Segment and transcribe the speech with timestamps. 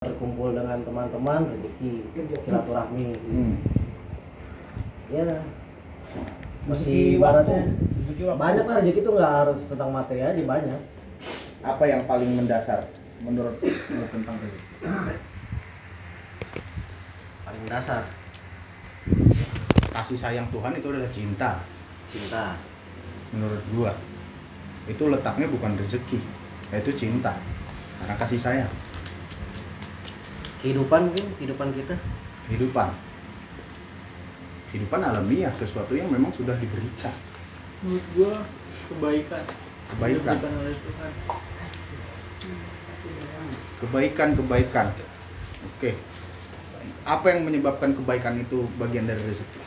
[0.00, 2.08] berkumpul dengan teman-teman rezeki
[2.40, 3.20] silaturahmi.
[3.20, 3.52] Hmm.
[5.12, 5.44] ya
[6.64, 7.76] masih ibaratnya
[8.32, 10.80] banyak lah rezeki itu nggak harus tentang materi aja banyak.
[11.60, 12.80] Apa yang paling mendasar
[13.20, 14.72] menurut lu tentang rezeki?
[17.44, 18.08] paling dasar
[19.92, 21.60] Kasih sayang Tuhan itu adalah cinta.
[22.08, 22.56] Cinta.
[23.36, 23.92] Menurut gua.
[24.88, 26.24] Itu letaknya bukan rezeki,
[26.72, 27.36] yaitu cinta.
[28.00, 28.72] Karena kasih sayang,
[30.60, 31.94] kehidupan mungkin kehidupan kita
[32.48, 32.88] kehidupan.
[34.70, 37.14] Kehidupan alamiah, sesuatu yang memang sudah diberikan.
[37.80, 38.32] menurut gua
[38.92, 39.42] kebaikan
[39.90, 41.12] Kebaikan, diberikan oleh Tuhan
[43.80, 44.86] kebaikan, kebaikan.
[45.64, 45.90] Oke.
[47.08, 49.60] Apa yang menyebabkan kebaikan itu bagian dari rezeki?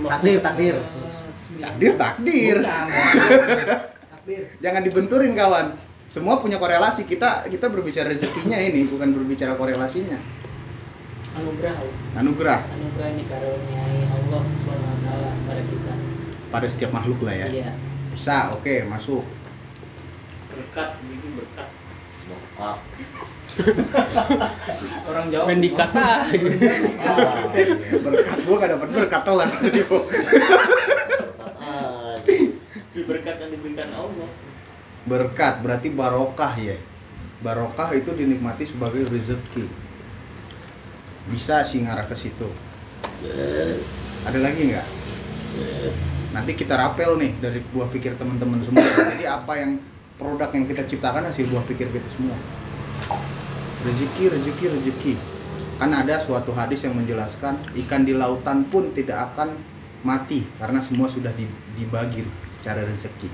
[0.07, 0.77] takdir takdir
[1.55, 2.57] Takdir takdir.
[2.61, 2.87] Bukan.
[4.65, 5.77] Jangan dibenturin kawan.
[6.09, 7.05] Semua punya korelasi.
[7.05, 10.19] Kita kita berbicara rezekinya ini, bukan berbicara korelasinya.
[11.35, 11.75] anugerah
[12.15, 15.95] Anugerah anugerah ini karuniai Allah Subhanahu wa taala pada kita
[16.55, 17.49] pada setiap makhluk lah ya.
[17.51, 17.71] iya
[18.15, 19.27] Bisa, oke, masuk.
[20.55, 21.67] berkat ini berkat
[22.25, 22.79] Bokap.
[25.11, 26.25] orang Jawa Pendikat ah.
[28.07, 30.05] berkat gua gak dapat berkat telat tadi kok.
[31.59, 34.31] Ah, di berkat yang diberikan Allah
[35.11, 36.79] Berkat berarti barokah ya.
[37.43, 39.67] Barokah itu dinikmati sebagai rezeki.
[41.29, 42.47] Bisa sih ngarah ke situ.
[44.25, 44.87] Ada lagi nggak?
[46.35, 48.83] Nanti kita rapel nih dari buah pikir teman-teman semua.
[49.15, 49.79] Jadi apa yang
[50.19, 52.35] produk yang kita ciptakan hasil buah pikir kita semua.
[53.87, 55.15] Rezeki, rezeki, rezeki.
[55.79, 59.55] Kan ada suatu hadis yang menjelaskan ikan di lautan pun tidak akan
[60.03, 62.27] mati karena semua sudah di- dibagi
[62.59, 63.31] secara rezeki.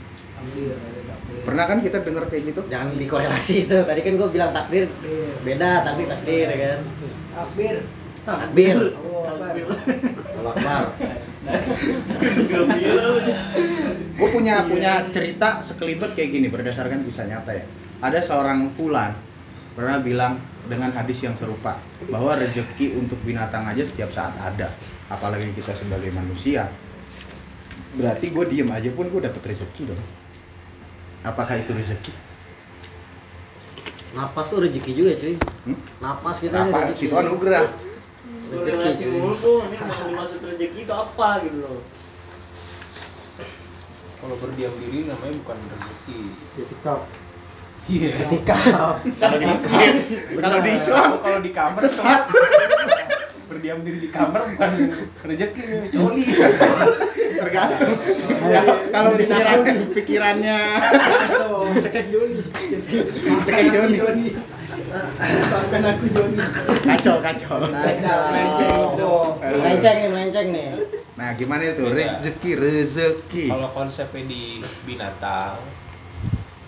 [1.45, 2.61] Pernah kan kita dengar kayak gitu?
[2.69, 4.89] jangan dikorelasi itu tadi kan gue bilang takdir
[5.45, 6.81] beda takdir takdir ya kan
[7.37, 7.77] takbir
[8.25, 8.79] takbir
[10.41, 10.85] Allah Akbar
[14.21, 17.65] Gue punya punya cerita sekelibet kayak gini berdasarkan kisah nyata ya.
[18.05, 19.17] Ada seorang fulan
[19.73, 20.37] pernah bilang
[20.69, 21.81] dengan hadis yang serupa
[22.13, 24.69] bahwa rezeki untuk binatang aja setiap saat ada,
[25.09, 26.69] apalagi kita sebagai manusia.
[27.97, 30.03] Berarti gue diem aja pun gue dapet rezeki dong.
[31.25, 32.13] Apakah itu rezeki?
[34.11, 35.35] napas tuh rezeki juga cuy
[35.71, 35.79] Hmm?
[36.03, 36.79] napas kita ini Apa?
[36.91, 37.63] rezeki Itu anugerah.
[38.51, 41.81] Mulu tuh ini yang dimaksud rezeki itu apa gitu loh.
[44.21, 46.21] Kalau berdiam diri namanya bukan rezeki.
[46.59, 46.93] Ketika
[47.89, 48.11] iya.
[48.13, 48.57] Ketika
[49.17, 49.95] Kalau di Islam,
[50.37, 51.11] kalau di Islam.
[51.23, 52.23] Kalau di kamar sesat.
[53.51, 54.71] Berdiam diri di kamar bukan
[55.27, 56.25] rezeki coli
[57.41, 57.97] Tergantung.
[58.37, 59.59] Kalau kalau pikiran
[59.91, 60.59] pikirannya
[61.83, 62.39] cekek Joni
[63.43, 64.27] cekek Joni.
[65.51, 66.39] bahkan aku Joni
[66.87, 67.59] Kacau kacau.
[67.67, 68.21] kacau
[69.43, 70.69] melenceng nih melenceng nih
[71.21, 71.85] Nah, gimana itu?
[71.85, 72.17] Beda.
[72.17, 73.45] Rezeki, rezeki.
[73.53, 75.61] kalau konsepnya di binatang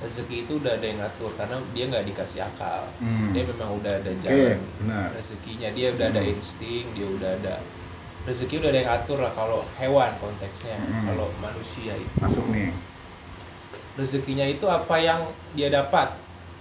[0.03, 3.31] rezeki itu udah ada yang ngatur karena dia nggak dikasih akal Hmm.
[3.31, 5.09] dia memang udah ada jalan benar.
[5.13, 6.33] rezekinya dia udah ada Hmm.
[6.33, 7.55] insting dia udah ada
[8.23, 11.07] rezeki udah ada yang atur lah kalau hewan konteksnya Hmm.
[11.07, 12.75] kalau manusia itu Masuk nih.
[13.95, 15.21] rezekinya itu apa yang
[15.53, 16.16] dia dapat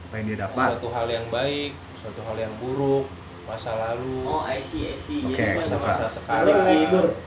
[0.06, 0.68] Apa yang dia dapat?
[0.72, 3.08] suatu hal yang baik suatu hal yang buruk
[3.44, 6.78] masa lalu oh I see I see Oke, Jadi masa-masa sekarang Rezeki,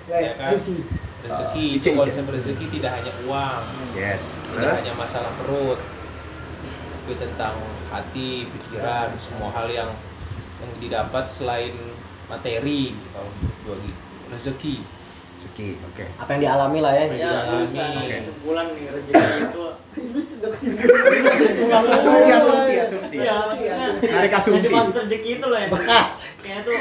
[0.06, 0.50] ya kan
[1.24, 1.88] rezeki ice.
[1.90, 3.62] konsep rezeki tidak hanya uang
[3.94, 4.36] Yes.
[4.44, 4.74] tidak Terus?
[4.78, 5.78] hanya masalah perut
[7.04, 7.52] tapi tentang
[7.92, 9.92] hati pikiran semua hal yang
[10.56, 11.76] yang didapat selain
[12.24, 13.28] materi kalau
[13.62, 13.92] bagi
[14.32, 14.80] rezeki
[15.36, 17.04] rezeki oke Apa yang dialami lah ya.
[17.04, 17.68] yang Ya, dialami.
[17.68, 18.16] Oke.
[18.16, 19.12] kesimpulan nih rezeki
[19.44, 19.64] itu.
[21.92, 23.88] asumsi asumsi asumsi Iya, maksudnya.
[24.00, 26.06] narik asumsi Yang dimaksud rezeki itu loh yang Bekat.
[26.40, 26.76] Kayaknya tuh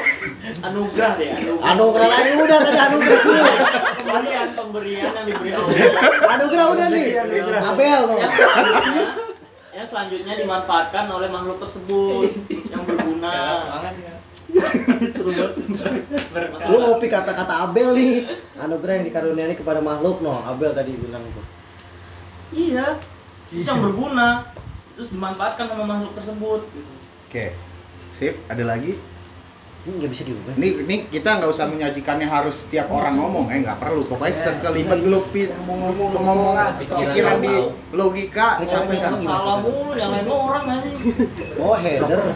[0.64, 1.68] anugerah deh, anugerah.
[1.68, 3.36] Anugerah lagi udah tadi anugerah tuh.
[4.00, 5.72] Pemberian, pemberian yang diberi Allah.
[6.32, 7.06] Anugerah udah nih.
[7.60, 8.00] Abel
[9.74, 12.30] Yang selanjutnya, dimanfaatkan oleh makhluk tersebut
[12.70, 13.34] yang berguna.
[16.70, 18.22] Lu ngopi kata-kata Abel nih.
[18.54, 20.30] Anugerah yang dikaruniai kepada makhluk no.
[20.46, 21.42] Abel tadi bilang tuh.
[22.54, 23.02] Iya,
[23.50, 24.46] terus yang berguna,
[24.94, 26.62] terus dimanfaatkan sama makhluk tersebut.
[27.34, 27.50] oke
[28.14, 28.94] sip ada lagi
[29.84, 30.52] Ini nggak bisa diubah.
[30.56, 33.52] ini ini kita nggak usah menyajikannya harus setiap orang ngomong.
[33.52, 34.08] Eh nggak perlu.
[34.08, 35.52] Pokoknya sekelibat lu pit.
[35.52, 37.54] Ngomong ngomong pikiran di
[37.92, 40.88] logika sampaikan Salah mulu, yang lain orang aja.
[41.60, 42.32] Oh header.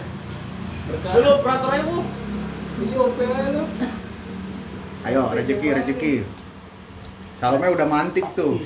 [0.88, 1.96] Dulu operator aja bu.
[5.08, 6.14] ayo rezeki rezeki.
[7.40, 8.60] Salome udah mantik tuh.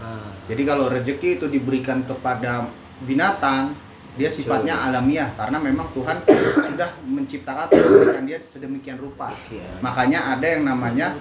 [0.00, 2.72] Nah, Jadi kalau rezeki itu diberikan kepada
[3.04, 3.76] binatang,
[4.18, 6.26] dia sifatnya alamiah karena memang Tuhan
[6.74, 9.30] sudah menciptakan memberikan dia sedemikian rupa.
[9.48, 9.78] iya.
[9.78, 11.14] Makanya ada yang namanya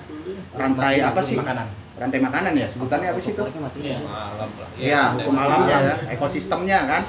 [0.57, 1.37] rantai apa sih?
[1.37, 1.67] Makanan.
[1.97, 3.41] Rantai makanan ya, sebutannya apa sih itu?
[3.81, 3.97] Iya.
[4.77, 7.03] Ya, hukum alamnya ya, ekosistemnya kan.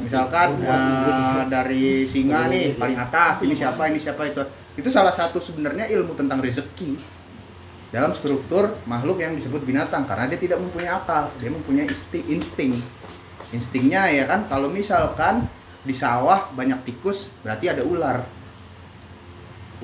[0.00, 4.40] Misalkan eh, dari singa nih paling atas, ini siapa, ini siapa itu.
[4.76, 6.96] Itu salah satu sebenarnya ilmu tentang rezeki
[7.92, 12.76] dalam struktur makhluk yang disebut binatang karena dia tidak mempunyai akal, dia mempunyai isti- insting.
[13.54, 15.46] Instingnya ya kan kalau misalkan
[15.86, 18.26] di sawah banyak tikus berarti ada ular.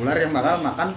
[0.01, 0.97] Ular yang bakal makan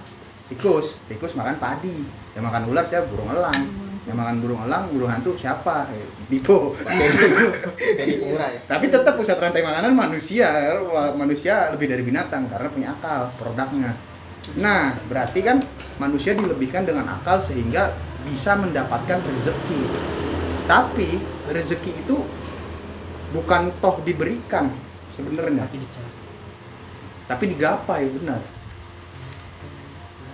[0.50, 1.94] tikus, tikus makan padi.
[2.34, 3.06] Yang makan ular siapa?
[3.06, 3.62] Burung elang.
[4.06, 5.90] Yang makan burung elang, burung hantu siapa?
[5.90, 6.74] Eh, Bipo.
[7.98, 8.60] Jadi murah ya.
[8.66, 10.74] Tapi tetap pusat rantai makanan manusia.
[11.14, 13.94] Manusia lebih dari binatang karena punya akal produknya.
[14.62, 15.58] Nah, berarti kan
[15.98, 17.94] manusia dilebihkan dengan akal sehingga
[18.26, 19.82] bisa mendapatkan rezeki.
[20.70, 21.18] Tapi
[21.50, 22.16] rezeki itu
[23.30, 24.70] bukan toh diberikan
[25.08, 26.10] sebenarnya, Tapi dicari.
[27.26, 28.42] tapi digapai benar.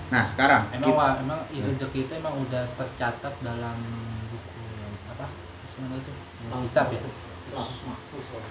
[0.08, 3.76] Nah, sekarang Emang kita- wah, emang i- rezeki itu emang udah tercatat dalam
[4.28, 4.60] buku
[5.08, 5.24] apa?
[5.24, 6.12] Apa namanya itu?
[6.68, 7.00] Kitab ya.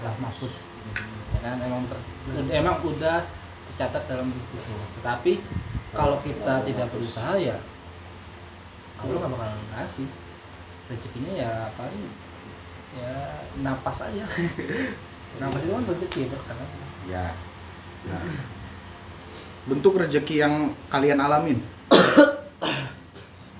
[0.01, 0.55] Lah mahfuz.
[1.31, 2.05] Ya kan emang ter-
[2.51, 3.21] emang udah
[3.69, 4.73] tercatat dalam buku itu.
[4.97, 5.31] Tetapi
[5.91, 7.57] kalau kita tidak berusaha ya
[8.97, 10.07] Allah nggak bakal ngasih
[10.87, 12.05] rezekinya ya paling
[12.91, 13.13] ya
[13.63, 14.25] napas aja
[15.39, 16.57] napas itu kan rezeki berkah
[17.07, 17.25] ya.
[18.07, 18.23] Nah.
[19.69, 21.61] Bentuk rezeki yang kalian alamin.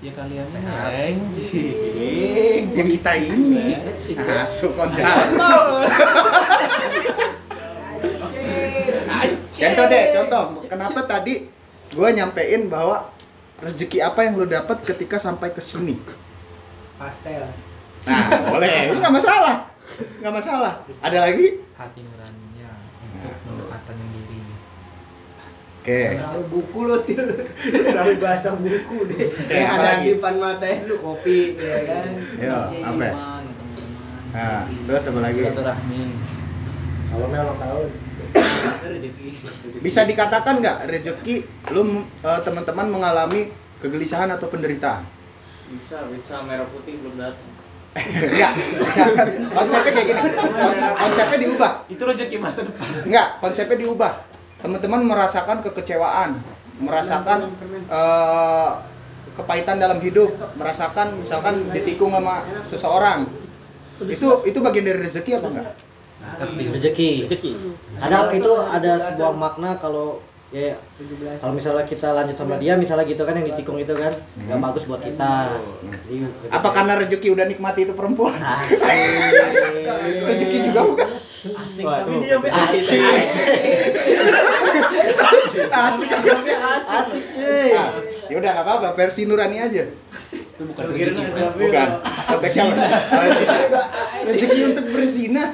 [0.02, 0.90] Ya kalian Sehat.
[0.90, 2.74] anjing.
[2.74, 3.78] Yang kita ini.
[4.18, 5.06] Masuk konser.
[9.52, 10.58] Contoh deh, contoh.
[10.66, 11.46] Kenapa tadi
[11.94, 13.14] gue nyampein bahwa
[13.62, 15.94] rezeki apa yang lo dapat ketika sampai ke sini?
[17.02, 17.42] pastel
[18.06, 18.76] Nah, boleh.
[18.90, 19.56] Itu nggak masalah.
[20.22, 20.72] Nggak masalah.
[21.02, 21.46] Ada lagi?
[21.72, 22.70] hati nuraninya
[23.18, 24.38] untuk mendekatkan diri
[25.82, 26.02] Oke.
[26.14, 27.26] Terlalu buku lo til.
[27.58, 29.26] Terlalu bahasa buku deh.
[29.34, 30.02] Oke, Yang apa ada lagi?
[30.06, 32.08] di depan mata lu kopi ya kan.
[32.38, 33.02] Yo, apa?
[33.02, 33.14] ya?
[34.32, 35.42] Nah, terus apa lagi?
[35.42, 36.02] silaturahmi
[37.10, 37.88] Salome ulang tahun.
[39.82, 41.34] Bisa dikatakan nggak rezeki
[41.74, 41.82] lu
[42.22, 43.50] eh, teman-teman mengalami
[43.82, 45.02] kegelisahan atau penderitaan?
[45.66, 47.50] Bisa, bisa merah putih belum datang.
[47.92, 49.04] Enggak, bisa.
[49.52, 50.20] Konsepnya kayak gini.
[50.40, 51.72] Kon- Konsepnya diubah.
[51.86, 54.12] itu rezeki masa depan Enggak, konsepnya diubah.
[54.64, 56.40] Teman-teman merasakan kekecewaan,
[56.78, 57.52] merasakan
[57.84, 58.70] eh,
[59.32, 63.28] kepahitan dalam hidup, merasakan misalkan ditikung sama seseorang.
[64.00, 65.66] Itu itu bagian dari rezeki apa enggak?
[66.72, 67.10] Rezeki.
[67.26, 67.52] rezeki
[67.98, 70.22] Kadang itu ada sebuah makna kalau
[70.52, 70.76] ya
[71.40, 74.60] kalau misalnya kita lanjut sama dia misalnya gitu kan yang ditikung itu kan nggak Hmm.
[74.62, 75.56] bagus buat kita.
[76.04, 78.36] Jadi, Apa karena rezeki udah nikmati itu perempuan?
[78.36, 78.84] Asik.
[80.22, 81.08] Rezeki juga bukan?
[82.44, 83.00] Asik.
[85.72, 86.20] Asik kan?
[86.94, 87.72] Asik cuy.
[87.72, 87.88] Ah,
[88.28, 89.84] ya udah nggak apa-apa, versi Nurani aja.
[90.52, 91.22] Itu bukan rezeki.
[91.56, 91.88] Bukan.
[92.28, 92.64] Konteksnya.
[94.28, 95.44] Rezeki untuk berzina.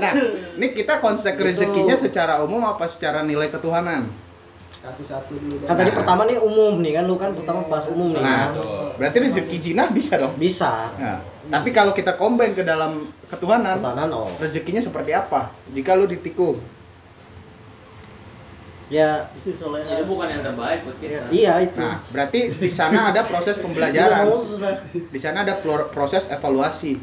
[0.00, 0.12] Nah,
[0.56, 4.08] ini kita konsep rezekinya secara umum apa secara nilai ketuhanan?
[4.72, 5.64] Satu-satu dulu.
[5.64, 8.20] Kan tadi pertama nih umum nih kan lu kan pertama bahas umum nih.
[8.20, 8.96] Nah, kan.
[9.00, 10.34] berarti rezeki zina bisa dong.
[10.36, 10.92] Bisa.
[10.98, 14.28] Nah, tapi kalau kita combine ke dalam ketuhanan, Pertahanan oh.
[14.40, 15.52] rezekinya seperti apa?
[15.72, 16.60] Jika lu ditikung,
[18.92, 21.32] Ya Jadi bukan yang terbaik buat kita.
[21.32, 21.80] iya itu.
[21.80, 24.28] nah berarti di sana ada proses pembelajaran.
[24.44, 24.84] susah.
[24.92, 25.56] Di sana ada
[25.88, 27.00] proses evaluasi.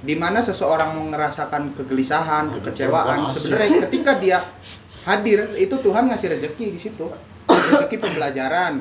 [0.00, 4.40] Di mana seseorang merasakan kegelisahan, kekecewaan, sebenarnya ketika dia
[5.04, 7.04] hadir itu Tuhan ngasih rezeki di situ.
[7.50, 8.80] rezeki pembelajaran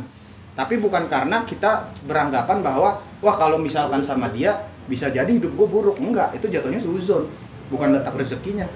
[0.60, 5.68] tapi bukan karena kita beranggapan bahwa wah kalau misalkan sama dia bisa jadi hidup gue
[5.72, 7.32] buruk enggak itu jatuhnya suzon
[7.72, 8.68] bukan letak rezekinya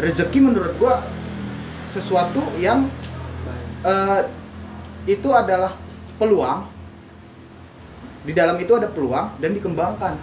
[0.00, 0.94] rezeki menurut gue
[1.96, 2.84] sesuatu yang
[3.80, 4.20] eh,
[5.08, 5.72] itu adalah
[6.20, 6.68] peluang.
[8.26, 10.18] Di dalam itu ada peluang dan dikembangkan.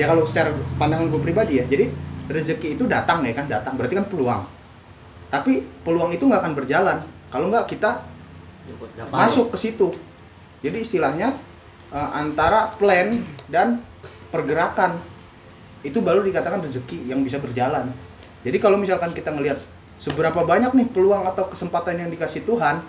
[0.00, 1.90] Ya kalau secara pandangan gue pribadi ya jadi
[2.26, 3.78] rezeki itu datang ya kan datang.
[3.78, 4.42] Berarti kan peluang.
[5.28, 6.98] Tapi peluang itu nggak akan berjalan
[7.28, 8.02] kalau nggak kita
[9.12, 9.92] masuk ke situ.
[10.64, 11.36] Jadi istilahnya
[11.94, 13.84] eh, antara plan dan
[14.34, 14.98] pergerakan.
[15.86, 17.94] Itu baru dikatakan rezeki yang bisa berjalan.
[18.42, 19.62] Jadi kalau misalkan kita ngelihat
[19.98, 22.82] seberapa banyak nih peluang atau kesempatan yang dikasih Tuhan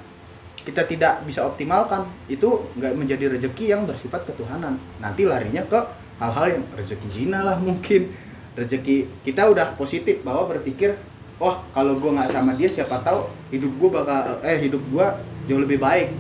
[0.63, 2.06] kita tidak bisa optimalkan.
[2.30, 4.78] Itu nggak menjadi rezeki yang bersifat ketuhanan.
[5.01, 5.80] Nanti larinya ke
[6.22, 8.12] hal-hal yang rezeki zina lah mungkin.
[8.54, 11.00] Rezeki kita udah positif bahwa berpikir
[11.39, 15.08] wah kalau gue nggak sama dia siapa tahu hidup gue bakal eh hidup gue
[15.48, 16.12] jauh lebih baik.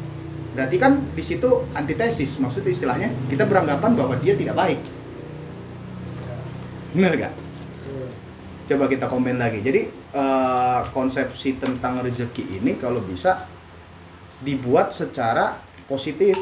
[0.55, 2.41] Berarti kan di situ antitesis.
[2.41, 4.79] Maksud istilahnya kita beranggapan bahwa dia tidak baik.
[6.89, 7.33] Bener gak?
[8.69, 9.65] Coba kita komen lagi.
[9.65, 13.49] Jadi eh, konsepsi tentang rezeki ini kalau bisa
[14.45, 15.57] dibuat secara
[15.89, 16.37] positif.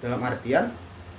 [0.00, 0.72] Dalam artian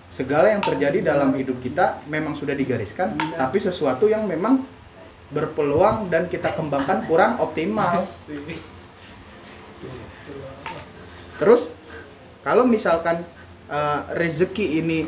[0.09, 4.65] segala yang terjadi dalam hidup kita memang sudah digariskan tapi sesuatu yang memang
[5.29, 8.09] berpeluang dan kita kembangkan kurang optimal.
[11.37, 11.69] Terus
[12.41, 13.21] kalau misalkan
[13.69, 14.99] eh, rezeki ini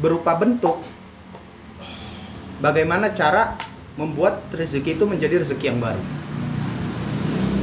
[0.00, 0.80] berupa bentuk
[2.64, 3.52] bagaimana cara
[3.94, 6.02] membuat rezeki itu menjadi rezeki yang baru.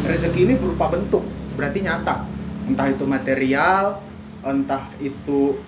[0.08, 1.24] Rezeki ini berupa bentuk
[1.60, 2.24] berarti nyata.
[2.68, 4.00] Entah itu material
[4.42, 5.62] entah itu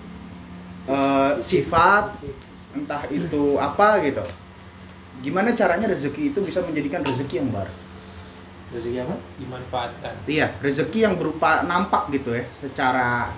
[0.89, 2.17] eh, sifat
[2.73, 4.23] entah itu apa gitu.
[5.21, 7.73] Gimana caranya rezeki itu bisa menjadikan rezeki yang baru?
[8.73, 9.15] Rezeki apa?
[9.37, 10.13] dimanfaatkan.
[10.25, 13.29] Iya rezeki yang berupa nampak gitu ya secara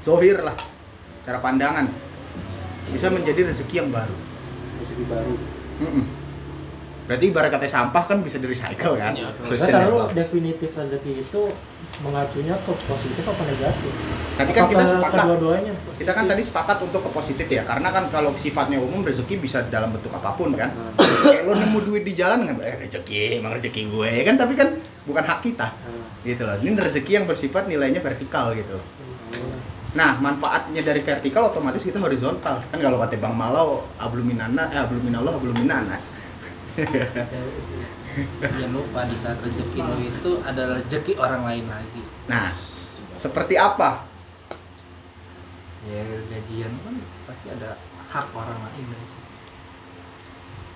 [0.00, 0.56] zohir lah
[1.26, 1.90] cara pandangan.
[2.90, 4.16] Bisa menjadi rezeki yang baru.
[4.80, 5.34] Rezeki baru.
[5.84, 6.19] Mm-mm.
[7.10, 9.18] Berarti ibarat kata sampah kan bisa di recycle kan?
[9.18, 9.34] Iya.
[9.50, 9.82] Sustainable.
[9.82, 11.42] Kalau definitif rezeki itu
[12.06, 13.92] mengacunya ke positif apa negatif?
[14.38, 15.26] tadi kan kita sepakat?
[15.26, 15.72] Kedua-duanya.
[15.98, 19.66] kita kan tadi sepakat untuk ke positif ya karena kan kalau sifatnya umum rezeki bisa
[19.66, 20.70] dalam bentuk apa pun kan?
[21.02, 24.38] Kayak lo nemu duit di jalan kan eh rezeki emang rezeki gue kan?
[24.38, 25.66] Tapi kan bukan hak kita.
[26.22, 26.62] Gitu loh.
[26.62, 28.78] Ini rezeki yang bersifat nilainya vertikal gitu.
[28.78, 28.86] Loh.
[29.90, 32.62] nah manfaatnya dari vertikal otomatis kita horizontal.
[32.70, 36.19] Kan kalau kata bang Malau abluminana eh abluminallah abluminanas
[38.40, 42.02] jangan lupa di saat rezeki lo itu adalah rezeki orang lain lagi.
[42.26, 42.50] Nah
[43.14, 44.04] seperti apa?
[45.88, 46.94] Ya gajian kan
[47.24, 47.78] pasti ada
[48.10, 49.30] hak orang lain dari situ.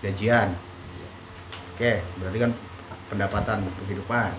[0.05, 0.49] Gajian?
[1.75, 2.53] Oke berarti kan
[3.11, 4.33] pendapatan kehidupan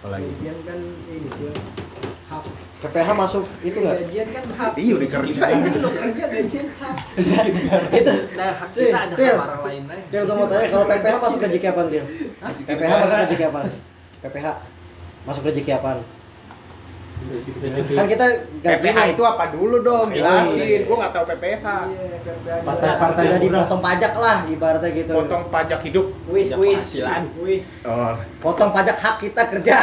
[0.00, 0.78] apalagi Gajian kan
[1.12, 1.52] ini tuh
[2.32, 2.42] hak.
[2.80, 3.96] PPH masuk itu nggak?
[4.00, 4.72] Gajian kan hak.
[4.80, 6.96] iya udah kerja Itu lo kerja gajian hak.
[8.00, 8.14] itu.
[8.32, 11.80] nah hak kita ada hak orang lain gue mau tanya kalau PPH masuk rezeki apa
[11.92, 12.04] Til?
[12.64, 13.60] PPH masuk rezeki apa?
[14.24, 14.46] PPH
[15.28, 15.90] masuk rezeki apa?
[17.94, 18.24] Kan kita
[18.64, 20.08] PPH itu apa dulu dong?
[20.10, 20.80] Jelasin.
[20.88, 25.12] Gue nggak tahu PPH Iya, partai-partai udah dipotong pajak lah ibaratnya gitu.
[25.14, 26.06] potong pajak hidup.
[26.26, 26.86] Kuis kuis.
[27.44, 27.64] Wis.
[27.86, 28.14] oh.
[28.42, 29.76] Potong pajak hak kita kerja.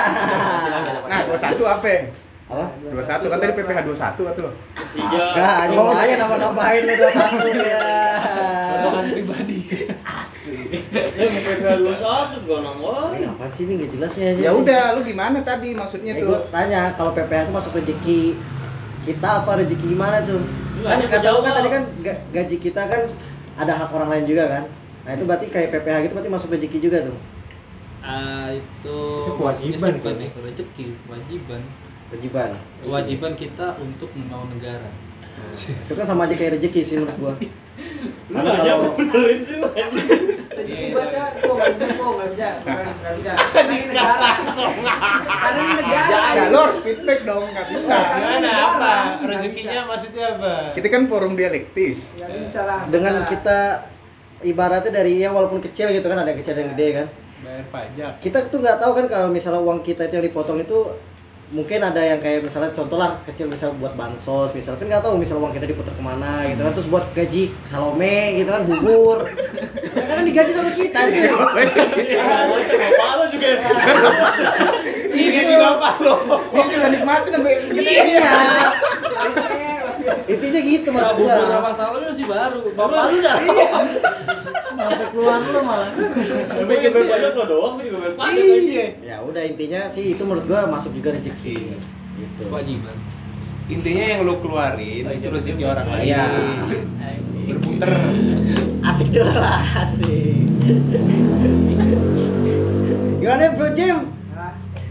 [1.08, 1.94] nah 21 apa?
[2.48, 2.66] Apa?
[2.96, 4.52] 21 kan tadi PPH 21 atau lo
[4.96, 7.80] Enggak, anjing mau aja nama-namain lu 21 ya.
[9.12, 9.57] pribadi.
[11.88, 14.30] Ini apaan sih ini nggak jelas ya?
[14.36, 18.22] ya udah lu gimana tadi maksudnya Eh, gua tuh tanya kalau PPH itu masuk rezeki
[19.04, 20.40] kita apa rezeki gimana tuh?
[20.84, 23.02] Kan kata lu kan tadi kan ga- gaji kita kan
[23.56, 24.64] ada hak orang lain juga kan?
[25.04, 27.18] Nah itu berarti kayak PPH gitu berarti masuk rezeki juga tuh.
[27.98, 30.16] Ah, itu Itu kewajiban, kan?
[30.16, 31.62] ya, rezeki kewajiban
[32.08, 32.50] Kewajiban.
[32.80, 34.88] kewajiban kita untuk membangun negara
[35.56, 37.34] Itu kan sama aja kayak rezeki sih menurut gua.
[38.28, 38.92] Karena kalau
[40.58, 43.32] Rezeki baca, gua nggak bisa, gua nggak bisa, nggak bisa.
[43.54, 44.30] Karena ini negara.
[45.28, 46.18] Karena ini negara.
[46.34, 48.40] ya lu harus feedback dong nggak bisa Karena.
[48.42, 52.80] Nggak rezekinya maksudnya apa kita kan forum dialektis Nggak bisa lah.
[52.90, 53.60] dengan kita
[54.42, 57.08] ibaratnya dari ya walaupun kecil gitu kan ada yang kecil dan yang gede kan.
[57.38, 60.78] bayar pajak kita tuh nggak tahu kan kalau misalnya uang kita itu yang dipotong itu
[61.48, 65.16] mungkin ada yang kayak misalnya contoh lah kecil misal buat bansos misalnya kan nggak tahu
[65.16, 69.24] misal uang kita diputar ke mana gitu kan terus buat gaji salome gitu kan bubur.
[69.96, 71.32] Kan digaji sama kita gitu
[75.18, 76.16] ini bapak lo.
[76.52, 78.32] Dia juga nikmatin sampai segede iya
[80.28, 82.60] intinya gitu bubur gua sama salami masih baru.
[82.76, 83.36] Bapak lu dah.
[84.78, 85.90] Sampai keluar lu malah.
[88.32, 89.16] iya ya.
[89.24, 91.56] udah intinya sih itu menurut gua masuk juga rezeki
[92.18, 92.42] gitu.
[92.48, 92.98] Kewajiban.
[93.68, 96.08] Intinya yang lu keluarin itu rezeki orang lain.
[96.08, 96.24] Iya.
[97.48, 97.92] berputer
[98.84, 100.36] asik dulu lah asik.
[103.24, 104.12] Gimana bro Jim?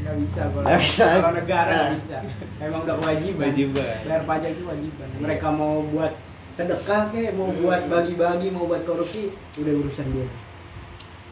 [0.06, 1.08] Nggak bisa kalau Nggak bisa.
[1.20, 2.18] kalau negara nggak bisa
[2.62, 3.44] emang udah kewajiban.
[3.50, 3.98] Kewajiban.
[4.06, 5.06] Bayar pajak itu kewajiban.
[5.20, 6.12] Mereka mau buat
[6.56, 10.28] sedekah kek mau buat bagi-bagi mau buat korupsi udah urusan dia.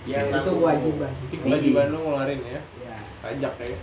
[0.05, 1.13] Yang itu kewajiban.
[1.29, 2.61] Itu kewajiban lu ngeluarin ya.
[2.85, 3.79] Ya pajak ya.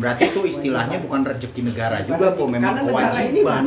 [0.00, 2.48] Berarti itu istilahnya bukan rezeki negara juga, Po.
[2.48, 3.62] Memang ini kewajiban.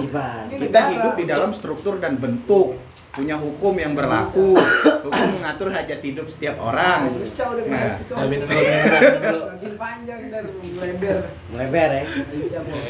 [0.49, 2.81] Kita hidup di dalam struktur dan bentuk
[3.13, 4.53] punya hukum yang berlaku.
[5.09, 7.09] Hukum mengatur hajat hidup setiap orang.
[7.09, 7.95] susah udah Nah.
[9.59, 10.43] makin panjang dan
[10.77, 11.19] lebar
[11.51, 12.03] melebar ya.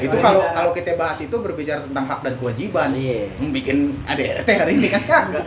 [0.03, 2.89] Itu kalau kalau kita bahas itu berbicara tentang hak dan kewajiban.
[2.97, 5.45] iya Hmm, bikin ADRT hari ini kan kagak.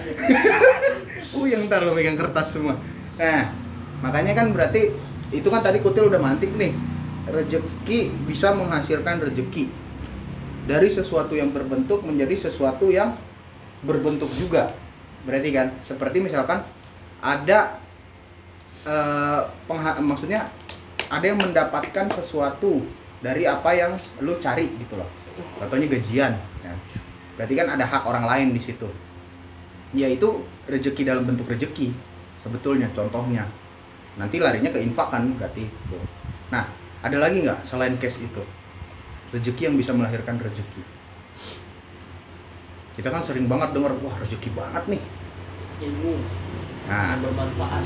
[1.36, 2.78] uh yang ntar lo megang kertas semua.
[3.18, 3.50] Nah,
[4.00, 4.94] makanya kan berarti
[5.32, 6.72] itu kan tadi kutil udah mantik nih.
[7.22, 9.70] Rezeki bisa menghasilkan rezeki
[10.66, 13.14] dari sesuatu yang berbentuk menjadi sesuatu yang
[13.82, 14.70] berbentuk juga.
[15.22, 16.62] Berarti kan seperti misalkan
[17.22, 17.78] ada
[18.86, 20.50] eh, pengha- maksudnya
[21.12, 22.82] ada yang mendapatkan sesuatu
[23.22, 25.06] dari apa yang lu cari gitu loh.
[25.60, 26.32] Contohnya gajian.
[26.64, 26.74] ya.
[27.38, 28.88] Berarti kan ada hak orang lain di situ.
[29.92, 31.92] Yaitu rezeki dalam bentuk rezeki
[32.42, 33.46] sebetulnya contohnya.
[34.18, 35.64] Nanti larinya ke infak kan berarti.
[36.52, 36.68] Nah,
[37.00, 38.42] ada lagi nggak selain case itu?
[39.32, 40.82] Rezeki yang bisa melahirkan rezeki.
[42.92, 45.02] Kita kan sering banget dengar, wah rezeki banget nih.
[45.82, 46.14] ilmu
[46.86, 47.84] Nah, yang bermanfaat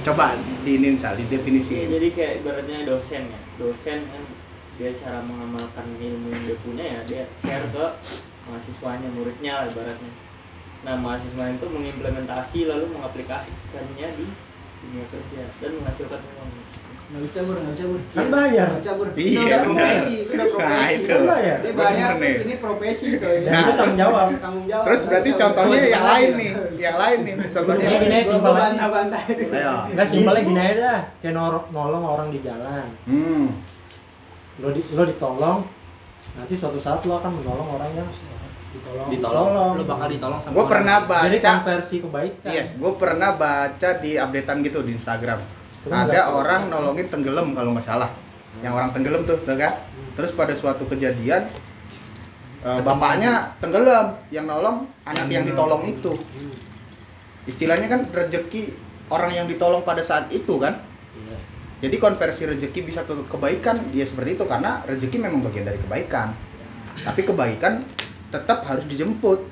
[0.00, 0.32] coba
[0.64, 1.84] diinin Sal, definisi.
[1.84, 4.22] jadi kayak ibaratnya dosen ya dosen kan
[4.80, 7.84] dia cara mengamalkan ilmu yang dia punya ya dia share ke
[8.48, 10.12] mahasiswanya muridnya lah ibaratnya
[10.88, 14.26] nah mahasiswa itu mengimplementasi lalu mengaplikasikannya di
[14.80, 16.50] dunia kerja dan menghasilkan uang
[17.10, 18.66] nggak bisa bur nggak bisa bur Kan bayar.
[18.70, 19.66] nggak bisa bur Iya, Itu udah benar.
[19.66, 21.10] profesi itu udah Nah, profesi itu.
[21.10, 21.56] Kan bayar.
[21.58, 24.26] dia bayar terus ini profesi tuh ya Nah, itu tanggung jawab.
[24.38, 27.34] tanggung jawab Terus nggak berarti contohnya yang lain nih, yang lain nih.
[27.50, 28.60] Contohnya Gini, Gua simpel aja.
[28.62, 29.74] bantah-bantah Ayo.
[29.90, 31.00] Enggak simpelnya gini aja dah.
[31.18, 32.86] Kayak nolong, nolong orang di jalan.
[33.04, 33.46] Hmm.
[34.56, 35.58] Lo di, lo ditolong,
[36.32, 38.06] nanti suatu saat lo akan menolong orang yang
[38.70, 39.06] ditolong.
[39.10, 40.72] ditolong lu bakal ditolong sama Gue orang.
[40.72, 41.24] pernah baca.
[41.26, 42.50] Jadi konversi kebaikan.
[42.50, 45.40] Iya, gue pernah baca di updatean gitu di Instagram.
[45.80, 48.10] Terus Ada orang nolongin tenggelam kalau nggak salah.
[48.60, 49.74] Yang orang tenggelam tuh, tuh kan?
[50.14, 51.48] Terus pada suatu kejadian
[52.60, 56.14] eh, bapaknya tenggelam, yang nolong anak yang ditolong itu.
[57.48, 58.70] Istilahnya kan rezeki
[59.10, 60.78] orang yang ditolong pada saat itu kan.
[61.16, 61.38] Iya.
[61.88, 66.36] Jadi konversi rezeki bisa ke kebaikan, dia seperti itu karena rezeki memang bagian dari kebaikan.
[67.00, 67.80] Tapi kebaikan
[68.30, 69.42] tetap harus dijemput.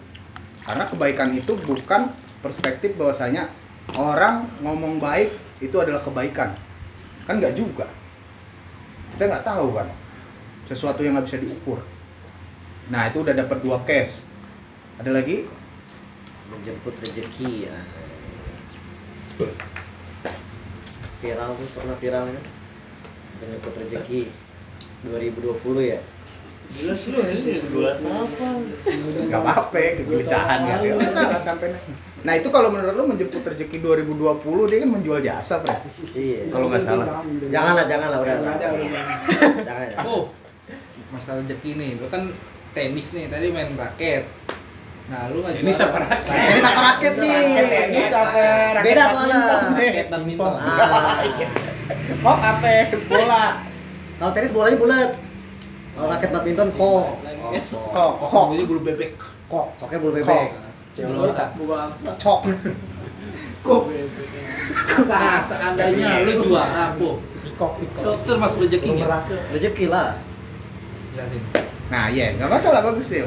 [0.64, 3.51] Karena kebaikan itu bukan perspektif bahwasanya
[3.97, 6.55] orang ngomong baik itu adalah kebaikan.
[7.27, 7.91] Kan nggak juga.
[9.14, 9.88] Kita nggak tahu kan.
[10.71, 11.81] Sesuatu yang nggak bisa diukur.
[12.88, 14.25] Nah, itu udah dapat dua case.
[15.01, 15.59] Ada lagi?
[16.49, 17.77] menjemput rezeki ya
[21.19, 22.45] viral tuh pernah viral kan
[23.38, 24.23] menjemput rezeki
[25.05, 26.01] 2020 ya
[26.68, 27.33] jelas lu ya
[27.64, 28.46] Jelas apa?
[29.24, 31.72] nggak apa-apa kegelisahan ya nggak masalah sampai
[32.26, 35.81] nah itu kalau menurut lo menjemput rezeki 2020 dia kan menjual jasa Fred
[36.18, 36.50] iya.
[36.50, 37.22] Kalau nggak salah.
[37.48, 38.35] jangan lah jangan lah udah.
[38.42, 39.04] Nggak ada udah.
[39.62, 40.22] Jangan ya oh
[41.14, 41.90] masalah rezeki nih.
[42.02, 42.22] Lu kan
[42.74, 44.26] tenis nih tadi main raket.
[45.09, 46.35] Nah lu nggak Ini siapa raket?
[46.37, 47.38] ini sama raket nih?
[47.94, 48.28] Ini sama
[48.76, 48.85] raket.
[48.85, 49.40] Beda soalnya.
[49.72, 50.52] raket badminton.
[50.59, 51.18] Ah,
[52.18, 52.68] kok apa
[53.07, 53.44] bola.
[54.18, 55.11] Kalau tenis bolanya bulat
[55.99, 57.07] kalau raket badminton kok.
[57.91, 58.45] Kok kok.
[58.55, 59.11] Ini bulu bebek.
[59.51, 60.23] Kok koknya bulu Kok.
[60.23, 60.49] bebek.
[61.59, 62.41] Buah angsa cok
[65.09, 67.19] Nah, seandainya lu juara, Bu.
[67.45, 68.03] Pikok, pikok.
[68.17, 68.89] Itu termasuk rezeki?
[68.97, 69.23] Lumrah.
[69.53, 70.17] rezeki lah.
[71.13, 71.43] Jelasin.
[71.89, 72.33] nah iya.
[72.39, 73.27] Nggak masalah bagus sih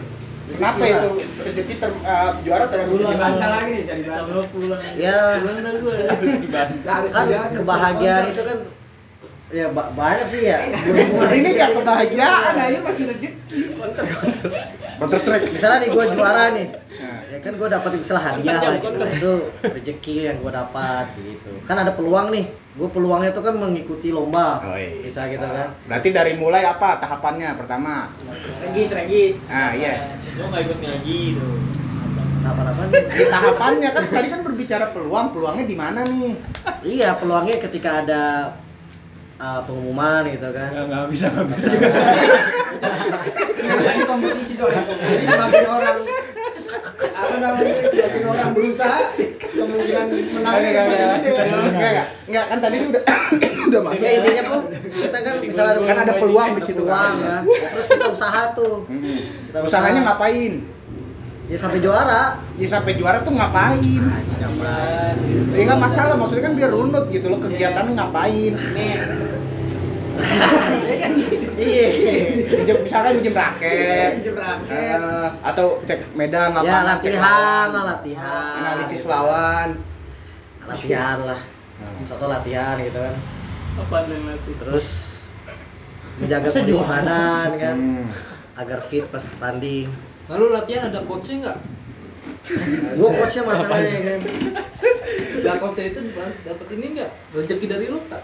[0.51, 1.09] kenapa itu?
[1.41, 3.15] Rezeki ter, eh, juara termasuk rezeki.
[3.17, 5.97] bantah lagi nih cari bantah pulang ya pulang dah gue
[6.83, 7.39] Harus kan dijaga.
[7.55, 8.57] kebahagiaan itu kan
[9.51, 10.59] ya ba- banyak sih ya.
[11.29, 13.27] Ini nggak kebahagiaan aja masih rezeki.
[14.97, 15.45] Counter strike.
[15.49, 16.67] Misalnya nih gue juara nih.
[17.01, 17.17] Nah.
[17.25, 19.05] ya kan gue dapat misalnya hadiah lah gitu.
[19.09, 19.33] itu
[19.63, 21.51] rezeki yang gue dapat gitu.
[21.65, 22.45] Kan ada peluang nih.
[22.71, 25.01] Gue peluangnya tuh kan mengikuti lomba Oh, iya.
[25.01, 25.73] bisa gitu kan.
[25.83, 28.13] Berarti dari mulai apa tahapannya pertama?
[28.61, 30.13] Regis regis ah iya.
[30.37, 31.55] Lo nggak ikut ngaji tuh.
[32.41, 36.33] apa apa di tahapannya kan tadi kan berbicara peluang peluangnya di mana nih?
[36.81, 38.23] Iya peluangnya ketika ada
[39.41, 41.69] uh, pengumuman gitu kan nggak bisa nggak bisa
[43.91, 45.97] ini kompetisi soalnya jadi semakin orang
[47.01, 49.01] apa namanya semakin orang berusaha
[49.41, 53.03] kemungkinan menangnya Enggak, enggak, enggak, enggak, enggak, enggak, kan tadi udah
[53.71, 54.03] udah masuk.
[54.03, 57.13] Ya, intinya tuh kita kan misalnya Kan ada peluang di situ kan.
[57.21, 57.37] ya.
[57.45, 58.75] Terus kita usaha tuh.
[58.89, 60.07] Kita Usahanya usaha.
[60.17, 60.53] ngapain?
[61.45, 62.23] Ya sampai juara.
[62.57, 63.79] Ya sampai juara tuh ngapain?
[63.79, 65.15] Ngapain?
[65.53, 68.53] Ya nggak masalah, maksudnya kan biar runut gitu loh kegiatannya ngapain?
[71.53, 71.85] Iya.
[72.51, 74.71] Minjem, misalkan minjem raket, Minjem raket.
[74.71, 78.53] eh, atau cek medan Ya lapangan, cek latihan lawan, lah latihan.
[78.57, 79.69] analisis lawan.
[80.63, 81.41] Latihan lah.
[81.77, 81.91] Nah.
[82.03, 83.15] Contoh latihan gitu kan.
[83.71, 84.85] apa yang nanti Terus
[86.17, 88.05] menjaga kondisi badan kan Hmm.
[88.53, 89.87] agar fit pas tanding.
[90.27, 91.57] Lalu latihan ada coachnya nggak?
[92.95, 94.19] Gua coachnya masalahnya kan.
[95.41, 95.99] Nah coachnya itu
[96.45, 97.09] dapat ini nggak?
[97.33, 98.21] Rezeki dari lu kak?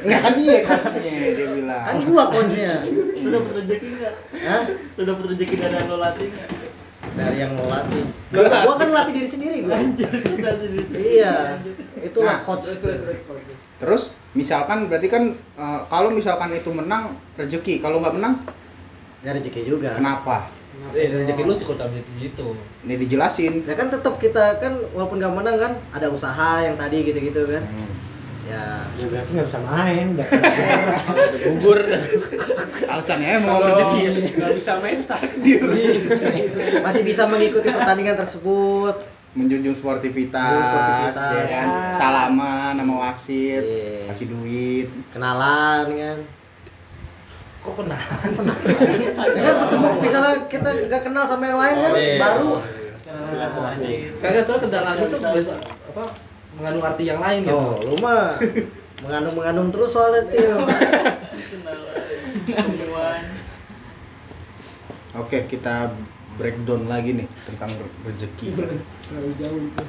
[0.00, 1.82] Nggak kan dia coachnya dia bilang.
[1.82, 2.70] Kan gua coachnya.
[3.18, 4.62] sudah dapat rezeki nggak Hah?
[4.94, 6.48] sudah dapat rezeki dari yang lo latih nggak
[7.14, 8.02] Dari yang ngelatih.
[8.30, 9.76] Gua, gua kan latih diri sendiri gua.
[10.94, 11.34] Iya.
[12.00, 12.70] Itulah Nah, coach.
[13.78, 18.34] Terus misalkan berarti kan eh, kalau misalkan itu menang rezeki, kalau nggak menang
[19.24, 19.90] Ya rezeki juga.
[19.96, 20.52] kenapa?
[20.90, 22.48] Eh rezeki lu cukup dapat di situ.
[22.80, 23.52] Ini dijelasin.
[23.62, 27.62] Ya kan tetap kita kan walaupun gak menang kan ada usaha yang tadi gitu-gitu kan.
[27.62, 27.90] Hmm.
[28.44, 30.06] Ya Ya berarti nggak bisa main.
[30.14, 30.28] udah.
[31.42, 31.80] gugur
[32.92, 34.00] Alasannya mau rezeki.
[34.36, 35.60] nggak bisa main takdir
[36.84, 38.96] masih bisa mengikuti pertandingan tersebut.
[39.34, 40.46] Menjunjung sportivitas,
[41.10, 41.18] sportivitas.
[41.18, 41.66] ya kan?
[41.90, 44.06] Salaman sama wasit, Iya.
[44.06, 44.86] kasih duit.
[45.10, 46.18] Kenalan kan.
[47.64, 47.96] Kok pernah?
[47.96, 52.18] Ya kan ketemu misalnya kita nggak kenal sama yang lain kan Oh, iya.
[52.20, 52.50] baru
[54.20, 55.54] Kagak soal kendaraan itu biasa
[55.88, 56.04] apa
[56.54, 57.54] mengandung arti yang lain gitu.
[57.54, 58.36] Oh, lu mah
[59.00, 60.60] mengandung-mengandung terus soalnya Til.
[62.44, 63.22] temuan
[65.22, 65.94] Oke, kita
[66.34, 68.50] breakdown lagi nih tentang re- rezeki.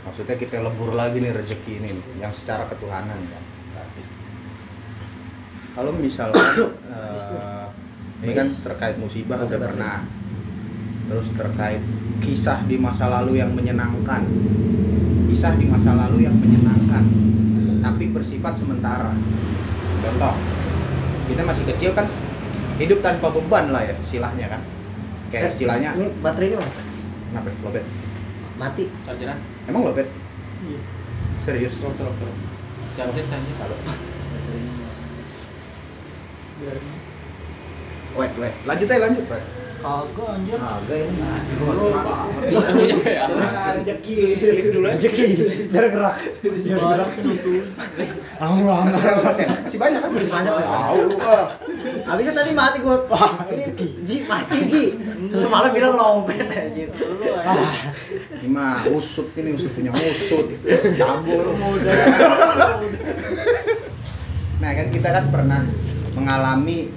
[0.06, 3.44] Maksudnya kita lebur lagi nih rezeki ini yang secara ketuhanan kan.
[5.76, 6.40] Kalau misalkan
[6.88, 7.68] eh,
[8.24, 10.08] ini kan terkait musibah udah pernah.
[11.06, 11.84] Terus terkait
[12.24, 14.24] kisah di masa lalu yang menyenangkan.
[15.28, 17.04] Kisah di masa lalu yang menyenangkan,
[17.84, 19.12] tapi bersifat sementara.
[20.00, 20.34] Contoh,
[21.28, 22.08] kita masih kecil kan
[22.80, 24.62] hidup tanpa beban lah ya istilahnya kan.
[25.28, 26.72] Kayak istilahnya Ini baterai ini mana?
[26.72, 27.50] Kenapa?
[27.68, 27.84] Lobet?
[28.56, 28.86] Mati.
[29.04, 29.38] Chargeran?
[29.68, 30.08] Emang lobet?
[30.64, 30.80] Iya.
[31.44, 31.76] Serius?
[31.76, 32.38] Terus terus terus.
[32.96, 33.80] Charger charger
[36.66, 36.82] kalau.
[36.82, 36.94] biar
[38.16, 38.54] Wait, wait.
[38.66, 39.42] Lanjut aja, lanjut, Pak.
[39.86, 41.22] kagak anjir Agak ini.
[43.76, 44.16] Rezeki.
[44.82, 45.26] Rezeki.
[45.70, 46.18] Biar gerak.
[46.42, 47.10] Biar gerak.
[48.98, 49.48] Berapa persen?
[49.54, 50.10] Masih banyak kan?
[50.10, 50.54] Masih banyak.
[50.58, 51.16] Tahu lu.
[51.22, 51.46] ah.
[52.06, 52.98] Habisnya tadi mati gua.
[53.46, 53.64] Ini
[54.10, 54.84] Ji mati Ji.
[55.46, 55.94] Malah bilang
[56.50, 56.90] anjir.
[56.98, 57.70] lu Ah,
[58.42, 60.50] Ini mah usut ini, usut punya usut.
[60.98, 61.46] Campur.
[64.56, 65.62] Nah, kan kita kan pernah
[66.16, 66.88] mengalami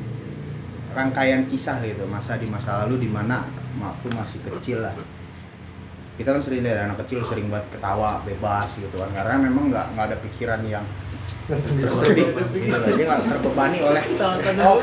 [0.95, 3.45] rangkaian kisah gitu, masa di masa lalu di mana
[3.79, 4.95] waktu masih kecil lah.
[6.19, 9.87] Kita kan sering dari anak kecil sering banget ketawa bebas gitu kan, karena memang nggak
[9.95, 10.83] nggak ada pikiran yang
[11.47, 12.27] berlebih
[12.67, 12.91] gitu loh.
[12.99, 14.03] Dia nggak terbebani oleh
[14.67, 14.79] oh,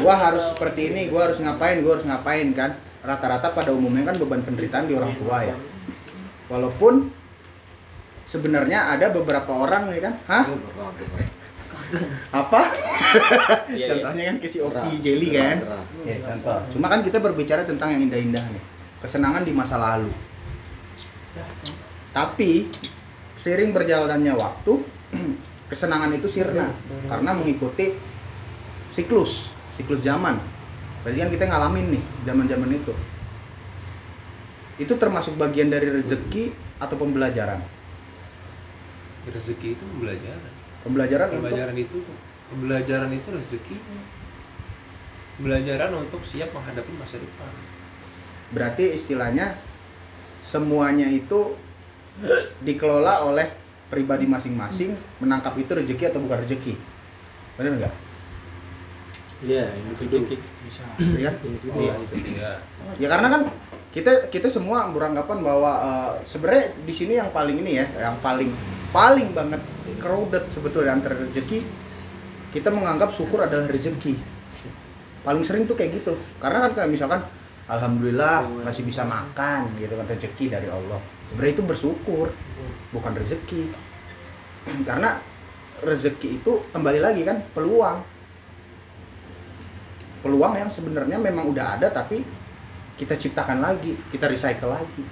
[0.00, 2.76] gua harus seperti ini, gua harus ngapain, gua harus ngapain kan.
[3.02, 5.56] Rata-rata pada umumnya kan beban penderitaan di orang tua ya.
[6.46, 7.10] Walaupun
[8.28, 10.44] sebenarnya ada beberapa orang nih kan, hah?
[12.32, 12.60] Apa?
[13.72, 13.86] Iya, iya.
[13.88, 15.58] Contohnya kan kayak si Oki Jelly kan.
[16.04, 16.58] Ya contoh.
[16.76, 18.62] Cuma kan kita berbicara tentang yang indah-indah nih.
[19.02, 20.12] Kesenangan di masa lalu.
[22.12, 22.68] Tapi
[23.36, 24.72] seiring berjalannya waktu,
[25.72, 26.68] kesenangan itu sirna
[27.08, 27.96] karena mengikuti
[28.92, 30.36] siklus, siklus zaman.
[31.02, 32.92] Berarti kan kita ngalamin nih zaman-zaman itu.
[34.76, 37.60] Itu termasuk bagian dari rezeki atau pembelajaran.
[39.22, 40.51] rezeki itu pembelajaran
[40.82, 41.98] Pembelajaran untuk pembelajaran itu
[42.52, 44.00] pembelajaran itu rezekinya
[45.38, 47.52] pembelajaran untuk siap menghadapi masa depan
[48.52, 49.56] berarti istilahnya
[50.42, 51.56] semuanya itu
[52.60, 53.48] dikelola oleh
[53.88, 54.92] pribadi masing-masing
[55.22, 56.74] menangkap itu rezeki atau bukan rezeki
[57.56, 57.94] benar nggak
[59.42, 60.38] Iya, individu.
[60.62, 60.86] Bisa.
[61.02, 61.34] Iya kan?
[61.42, 61.78] Individu.
[61.82, 61.94] Iya.
[62.38, 62.52] ya
[62.94, 63.42] ya karena kan
[63.92, 68.48] kita kita semua beranggapan bahwa eh, sebenarnya di sini yang paling ini ya yang paling
[68.90, 69.60] paling banget
[70.00, 71.82] crowded sebetulnya antara rezeki
[72.52, 74.12] kita menganggap syukur adalah rezeki.
[75.24, 76.12] Paling sering tuh kayak gitu.
[76.36, 77.20] Karena kan kayak misalkan
[77.64, 81.00] alhamdulillah masih bisa makan gitu kan rezeki dari Allah.
[81.32, 82.28] Sebenarnya itu bersyukur
[82.92, 83.72] bukan rezeki.
[84.88, 85.16] Karena
[85.80, 88.04] rezeki itu kembali lagi kan peluang.
[90.20, 92.20] Peluang yang sebenarnya memang udah ada tapi
[93.02, 95.02] kita ciptakan lagi kita recycle lagi.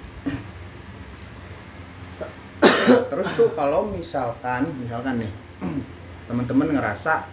[3.11, 5.31] Terus tuh kalau misalkan misalkan nih
[6.31, 7.27] teman-teman ngerasa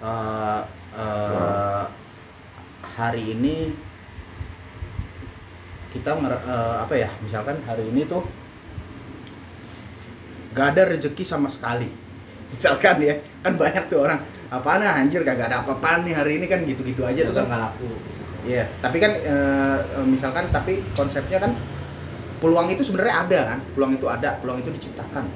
[0.00, 0.60] eh,
[0.96, 1.84] eh,
[2.96, 3.76] hari ini
[5.92, 8.24] kita eh, apa ya misalkan hari ini tuh
[10.56, 11.92] gak ada rezeki sama sekali.
[12.48, 16.48] Misalkan ya kan banyak tuh orang apaan ah, anjir gak ada apa-apaan nih hari ini
[16.48, 17.44] kan gitu-gitu aja tuh kan.
[17.44, 17.92] Laku
[18.46, 21.52] Iya, tapi kan eh, misalkan tapi konsepnya kan
[22.38, 25.26] peluang itu sebenarnya ada kan, peluang itu ada, peluang itu diciptakan.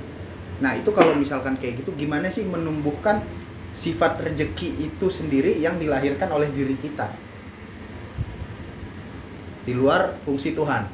[0.63, 3.27] Nah itu kalau misalkan kayak gitu, gimana sih menumbuhkan
[3.75, 7.11] sifat rezeki itu sendiri yang dilahirkan oleh diri kita
[9.67, 10.87] di luar fungsi Tuhan.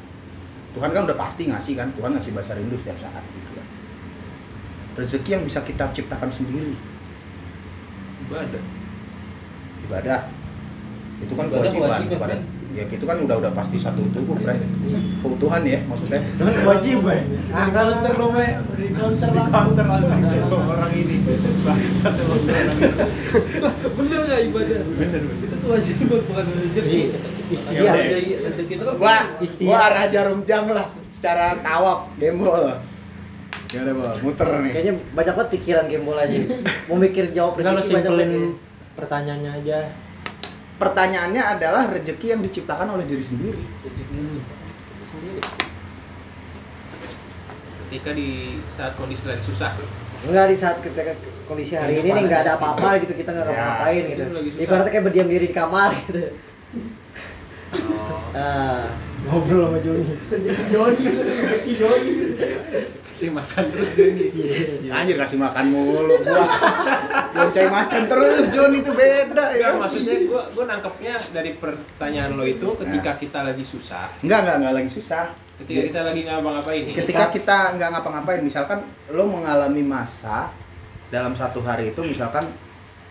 [0.73, 3.67] Tuhan kan udah pasti ngasih kan, Tuhan ngasih bahasa rindu setiap saat gitu kan.
[4.97, 6.73] Rezeki yang bisa kita ciptakan sendiri,
[8.25, 8.63] ibadah
[9.89, 10.38] ibadah
[11.19, 12.29] itu kan Ibadah kewajiban kewajiban, ibadah.
[12.31, 12.41] kan?
[12.69, 14.55] ya itu kan udah udah pasti satu tubuh kan
[15.19, 17.19] keutuhan ya maksudnya Itu kan kewajiban.
[17.49, 18.87] Ah, kalau di
[19.49, 19.85] counter counter
[20.69, 21.15] orang ini.
[21.65, 22.87] Bangsat emang orang ini.
[23.89, 27.01] bener nggak ibadah bener itu kewajiban bukan rezeki
[27.69, 28.03] Ya udah.
[28.47, 29.67] rezeki itu kan gua Ikhtiar.
[29.67, 32.77] gua arah jarum jam lah secara tawab gembol
[33.65, 36.37] gimana bol muter nih Kayaknya banyak banget pikiran gembol aja.
[36.85, 38.31] Mau mikir jawab rezeki banyak simpelin
[38.93, 39.79] pertanyaannya aja.
[40.79, 43.61] Pertanyaannya adalah rezeki yang diciptakan oleh diri sendiri.
[47.85, 49.75] Ketika di saat kondisi lagi susah.
[50.23, 51.15] Enggak di saat kita
[51.49, 54.23] kondisi hari ini nih nggak ada apa-apa gitu kita nggak Ya, ngapa-ngapain gitu.
[54.61, 56.21] Ibaratnya kayak berdiam diri di kamar gitu.
[57.73, 58.93] Oh, Nah,
[59.27, 60.05] Ngobrol sama Joni.
[63.19, 63.89] kasih makan terus.
[63.99, 66.47] Dia nih anjir kasih makan mulu gua.
[67.35, 72.47] Lonceng macan terus John itu beda Enggak, ya maksudnya gua gua nangkepnya dari pertanyaan lo
[72.47, 74.07] itu ketika kita lagi susah.
[74.23, 75.35] Enggak enggak enggak lagi susah.
[75.59, 78.79] Ketika kita lagi ngapa-ngapain ketika kita nggak ngapa-ngapain misalkan
[79.11, 80.55] lo mengalami masa
[81.11, 82.47] dalam satu hari itu misalkan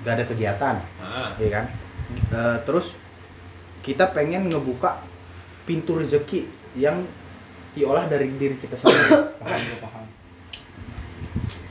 [0.01, 1.65] nggak ada kegiatan ah, ya kan?
[2.33, 2.97] Eh, terus
[3.89, 5.01] kita pengen ngebuka
[5.65, 6.45] pintu rezeki
[6.77, 7.01] yang
[7.73, 9.17] diolah dari diri kita sendiri.
[9.41, 10.05] Paham lo paham.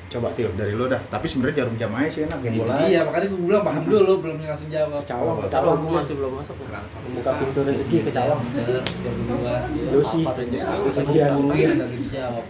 [0.08, 0.98] coba Tio dari lo dah.
[1.14, 2.90] Tapi sebenarnya jarum jam aja sih enak game bola.
[2.90, 5.04] iya makanya gue bilang paham dulu belum langsung jawab.
[5.04, 5.78] Cawang, Oh, cawang.
[5.84, 6.56] Aku masih belum masuk.
[6.58, 8.40] Buka pintu rezeki ke cawang.
[9.94, 10.24] Yosi.
[10.90, 12.46] sekian mungkin lagi dijawab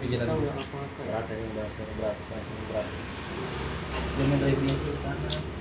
[0.00, 0.80] pikiran apa-apa.
[1.06, 2.16] berat ya berat berat
[2.66, 2.86] berat
[4.16, 4.74] jangan review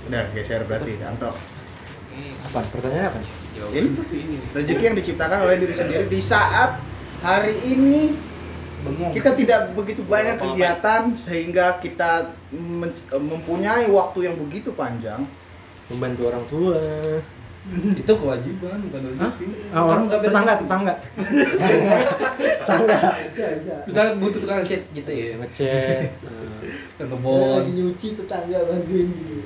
[0.10, 1.32] udah geser berarti Anto
[2.52, 2.60] Apa?
[2.72, 3.20] Pertanyaannya apa?
[3.52, 4.02] jauh Ya itu.
[4.56, 6.80] rezeki yang diciptakan oleh diri sendiri di saat
[7.20, 8.16] hari ini
[8.82, 12.34] bengong kita tidak begitu banyak kegiatan sehingga kita
[13.14, 15.22] mempunyai waktu yang begitu panjang
[15.92, 16.80] Membantu orang tua.
[18.02, 20.94] itu kewajiban bukan rezeki Ah, orang nggak tetangga, tetangga.
[22.70, 23.00] Tangga.
[23.86, 26.10] misalnya butuh tukang cat gitu ya ngecek.
[26.98, 29.46] ke Lagi kebon nyuci tetangga bantuin gitu.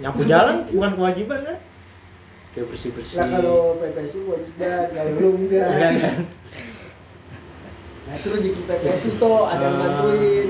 [0.00, 1.58] Nyapu jalan bukan kewajiban kan?
[2.52, 3.16] Kayak bersih-bersih.
[3.16, 5.68] Lah kalau PPSU kewajiban, kalau belum enggak.
[5.68, 6.16] Enggak kan?
[8.02, 9.80] Nah itu rezeki PPSU tuh ada yang Ah.
[9.80, 10.48] bantuin.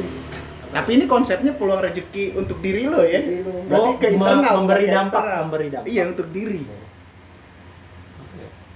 [0.73, 3.61] tapi ini konsepnya peluang rezeki untuk diri lo ya Diri lo.
[3.69, 5.41] berarti Oh, ke internal memberi ke dampak, eksternal.
[5.45, 5.87] memberi dampak.
[5.87, 6.63] iya untuk diri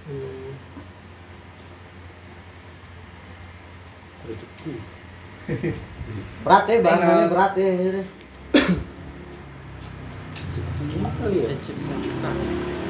[0.07, 0.53] Hmm.
[4.23, 4.73] Rezeki.
[6.43, 7.69] Berat ya bahasanya berat ya.
[7.69, 8.03] ini.
[11.17, 11.51] Kali ya?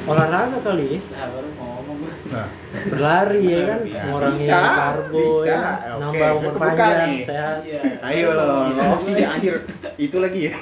[0.07, 1.01] Olahraga kali ya?
[1.11, 2.49] nah baru ngomong gue nah,
[2.87, 3.81] Berlari ya kan?
[3.83, 5.51] Ya, Ngurangin bisa, karbo bisa.
[5.51, 5.59] ya.
[5.91, 7.21] Oke, Nambah umur kebuka panjang, nih.
[7.21, 7.59] sehat.
[7.61, 8.47] iya ayo lo
[8.93, 9.55] opsinya anjir
[9.97, 10.53] itu lagi ya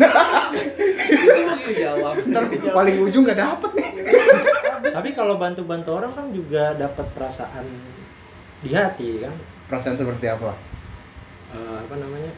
[1.55, 3.89] itu jawab ntar paling ujung nggak dapet nih
[4.87, 7.67] Tapi kalau bantu-bantu orang kan juga dapat perasaan
[8.61, 9.35] di hati kan?
[9.67, 10.53] perasaan seperti apa
[11.51, 12.33] Eh, apa namanya?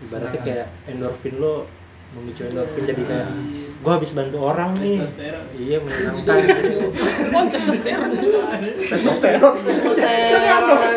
[0.00, 1.66] Ibaratnya kayak endorfin lo
[2.10, 3.28] memicu endorfin jadi kayak
[3.86, 4.98] gua habis bantu orang nih.
[5.54, 6.42] Iya menyenangkan.
[7.30, 8.10] oh testosteron
[8.90, 10.90] testosteron testosteron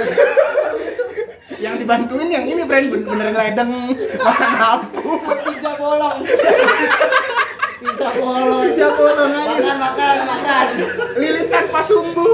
[1.62, 3.72] yang dibantuin yang ini brand bener-bener ledeng
[4.20, 5.00] masang lampu
[5.48, 6.18] Pizza bolong.
[7.80, 8.62] Pizza bolong.
[8.68, 9.54] Pizza bolong aja.
[9.54, 10.66] Makan makan makan.
[11.16, 12.26] lilitan pasumbu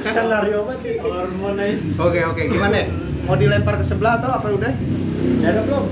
[0.00, 0.94] Skenario apa sih?
[0.98, 1.58] hormon
[2.00, 5.84] oke oke gimana mau dilempar ke sebelah atau apa udah Ada belum?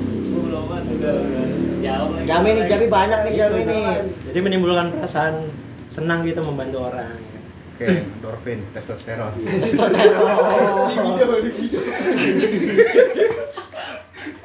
[0.42, 1.44] belum kan udah udah
[1.78, 3.86] jawab lagi Jami nih, Jami banyak nih Jami nih.
[4.26, 5.46] Jadi menimbulkan perasaan
[5.86, 7.14] senang gitu membantu orang.
[7.78, 9.38] oke endorfin testosteron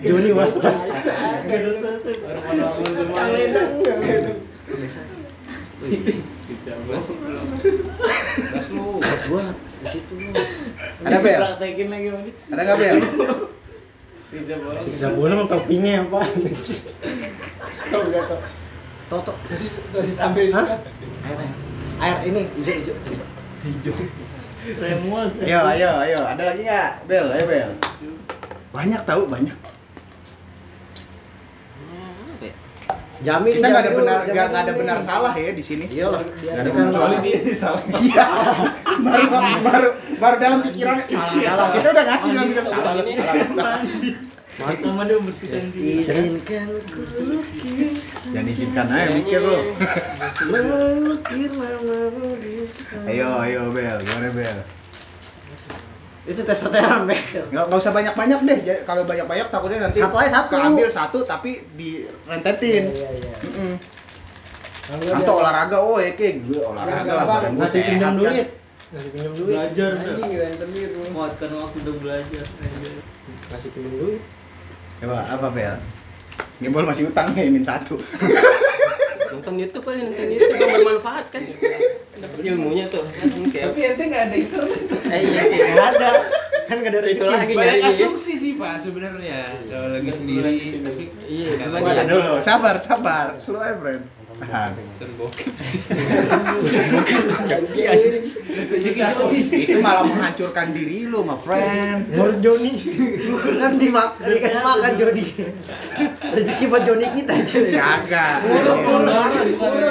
[0.06, 0.82] Joni was was.
[8.38, 9.02] belas lu.
[9.02, 9.46] gua
[9.84, 10.14] di situ.
[11.04, 11.40] Ada bel?
[11.44, 12.32] Praktekin lagi lagi.
[12.48, 12.98] Ada nggak bel?
[14.34, 14.86] Pizza bolong.
[14.90, 16.20] Bisa bolong toppingnya apa?
[17.92, 18.40] Tau udah tau.
[19.12, 19.34] Toto.
[19.52, 20.50] Dosis dosis ambil.
[20.56, 20.80] Air,
[22.02, 22.18] air.
[22.26, 22.96] ini hijau
[23.62, 23.94] hijau.
[24.64, 25.32] Remus.
[25.44, 26.20] Ayo, ayo, ayo.
[26.24, 26.92] Ada lagi nggak?
[27.06, 27.72] Bel, ayo bel.
[28.72, 29.58] Banyak tahu banyak.
[33.24, 35.88] Jami Kita nggak ada benar nggak ada benar salah ya di sini.
[35.88, 36.22] Iya lah.
[36.28, 37.18] Nggak ada benar salah.
[37.24, 37.82] ini salah.
[38.04, 38.26] Iya.
[39.00, 39.26] baru,
[39.64, 41.68] baru baru dalam pikirannya salah.
[41.72, 42.94] Kita udah ngasih dalam pikiran salah
[43.56, 43.80] salah.
[44.54, 46.06] Sama dia membersihkan diri.
[46.06, 47.02] Izinkan ku
[48.30, 49.58] Jangan izinkan aja mikir lo.
[50.52, 51.50] melukir
[53.10, 54.58] Ayo, ayo Bel, gimana Bel?
[56.24, 57.20] Itu tes setelan, Bel.
[57.50, 58.60] Nggak, nggak usah banyak-banyak deh.
[58.64, 60.50] Jadi, kalau banyak-banyak takutnya nanti Satu aja satu.
[60.50, 62.84] keambil satu tapi direntetin.
[62.90, 63.34] Iya iya.
[63.44, 63.74] Mm-mm.
[64.84, 68.20] Kalau Nanti olahraga, oh ya kayak gue olahraga Nggak lah badan gue sehat pinjam kan.
[68.20, 68.48] duit.
[68.90, 69.48] Ngasih pinjam duit.
[69.50, 69.90] Belajar.
[69.98, 71.00] anjing berantem itu.
[71.10, 72.46] Kuatkan waktu udah belajar.
[73.50, 74.22] Ngasih pinjam duit.
[75.00, 75.76] Coba apa Bel?
[76.56, 78.00] Gembol masih utang nih, min satu.
[79.34, 81.42] nonton YouTube kali nonton YouTube yang bermanfaat kan
[82.24, 83.04] dapat ilmunya tuh
[83.52, 84.82] kayak Tapi ente nggak ada internet.
[85.12, 86.10] eh iya sih Nggak ada.
[86.64, 90.54] Kan nggak ada itu lagi Banyak nyari ya asumsi sih pak sebenarnya kalau lagi sendiri
[90.80, 93.28] tapi iya gimana Ada dulu, sabar, sabar.
[93.38, 94.04] Slow aja, friend.
[94.34, 94.74] Tahan.
[94.74, 95.46] nonton bokep
[99.54, 102.10] Itu malah menghancurkan diri lu, my friend.
[102.10, 102.74] Menurut Joni.
[103.62, 105.24] Kan dimak dikasih makan Jody.
[106.34, 107.58] Rezeki buat Jody kita aja.
[107.62, 108.38] Kagak.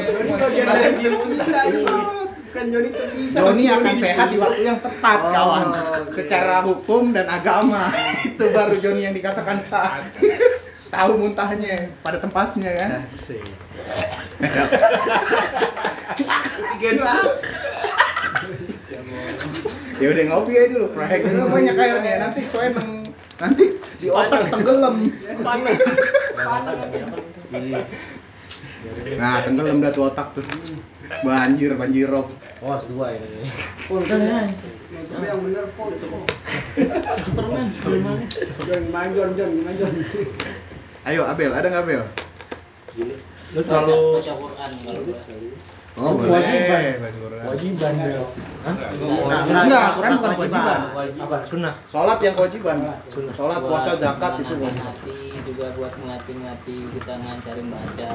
[0.02, 1.44] Joni bagian dari dia kita
[2.52, 3.38] Kan Joni tuh bisa.
[3.40, 5.64] Joni akan sehat di waktu yang tepat, Oh, kawan.
[5.72, 6.12] oke.
[6.12, 7.88] Secara hukum dan agama.
[8.28, 10.04] Itu baru Joni yang dikatakan sah.
[10.92, 12.90] Tahu muntahnya pada tempatnya kan.
[19.96, 21.20] ya udah ngopi aja dulu, Frank.
[21.24, 22.14] Itu banyak airnya.
[22.28, 22.84] Nanti soalnya
[23.40, 23.64] nanti
[23.96, 24.96] di otak tenggelam.
[29.14, 30.42] Nah, tenggelam dah tuh otak tuh.
[31.20, 32.26] Banjir, banjirop.
[32.64, 33.52] Oh, dua ini.
[33.84, 36.08] Tapi yang bener pol itu.
[37.20, 38.16] Superman, Superman.
[38.64, 39.92] Jon gimana Jon Jon gimana Jon?
[41.04, 42.02] Ayo, Abel, ada nggak Abel?
[43.52, 45.02] Lu terlalu baca Quran kalau
[45.92, 47.04] Oh, Kewajiban.
[47.20, 47.40] boleh.
[47.44, 48.24] kewajiban Bel.
[48.64, 48.74] Hah?
[49.28, 50.78] Nah, enggak, Quran bukan kewajiban.
[51.20, 51.36] Apa?
[51.44, 51.74] Sunnah.
[51.84, 52.76] Sholat yang kewajiban.
[53.12, 53.32] Sunnah.
[53.36, 54.88] Sholat, Buat puasa, zakat itu kewajiban.
[54.88, 58.14] hati juga buat ngelatih-ngelatih kita ngancarin baca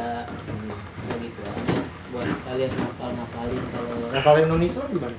[1.05, 1.76] begitu aja
[2.07, 5.17] buat sekalian ngapal-ngapalin kalau Nah, kalau Indonesia gimana?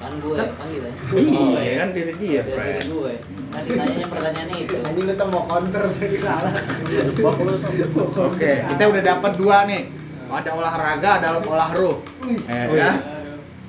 [0.00, 2.88] kan gue kan gitu Iya, kan diri dia, dari Frank.
[2.88, 3.12] gue
[3.52, 6.52] kan ditanyanya pertanyaannya itu Anjing tuh mau counter jadi salah.
[8.32, 9.92] Oke, kita udah dapat dua nih.
[10.30, 12.00] Ada olahraga, ada olah roh.
[12.24, 12.96] Eh, ya.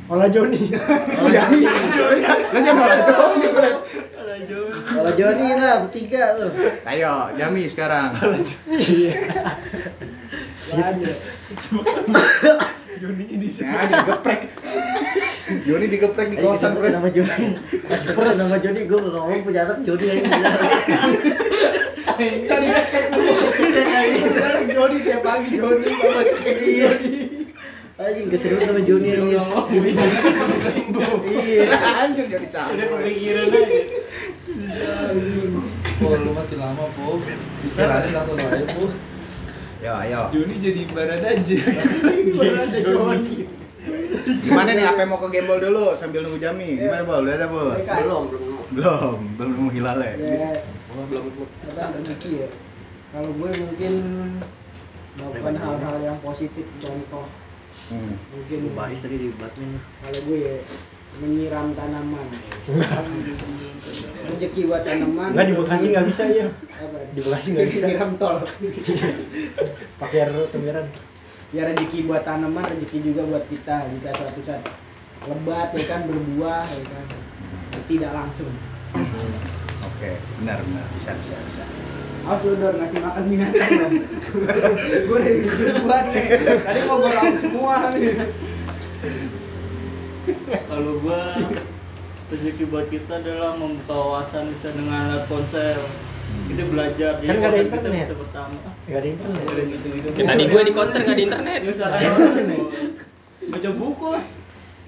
[0.07, 0.71] Olah Joni.
[0.71, 3.39] Oh, jadi, lah jangan olah Joni.
[4.91, 6.51] Kalau Jody lah bertiga tuh.
[6.87, 8.15] Ayo, Jami sekarang.
[13.01, 14.41] Joni ini Nah, digeprek.
[15.65, 16.93] Joni digeprek di kawasan, Frank.
[16.93, 17.57] nama Jody.
[17.81, 20.21] Kasih nama Jody gue nggak ngomong pencatat Jody yang
[22.45, 22.67] Tadi
[24.69, 26.21] Joni tiap pagi Joni sama
[26.61, 26.89] Iya.
[27.97, 29.43] Anjing keseru sama Jody yang Iya.
[32.05, 32.73] Anjir jadi sama.
[32.73, 33.61] Udah kepikiran aja.
[36.01, 37.17] Oh, lu masih lama, Po.
[37.17, 38.85] Pikirannya langsung aja, Po.
[39.81, 40.29] Yo, ayo.
[40.29, 41.57] Joni jadi barat aja
[44.45, 44.85] Gimana nih?
[44.85, 46.77] Apa mau ke gembol dulu sambil nunggu Jami?
[46.77, 47.25] Gimana, Bol?
[47.25, 47.73] Udah ada, Bol?
[47.73, 50.13] belum belum Belum, belum nunggu hilal ya.
[50.15, 50.53] Ya,
[50.85, 51.23] belum belum
[51.65, 52.49] apa rezeki ya.
[53.09, 53.93] Kalau gue mungkin
[55.17, 57.25] melakukan hal-hal yang positif contoh
[57.91, 58.15] Hmm.
[58.31, 59.75] mungkin Bahis tadi di Batman.
[59.99, 60.55] kalau gue ya
[61.19, 62.27] menyiram tanaman
[64.31, 66.47] rezeki buat tanaman Enggak di Bekasi nggak bisa ya.
[66.47, 67.85] apa Di Bekasi nggak bisa.
[67.91, 68.37] Nyiram tol
[69.97, 70.85] Pakai air temberan.
[71.51, 74.63] ya rezeki buat tanaman rezeki juga buat kita jika suatu saat
[75.21, 77.05] lebat ya kan berbuah ya kan
[77.85, 78.47] tidak langsung
[79.81, 81.61] Oke, benar benar bisa bisa bisa.
[82.21, 83.93] Awas lu dor ngasih makan binatang dong.
[85.09, 86.25] gue udah buat nih.
[86.59, 88.13] Tadi mau gue raup semua nih.
[90.51, 91.21] Kalau gua
[92.31, 95.79] rezeki buat kita adalah membuka wawasan bisa dengan alat ponsel.
[96.47, 97.91] Kita belajar Kan nggak ada internet.
[97.91, 98.55] Kita bisa pertama.
[98.87, 99.41] Enggak ada internet.
[99.43, 100.07] Ada gitu-gitu.
[100.23, 102.09] tadi gue di counter nggak di internet Misalnya
[103.51, 104.25] baca buku lah.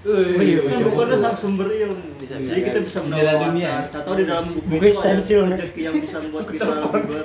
[0.04, 2.08] Oh iya, kan buku ada sumber ilmu.
[2.20, 3.72] Bisa, Jadi kita bisa mendapat dunia.
[3.88, 5.58] Atau di dalam buku, Buku itu ada stensil, Nek.
[5.64, 7.24] rezeki yang bisa membuat kita lebih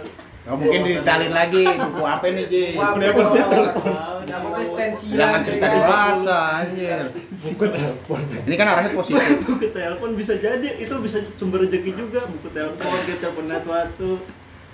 [0.50, 2.64] Oh, mungkin ditalin lagi buku apa nih Ji?
[2.74, 3.94] Wah, bener bener telepon.
[4.26, 4.94] Namanya.
[4.98, 7.02] Jangan cerita dewasa anjir.
[7.30, 9.38] buku telepon Ini kan arahnya positif.
[9.46, 14.10] buku telepon bisa jadi itu bisa sumber rezeki juga buku telepon kita telepon waktu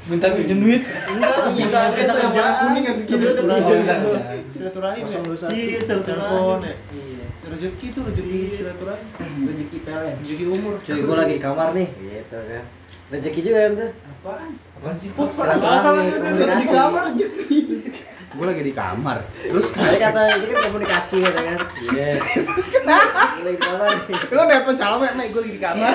[0.06, 4.02] minta pinjam duit enggak Iya, enggak kita kita kerjaan kuning yang kerjaan
[4.54, 5.20] silaturahim ya
[5.50, 7.26] iya telepon Iya.
[7.46, 9.08] rezeki itu rezeki silaturahim
[9.50, 10.16] Rezeki PLN.
[10.22, 11.88] rezeki umur Cuy, gue lagi di kamar nih.
[11.90, 12.64] Gitu kan.
[13.06, 13.92] Rezeki juga ya, tuh.
[13.94, 14.50] Apaan?
[14.86, 16.74] Apaan sih Silaturahmi, komunikasi.
[18.36, 19.18] Gue lagi di kamar.
[19.42, 21.60] Terus kayak kata ini kan komunikasi gitu kan.
[21.90, 22.22] Yes.
[23.42, 23.90] Lagi di kamar.
[24.30, 25.94] Lo nelpon salam ya, Mek, gue lagi di kamar.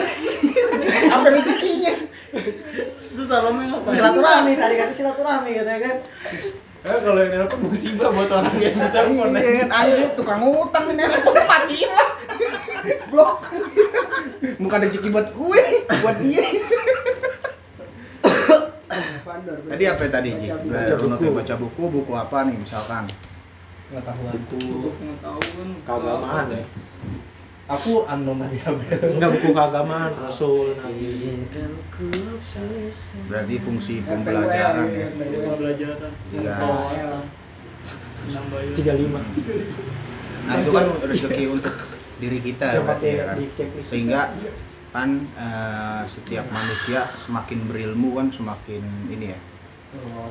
[1.14, 1.94] Apa rezekinya?
[3.10, 5.96] itu salamnya ngapain Silaturahmi tadi kata silaturahmi gitu ya kan.
[6.80, 10.94] Eh, kalau yang nelpon musibah buat orang yang ditelepon Iya kan, akhirnya tukang utang nih
[10.98, 12.10] nelpon matiin lah.
[13.12, 13.36] Blok.
[14.58, 16.42] Bukan rezeki buat gue, buat dia.
[19.70, 20.48] Tadi apa ya tadi, Ji?
[20.50, 21.26] Baca buku.
[21.30, 23.06] baca buku, buku apa nih misalkan?
[23.90, 26.62] pengetahuan untuk pengetahuan keagamaan ya
[27.70, 28.70] aku aja
[29.14, 31.14] enggak buku keagamaan rasul nabi.
[33.30, 35.06] Berarti fungsi pembelajaran ya.
[35.14, 36.54] pembelajaran Iya.
[38.74, 39.22] tiga lima
[40.40, 41.74] Nah, itu kan rezeki untuk
[42.18, 43.36] diri kita yang berarti ya kan.
[43.86, 44.20] Sehingga
[44.90, 49.38] kan eh, setiap manusia semakin berilmu kan semakin ini ya,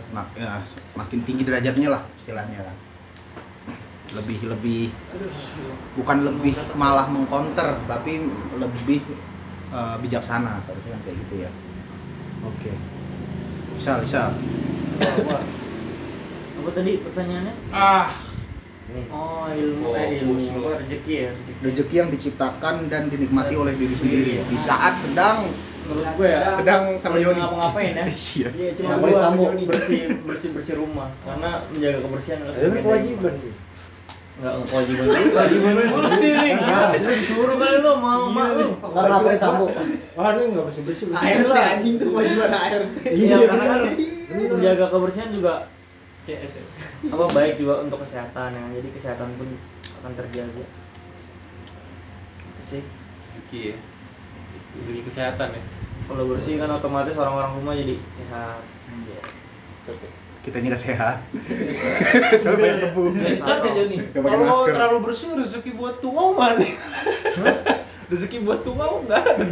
[0.04, 2.76] semak, ya, semakin tinggi derajatnya lah istilahnya kan.
[4.10, 4.90] Lebih lebih
[5.96, 8.28] bukan lebih malah mengkonter tapi
[8.60, 9.00] lebih
[9.72, 10.60] eh, bijaksana.
[10.68, 11.52] Seharusnya kan kayak gitu ya.
[12.44, 12.74] oke.
[13.80, 14.22] Bisa, bisa.
[16.60, 17.54] apa tadi pertanyaannya?
[17.72, 18.29] Ah
[19.14, 20.34] oh ilmu eh ilmu.
[20.34, 20.60] Fokus lu.
[20.60, 21.62] apa rezeki ya rezeki.
[21.66, 24.34] Rezeki yang diciptakan dan dinikmati oleh diri sendiri.
[24.46, 25.50] Di saat sedang
[25.90, 27.42] menurut gue ya sedang sama Yoni.
[27.42, 28.06] ngapa-ngapain ya?
[28.38, 28.50] Iya.
[28.54, 29.64] Iya, cuma paling sama Joni.
[29.66, 31.10] bersih bersih bersih rumah.
[31.26, 33.54] Karena menjaga kebersihan adalah itu kan kewajiban iman.
[34.40, 35.20] nggak kewajiban juga.
[35.20, 35.84] Kewajiban lu.
[36.00, 37.10] Lu.
[37.10, 38.68] Disuruh kali lu mau mak lu.
[38.80, 39.66] Karena apa tamu?
[40.18, 42.92] wah ini nggak bersih bersih bersih ART anjing tuh kewajiban ART.
[43.08, 43.82] iya karena kan
[44.30, 45.54] menjaga kebersihan juga
[46.30, 46.66] CS ya.
[47.10, 49.50] apa baik juga untuk kesehatan ya jadi kesehatan pun
[50.00, 50.64] akan terjaga.
[52.46, 52.82] Itu sih.
[53.26, 53.78] Rezeki ya.
[54.78, 55.62] Rezeki kesehatan ya.
[56.06, 58.62] Kalau bersih kan otomatis orang-orang rumah jadi sehat.
[60.46, 61.18] Kitanya nggak sehat.
[62.42, 63.04] Soalnya banyak debu.
[63.18, 64.00] Bisa aja nih.
[64.14, 66.64] Nggak pakai kalau terlalu bersih rezeki buat tungau mana
[68.10, 69.46] rezeki buat tungau enggak ada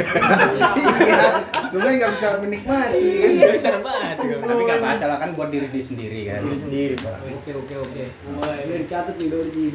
[0.97, 1.29] Iya.
[1.69, 3.29] Cuma nggak bisa menikmati kan.
[3.37, 6.41] Nggak bisa banget Tapi nggak masalah kan buat diri diri sendiri kan.
[6.41, 8.03] diri sendiri pak Oke oke oke.
[8.41, 9.65] Wah, ini dicatat nih Dorji.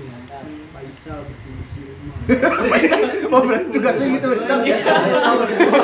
[0.73, 2.17] Faisal bersih bersih rumah.
[3.33, 4.77] Oh berarti tugasnya gitu besok ya.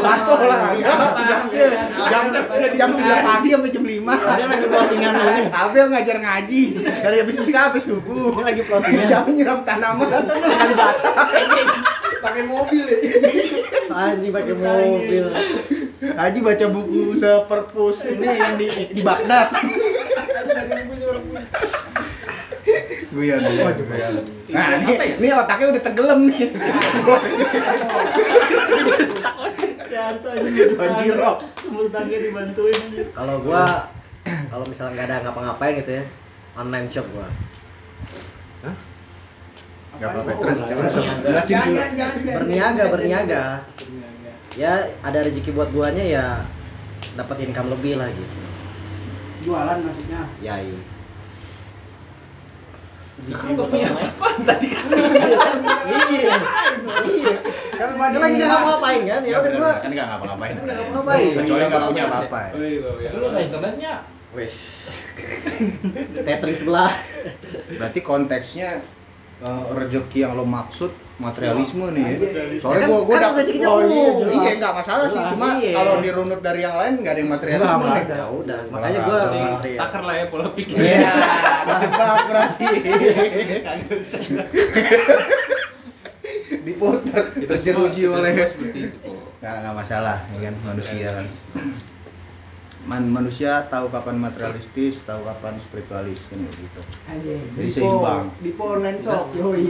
[0.03, 0.95] Atau olahraga.
[2.11, 2.25] Jam
[2.75, 4.15] jam tiga pagi sampai jam lima.
[4.19, 4.79] dia lagi lu
[5.39, 8.35] nih Abel ngajar ngaji dari habis sisa habis subuh.
[8.35, 9.07] Ini lagi plottingan.
[9.07, 11.11] Jamnya nyiram tanaman kali bata.
[12.19, 12.99] Pakai mobil ya.
[13.89, 15.25] Anjing pakai mobil.
[15.99, 19.51] Haji baca buku seperpus ini yang di di Baghdad.
[23.09, 23.75] Guyon, guyon.
[24.53, 26.53] Nah, ini, ini otaknya udah tenggelam nih.
[31.89, 32.83] Tangga dibantuin.
[33.17, 33.89] Kalau gua
[34.53, 36.05] kalau misalnya nggak ada ngapa-ngapain gitu ya,
[36.55, 37.29] online shop gua.
[39.99, 41.35] Gak apa-apa, terus jangan jelasin dulu.
[41.43, 42.39] Jangan jangan jangan.
[42.39, 43.45] Berniaga, berniaga.
[44.55, 44.73] Ya
[45.03, 46.27] ada rezeki buat guanya ya
[47.19, 48.39] dapat income lebih lah gitu.
[49.43, 50.23] Jualan maksudnya.
[50.39, 50.81] Ya iya.
[53.35, 56.39] kan nggak punya apa tadi kan Iya.
[57.03, 57.35] Iya.
[57.75, 59.21] Kan padahal lagi nggak ngapa-ngapain kan?
[59.27, 60.53] Ya udah gua kan nggak ngapa-ngapain.
[60.55, 61.31] kan nggak ngapa-ngapain.
[61.43, 62.41] Kecuali nggak punya apa-apa.
[63.03, 63.11] ya.
[63.19, 63.93] lu ada internetnya
[64.37, 64.57] Wes.
[66.27, 66.93] Tethering sebelah.
[67.75, 68.85] Berarti konteksnya
[69.41, 72.15] eh, rezeki yang lo maksud materialisme nih ya.
[72.15, 72.63] Materialisme.
[72.63, 74.55] Soalnya Kan- gua gua kan dapet rezekinya oh, iya, iya Jelas.
[74.57, 75.23] nggak masalah sih.
[75.29, 75.73] Cuma Iya.
[75.75, 78.05] kalau dirunut dari yang lain nggak ada yang materialisme nih.
[78.09, 79.19] Ya udah, makanya gua
[79.61, 79.79] iya.
[79.79, 81.11] takar lah ya pola pikir Iya,
[81.61, 82.67] ketebak berarti.
[86.59, 89.17] Diputar, terjeruji oleh seperti itu kok.
[89.39, 91.27] nggak nggak masalah ya kan manusia kan
[92.89, 97.45] Man, manusia tahu kapan materialistis tahu kapan spiritualis kan gitu Anjing.
[97.53, 98.33] Jadi Di seimbang.
[98.41, 99.25] Di online shop.
[99.37, 99.65] Yoi.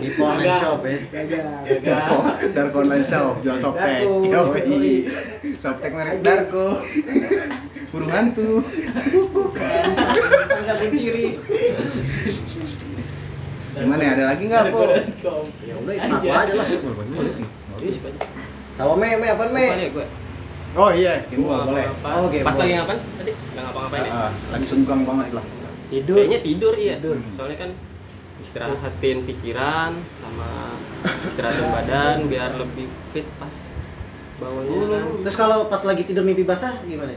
[0.00, 0.96] Di online shop ya.
[1.84, 2.18] Darko
[2.56, 4.88] Darko online shop jual softtek yoi
[5.52, 6.80] softtek merek Darko
[7.92, 8.64] burung hantu
[10.66, 11.36] Sampai ciri.
[13.76, 14.88] gimana ya ada lagi nggak po
[15.60, 16.66] Ya udah itu satu aja lah.
[16.72, 17.92] Nih.
[18.72, 19.66] Sama me, me apa me?
[20.76, 21.88] Oh iya, Kimbo boleh.
[21.88, 22.28] Oh.
[22.28, 22.60] Pas boleh.
[22.60, 23.32] lagi ngapain tadi?
[23.32, 24.12] Nggak ngapa-ngapain ya?
[24.12, 25.46] Ah, lagi senggang banget kelas.
[25.88, 26.16] Tidur.
[26.20, 26.94] Kayaknya tidur iya.
[27.00, 27.16] Tidur.
[27.32, 27.70] Soalnya kan
[28.36, 30.76] istirahatin pikiran sama
[31.24, 33.72] istirahatin badan biar lebih fit pas
[34.36, 35.04] bangunnya kan.
[35.24, 37.16] Terus kalau pas lagi tidur mimpi basah gimana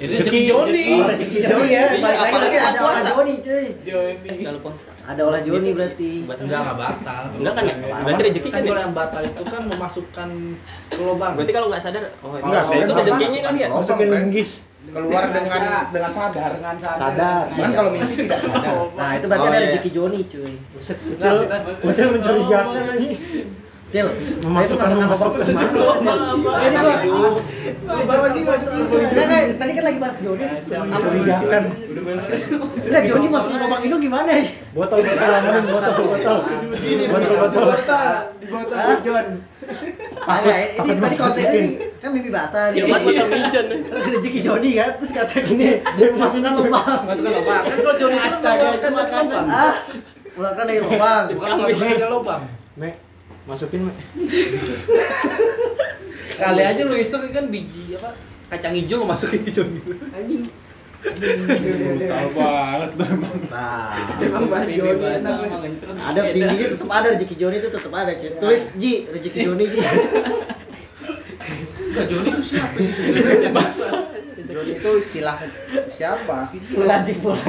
[0.00, 0.12] itu?
[0.16, 0.86] Rezeki Joni.
[0.96, 1.84] Oh, rezeki Joni ya.
[1.92, 3.08] Iya, Balik lagi ada olah puasa.
[3.12, 3.66] Joni cuy.
[4.40, 4.88] Kalau puasa.
[5.04, 6.10] Ada olah Joni berarti.
[6.24, 6.42] Batal.
[6.48, 7.22] Enggak enggak batal.
[7.36, 7.74] Enggak kan ya?
[8.00, 8.84] Berarti rezeki Kan kan kalau ya?
[8.88, 10.28] yang batal itu kan memasukkan
[10.88, 11.32] ke lubang.
[11.36, 13.68] Berarti kalau nggak sadar, oh Enggak, oh, itu rezekinya kali ya?
[13.68, 14.50] Masukin linggis.
[14.80, 16.50] Keluar dengan dengan sadar.
[16.56, 17.44] dengan sadar, Sadar.
[17.52, 18.74] Kan kalau mimpi tidak sadar.
[18.96, 19.66] Nah, itu berarti Oh, ada iya.
[19.68, 20.52] rezeki Joni cuy.
[20.72, 21.36] Buset, betul.
[21.84, 23.08] Betul mencurigakan lagi.
[23.90, 24.06] Del,
[24.46, 25.50] Memasukkan memasukkan.
[25.50, 25.58] Ini
[28.06, 28.70] gua Joni masuk.
[29.02, 30.46] Enggak, tadi kan lagi bahas Joni.
[30.70, 31.62] Mencurigakan.
[32.86, 34.46] Enggak, Joni masuk lubang hidung gimana ya?
[34.70, 36.38] Botol botol aman botol botol.
[37.10, 37.66] Botol botol.
[38.38, 39.26] Di botol Jon.
[40.20, 41.70] Agak, ini Apa tadi konteksnya ini
[42.00, 42.86] kan mimpi basah nih.
[42.86, 43.64] Cilmat botol minjan.
[43.74, 46.98] Terus rezeki Joni kan, terus kata gini, dia masukkan lubang.
[47.10, 47.62] Masukkan lubang.
[47.66, 49.46] Kan kalau Joni itu Astaga, kan cuma kan lubang.
[49.50, 49.74] Ah,
[50.38, 51.22] ulangkan dari lubang.
[51.34, 52.42] Bukan masukkan ke lubang.
[52.78, 52.94] Mek,
[53.48, 53.96] masukin Mek.
[56.40, 58.10] Kali aja lu iseng kan biji apa?
[58.50, 59.80] Kacang hijau lu masukin ke Joni.
[60.12, 60.42] anjing
[61.00, 63.32] Tahu banget tuh emang.
[63.48, 65.04] Nah, emang Joni
[65.96, 68.30] ada tingginya tetap ada rezeki Joni itu tetap ada, cuy.
[68.36, 69.80] Tulis Ji, rezeki Joni Ji.
[71.80, 73.48] Enggak Joni itu siapa sih sebenarnya?
[74.50, 75.36] Joni itu istilah
[75.88, 76.36] siapa?
[76.52, 77.48] Pulang Ji, pulang.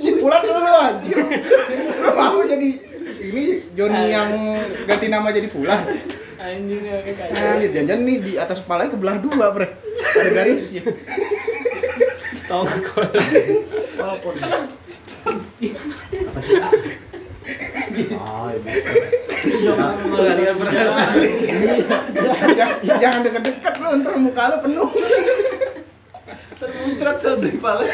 [0.00, 1.18] si pulang dulu lu anjir.
[2.00, 2.70] Lu mau jadi
[3.00, 3.42] ini
[3.76, 4.30] Joni yang
[4.84, 5.82] ganti nama jadi pulang.
[6.40, 9.68] Anjing ya kayak Anjir, jangan nih di atas kepalanya kebelah dua, Bre.
[10.16, 10.82] Ada garisnya.
[12.48, 13.06] tong kol.
[20.10, 20.88] Mengalikan perhatian.
[22.56, 24.90] jangan, jangan deket-deket lu, ntar muka lu penuh.
[26.56, 27.84] Termuncrat sebeli pala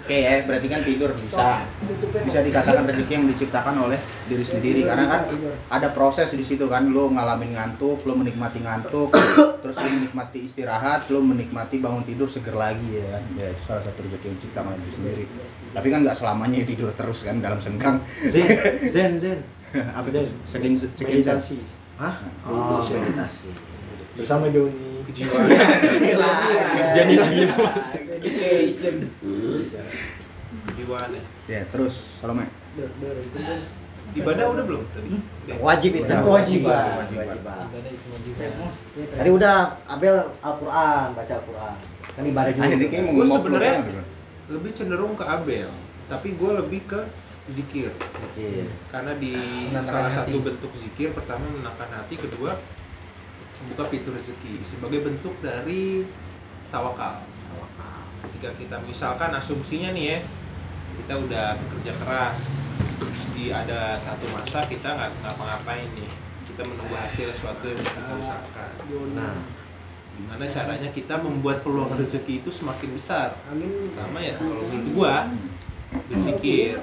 [0.00, 1.62] Oke ya, berarti kan tidur bisa
[2.24, 5.22] bisa dikatakan rezeki yang diciptakan oleh diri sendiri karena kan
[5.68, 9.12] ada proses di situ kan lo ngalamin ngantuk, lo menikmati ngantuk,
[9.62, 13.22] terus lo menikmati istirahat, lo menikmati bangun tidur seger lagi ya kan.
[13.36, 15.24] Ya itu salah satu rezeki yang diciptakan oleh diri sendiri.
[15.70, 18.02] Tapi kan nggak selamanya tidur terus kan dalam senggang.
[18.26, 18.48] Zen,
[18.90, 19.38] zen, zen.
[20.00, 20.26] Apa tuh?
[20.42, 21.62] Sekin sekin Meditasi.
[22.00, 22.16] Hah?
[22.48, 23.52] Oh, meditasi.
[24.18, 24.89] Bersama Joni.
[25.10, 26.14] Jadi
[27.18, 27.42] lagi
[28.20, 28.96] Education.
[30.70, 31.22] Kejiwaan ya.
[31.48, 32.46] Ya, terus Salome.
[34.10, 35.22] Ibadah udah belum tadi?
[35.22, 35.54] Udah.
[35.62, 36.02] Wajib itu.
[36.02, 37.06] Udah, Kewajiban.
[37.06, 37.30] kewajiban.
[37.30, 38.50] Kewajiban.
[39.14, 41.78] Tadi udah Abel Al-Qur'an, baca Al-Qur'an.
[42.18, 42.66] Kan ibadah juga.
[42.66, 43.86] Akhirnya kayak mau sebenarnya-.
[44.50, 45.70] Lebih cenderung ke Abel,
[46.10, 47.06] tapi gue lebih ke
[47.54, 47.94] zikir.
[47.94, 48.66] Zikir.
[48.90, 49.30] Karena di
[49.70, 50.18] Menenangkan salah hati.
[50.26, 52.58] satu bentuk zikir pertama menenangkan hati, kedua
[53.62, 56.08] membuka pintu rezeki sebagai bentuk dari
[56.72, 57.24] tawakal.
[58.20, 60.18] Ketika kita misalkan asumsinya nih ya,
[61.00, 62.56] kita udah bekerja keras,
[63.00, 66.08] terus di ada satu masa kita nggak ngapa-ngapain nih,
[66.44, 68.70] kita menunggu hasil sesuatu yang kita usahakan.
[69.16, 69.36] Nah,
[70.20, 73.40] Gimana caranya kita membuat peluang rezeki itu semakin besar?
[73.48, 73.88] Amin.
[73.88, 75.32] Pertama ya kalau menurut gua
[75.90, 76.78] berzikir.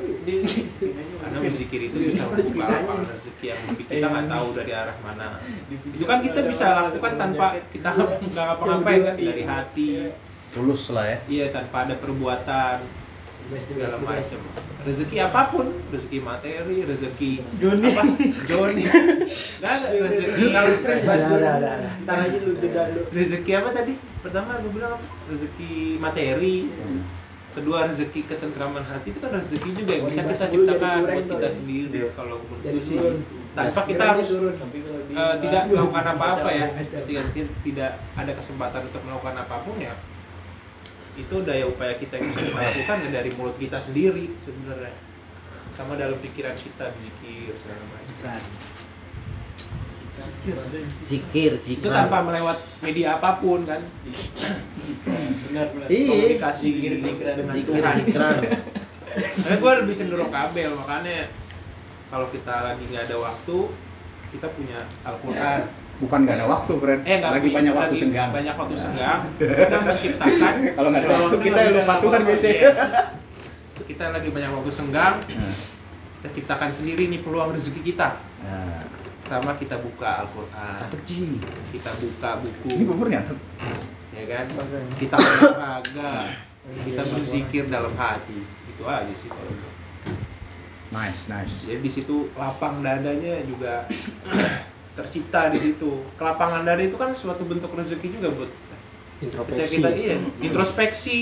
[1.17, 5.27] Karena berzikir itu bisa membuka lapangan rezeki yang lebih kita nggak tahu dari arah mana.
[5.71, 9.15] Itu kan kita bisa lakukan tanpa kita nggak ngapa-ngapain kan?
[9.15, 9.87] Dari hati.
[10.51, 11.17] Tulus lah ya.
[11.27, 13.07] iya tanpa ada perbuatan.
[13.47, 14.39] Segala macam.
[14.83, 15.67] Rezeki apa pun.
[15.87, 17.87] Rezeki materi rezeki Joni.
[17.91, 18.03] apa?
[18.47, 18.83] Joni.
[18.83, 20.43] Nggak ada rezeki.
[20.51, 21.89] Ada, ada, ada, ada.
[22.03, 23.01] Ntar aja lu jeda lu.
[23.11, 23.93] rezeki apa tadi?
[24.19, 25.05] Pertama gue bilang apa?
[25.31, 26.71] rezeki materi
[27.57, 31.99] kedua rezeki ketentraman hati itu kan rezeki juga yang bisa kita ciptakan buat kita sendiri
[32.13, 32.97] kalau menurut sih
[33.57, 36.67] tanpa kita harus eh, tidak melakukan apa-apa ya.
[36.77, 37.21] Ketika
[37.65, 39.97] tidak ada kesempatan untuk melakukan apa pun ya
[41.17, 44.93] itu daya upaya kita yang bisa kita lakukan ya dari mulut kita sendiri sebenarnya.
[45.73, 48.41] Sama dalam pikiran kita zikir segala macam
[50.99, 51.89] zikir, itu zikir.
[51.89, 53.81] tanpa melewat media apa pun kan
[55.43, 55.87] Benar benar.
[55.87, 56.07] Iya.
[56.07, 56.99] komunikasi dengan
[57.49, 58.35] Zikir, Tuhan zikiran.
[59.37, 61.27] Karena gue lebih cenderung kabel makanya
[62.07, 63.57] kalau kita lagi nggak ada waktu
[64.29, 65.61] kita punya Al-Quran
[65.97, 66.99] Bukan nggak ada waktu, Fred.
[67.03, 68.29] eh Lagi punya- banyak waktu lagi senggang.
[68.29, 72.69] banyak waktu senggang kita menciptakan Kalau nggak ada waktu, kita lupa Tuhan waktu, biasanya.
[73.89, 75.53] kita lagi banyak waktu senggang Nah,
[76.17, 78.83] kita ciptakan sendiri nih peluang rezeki kita nah.
[79.27, 80.79] Pertama kita buka Al-Quran.
[80.87, 81.35] Catet, Ji.
[81.75, 82.69] kita buka buku.
[82.79, 83.35] Ini bubur nyatet.
[84.15, 84.45] ya kan?
[84.95, 86.11] Kita olahraga
[86.87, 88.39] kita berzikir dalam hati.
[88.71, 89.51] Itu aja sih kalau
[90.87, 91.67] Nice, nice.
[91.67, 93.83] jadi di situ lapang dadanya juga
[94.97, 96.07] tercipta di situ.
[96.15, 98.47] Kelapangan dada itu kan suatu bentuk rezeki juga buat
[99.19, 99.83] introspeksi.
[99.83, 101.17] kita iya introspeksi.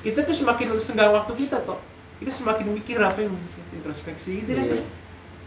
[0.00, 1.76] Kita tuh semakin senggang waktu kita toh.
[2.16, 3.36] Kita semakin mikir apa yang
[3.76, 4.64] introspeksi gitu kan?
[4.72, 5.01] Iya.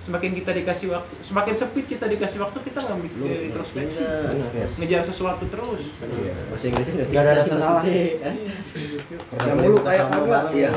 [0.05, 4.05] Semakin kita dikasih waktu semakin sempit kita dikasih waktu kita nggak mikir Lu introspeksi.
[4.53, 4.77] Yes.
[4.77, 6.33] ngejar sesuatu terus Iya.
[6.47, 7.81] bahasa Inggrisnya nggak ada rasa salah.
[7.81, 10.43] Kerja mulu kayak kagak.
[10.51, 10.69] Iya.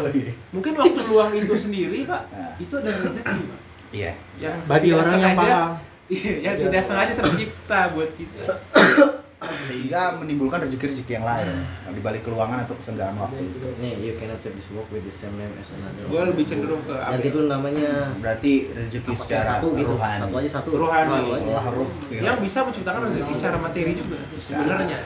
[0.48, 2.52] mungkin waktu luang itu sendiri pak Nah.
[2.56, 3.58] itu adalah rezeki pak
[3.90, 4.12] Iya.
[4.38, 5.70] yang bagi tidak orang yang sengaja- paham
[6.08, 8.42] iya yang tidak sengaja tercipta buat kita
[9.38, 11.46] Sehingga menimbulkan rezeki-rezeki yang lain
[11.88, 13.70] di balik keluangan atau kesenggangan waktu itu.
[13.78, 16.82] nih you cannot have this work with the same name as another gue lebih cenderung
[16.82, 17.30] ke apa nanti ya?
[17.30, 20.20] itu namanya Berarti rezeki secara satu gitu rohani.
[20.20, 21.18] satu aja satu aja.
[21.22, 21.86] Allah ruh.
[22.04, 22.18] gitu.
[22.18, 24.58] yang bisa menciptakan rezeki secara materi juga Bisa.
[24.58, 25.00] sebenarnya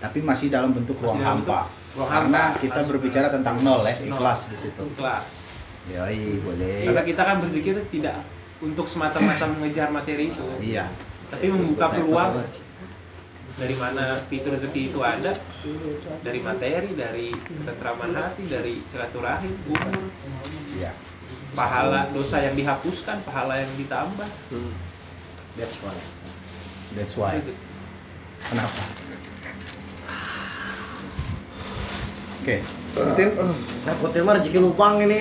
[0.00, 1.68] Tapi masih dalam bentuk ruang hampa.
[1.92, 2.60] ruang Karena hampa.
[2.60, 4.80] kita berbicara tentang nol ya, ikhlas di situ.
[4.96, 5.24] kelas
[5.86, 6.88] Yoi, boleh.
[6.88, 8.16] karena kita kan berzikir tidak
[8.58, 10.88] untuk semata-mata mengejar materi itu Iya.
[11.28, 12.48] tapi membuka peluang
[13.54, 15.30] dari mana fitur rezeki itu ada
[16.20, 19.94] dari materi dari ketentraman hati dari silaturahim umur
[20.74, 20.90] Iya.
[21.54, 24.26] pahala dosa yang dihapuskan pahala yang ditambah
[25.54, 25.94] That's why.
[26.98, 27.38] That's why.
[28.42, 28.82] Kenapa?
[32.42, 32.58] Oke.
[33.14, 33.30] Tim.
[33.82, 35.18] nah kutil mah rezeki lupang ini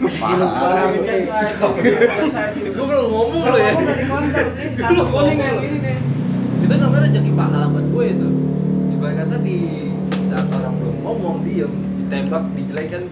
[0.00, 0.92] rezeki lupang
[2.72, 3.72] gue belum ngomong lo ya
[4.76, 5.96] Kalau kuning yang ini nih.
[6.72, 8.28] Itu namanya rezeki pahala buat gue itu.
[8.96, 9.58] Ibarat kata di
[10.24, 13.04] saat orang belum ngomong diem ditembak dijelekan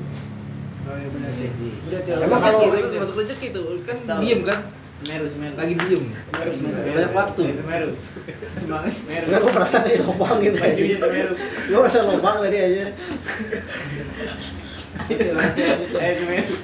[0.89, 1.49] Oh iya benar sih.
[1.87, 4.59] Udah emang Emang kan kalau itu masuk rezeki itu kan diem kan.
[5.01, 5.55] Semeru Semeru.
[5.61, 6.05] lagi diem.
[6.33, 7.43] Banyak waktu.
[7.53, 7.89] Semeru.
[8.57, 9.25] Semangat Semeru.
[9.29, 11.33] Enggak, gue merasa di lubang gitu Bajunya Semeru.
[11.69, 12.85] Gue merasa lubang tadi aja.
[16.01, 16.55] Eh Semeru.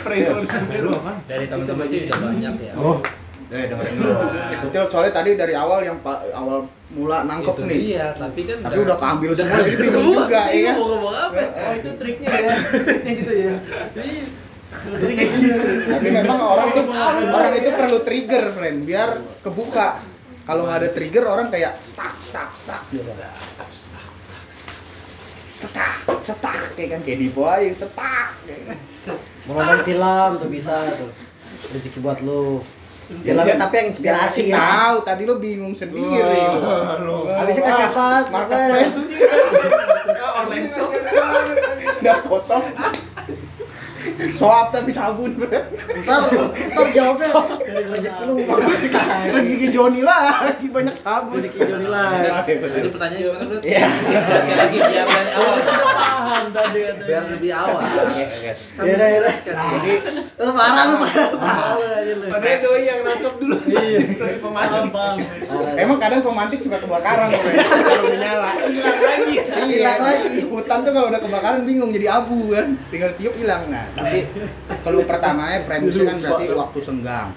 [0.00, 0.90] Prefer Semeru.
[0.96, 1.12] Apa?
[1.28, 2.72] dari teman-teman sih udah banyak ya.
[2.80, 2.98] oh
[3.48, 4.12] Eh dengerin dulu.
[4.60, 7.78] Kutil soalnya tadi dari awal yang pa- awal mula nangkep itu nih.
[7.82, 11.72] dia tapi kan Tapi udah keambil semua jadi bingung juga ya mau ngomong apa Oh
[11.76, 13.54] itu triknya ya, triknya gitu ya.
[15.88, 16.84] Tapi memang orang tuh
[17.28, 20.00] orang itu perlu trigger, friend, biar kebuka.
[20.44, 23.12] Kalau nggak ada trigger orang kayak stuck, stuck, stuck gitu.
[25.48, 28.28] Stuck, stuck, kayak kan kayak di bawah stuck.
[28.44, 28.78] kayak kan.
[29.44, 31.10] Mau nonton film tuh bisa tuh
[31.68, 32.60] rezeki buat lu
[33.08, 36.04] Film Jangan- tapi yang inspirasi ya Tahu, tadi lo bingung sendiri.
[37.00, 37.24] lo.
[37.26, 38.06] Habisnya kasih apa?
[38.28, 38.94] Marketplace
[40.38, 40.92] Online shop.
[41.98, 42.64] udah kosong.
[44.34, 45.38] Soap tapi sabun.
[45.38, 46.20] Ntar,
[46.74, 47.28] ntar jawabnya
[47.62, 48.34] rezeki lu
[49.30, 51.38] Rezeki Joni lagi banyak sabun.
[51.38, 52.58] Rezeki Joni lagi.
[52.58, 53.58] Jadi pertanyaan gimana bro?
[53.62, 53.86] Iya.
[54.18, 55.56] Sekali lagi biar dari awal.
[55.62, 57.82] Paham tadi Biar lebih awal.
[57.86, 59.34] Ya udah, ya udah.
[59.46, 59.92] Jadi,
[60.34, 61.28] lu parah lu parah.
[61.30, 62.26] Lu.
[62.26, 63.56] Padahal doi yang nangkep dulu.
[63.70, 63.98] Iya.
[64.42, 64.70] Pemain.
[64.90, 65.14] Parah.
[65.78, 68.50] Emang kadang pemantik suka kebakaran kalau udah nyala.
[68.66, 69.34] Hilang lagi.
[69.38, 70.38] Iya, Hilang lagi.
[70.50, 72.74] Hutan tuh kalau udah kebakaran bingung jadi abu kan.
[72.90, 73.62] Tinggal tiup hilang.
[73.70, 74.20] Nah, tapi
[74.80, 77.28] kalau pertamanya premisnya kan berarti waktu senggang.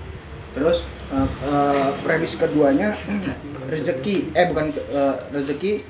[0.56, 2.96] Terus eh, eh, premis keduanya
[3.72, 5.84] rezeki eh bukan eh, rezeki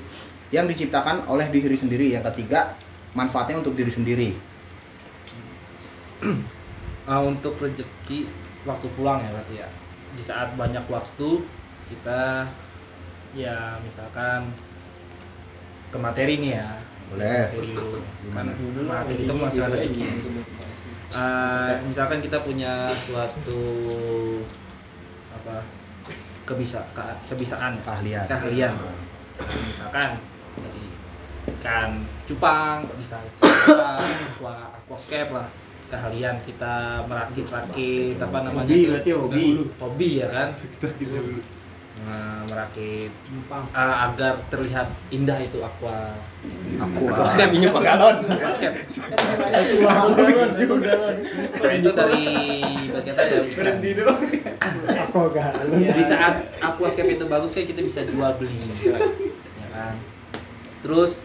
[0.50, 2.10] yang diciptakan oleh diri sendiri.
[2.10, 2.74] Yang ketiga
[3.14, 4.30] manfaatnya untuk diri sendiri.
[7.06, 8.26] Nah, untuk rezeki
[8.66, 9.68] waktu pulang ya berarti ya.
[10.18, 11.46] Di saat banyak waktu
[11.94, 12.46] kita
[13.32, 14.50] ya misalkan
[15.94, 16.68] ke materi nih ya.
[17.12, 17.42] Boleh.
[18.22, 18.50] Gimana?
[18.82, 20.04] Materi itu menghasilkan rezeki.
[21.12, 23.60] Eh, misalkan kita punya suatu
[25.30, 25.60] apa
[26.42, 28.24] kebisa ke- kebisaan Keahlian.
[28.24, 28.72] keahlian
[29.42, 30.16] misalkan
[30.54, 30.84] dari
[31.52, 31.90] ikan
[32.24, 35.48] cupang ikan cupang aqua aquascape lah
[35.86, 39.46] keahlian kita merakit rakit apa namanya Hobi berarti hobi.
[39.76, 40.48] hobi ya kan
[42.50, 43.12] merakit
[43.72, 46.18] ah, agar terlihat indah itu aqua.
[46.82, 48.26] Aku aquascape minyak galon.
[48.26, 48.76] aquascape
[49.82, 50.50] Galon,
[50.82, 51.16] galon.
[51.70, 52.26] itu dari
[52.90, 53.76] bagian dari ikan.
[55.06, 58.58] Aku gak di saat aquascape itu bagus kayak kita bisa jual beli.
[58.82, 58.98] Ya
[59.70, 59.94] kan?
[60.82, 61.22] Terus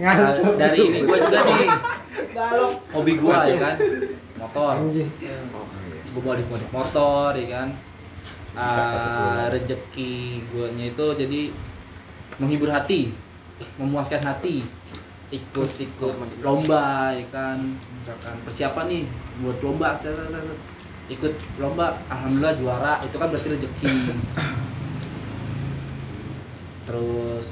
[0.00, 1.68] uh, dari ini gua juga nih.
[2.96, 3.76] Hobi gua ya kan?
[4.40, 4.74] Motor.
[6.16, 7.68] Gua modif modif motor ya kan
[8.56, 9.44] Bisa satu Ah, keluarga.
[9.52, 10.14] rezeki
[10.48, 11.40] guanya itu jadi
[12.40, 13.12] menghibur hati
[13.76, 14.64] memuaskan hati
[15.28, 17.58] ikut ikut lomba ya kan.
[18.00, 19.02] Misalkan persiapan nih
[19.44, 20.00] buat lomba
[21.06, 23.92] ikut lomba alhamdulillah juara itu kan berarti rezeki
[26.86, 27.48] terus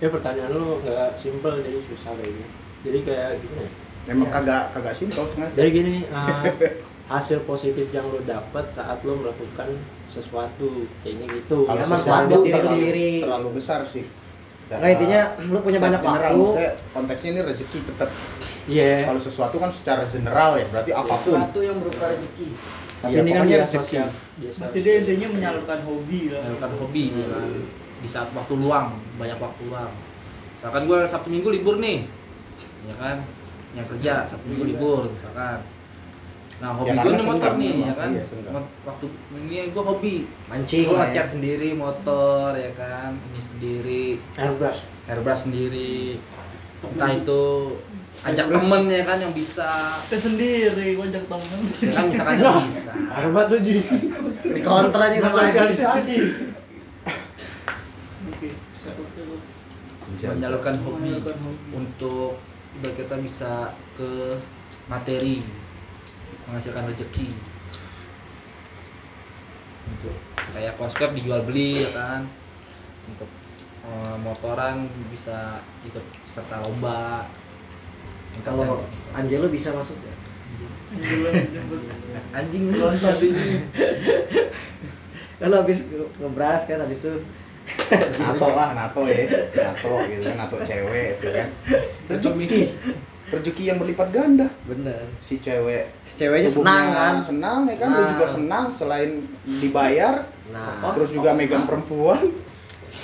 [0.00, 2.48] ya pertanyaan lu nggak simpel jadi susah kayak gini.
[2.80, 3.70] Jadi kayak gini ya?
[4.08, 5.52] Emang kagak kagak simpel sengaja.
[5.52, 6.42] dari gini uh,
[7.12, 9.68] hasil positif yang lo dapat saat lo melakukan
[10.10, 10.68] sesuatu
[11.00, 13.10] kayaknya gitu Kalau Emang sesuatu terlalu, sendiri.
[13.22, 14.04] terlalu besar sih.
[14.66, 16.66] Dan, Nah intinya lu punya banyak general, waktu.
[16.90, 18.10] konteksnya ini rezeki tetap.
[18.66, 21.38] iya Kalau sesuatu kan secara general ya, berarti apa pun.
[21.38, 22.48] sesuatu yang berupa rezeki
[23.00, 23.78] tapi Iya, ini kan rezeki.
[23.80, 24.08] sosial
[24.76, 26.44] dia intinya menyalurkan hobi lah.
[26.44, 27.48] melakukan hobi ya kan.
[28.00, 28.86] di saat waktu luang
[29.16, 29.92] banyak waktu luang
[30.56, 32.04] misalkan gue sabtu minggu libur nih
[32.84, 33.16] ya kan
[33.72, 35.64] yang kerja sabtu minggu libur misalkan
[36.60, 37.82] nah hobi Ya, gue motor nih memang.
[37.82, 38.08] ya kan?
[38.10, 38.64] Iya, senggang.
[38.84, 40.14] Waktu ini gue hobi.
[40.46, 41.08] Mancing gue lah ya.
[41.08, 43.10] ngecat sendiri motor ya kan?
[43.16, 44.04] Ini sendiri.
[44.36, 44.80] Airbrush.
[45.06, 46.20] Airbrush sendiri.
[46.82, 47.42] Entah itu
[48.20, 49.70] ajak temen ya kan yang bisa.
[50.02, 51.60] Kan sendiri, gua ajak temen.
[51.78, 52.92] ya kan misalkan yang bisa.
[53.10, 53.80] Airbrush tuh jadi
[54.56, 56.16] Di kontra aja sama sosialisasi.
[58.26, 58.48] Oke.
[60.10, 61.68] Bisa, menyalurkan hobi Menyalurkan hobi.
[61.72, 62.36] untuk
[62.76, 63.52] biar kita bisa
[63.94, 64.36] ke
[64.86, 65.40] materi
[66.50, 67.30] menghasilkan rezeki.
[69.94, 70.14] Untuk
[70.50, 72.26] kayak konsep dijual beli ya kan?
[73.06, 73.30] Untuk
[73.86, 77.30] eh, motoran bisa ikut serta lomba.
[78.42, 78.82] Kalau
[79.14, 80.14] Angelo bisa masuk ya?
[82.34, 82.74] Anjing.
[82.74, 83.54] Ini.
[85.38, 85.86] Kan habis
[86.18, 87.22] ngebras kan habis itu.
[88.18, 89.46] Nato lah nato ya.
[89.54, 91.48] Nato gitu kan nato cewek gitu kan.
[92.10, 92.62] Rezeki
[93.30, 95.06] rezeki yang berlipat ganda bener.
[95.16, 97.14] si cewek Si ceweknya senang kan?
[97.20, 98.10] senang ya kan lu Senang.
[98.12, 99.10] juga senang selain
[99.46, 102.26] dibayar Nah, terus juga megang perempuan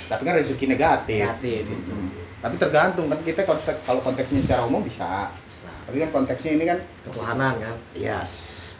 [0.05, 1.71] tapi kan rezeki negatif itu.
[1.85, 2.11] Hmm.
[2.37, 5.71] tapi tergantung kan kita konsep kalau konteksnya secara umum bisa Bisa.
[5.83, 7.75] tapi kan konteksnya ini kan Ketuhanan kan.
[7.93, 8.31] yes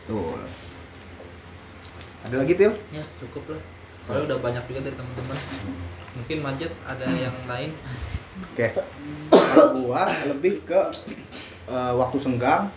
[0.03, 0.35] betul
[2.21, 3.61] ada lagi til ya cukup lah
[4.03, 5.37] soalnya udah banyak juga dari teman-teman
[6.13, 7.71] mungkin manjat ada yang lain
[8.53, 8.69] Oke.
[8.69, 8.85] Kalau
[9.83, 10.79] gua lebih ke
[11.67, 12.71] eh, waktu senggang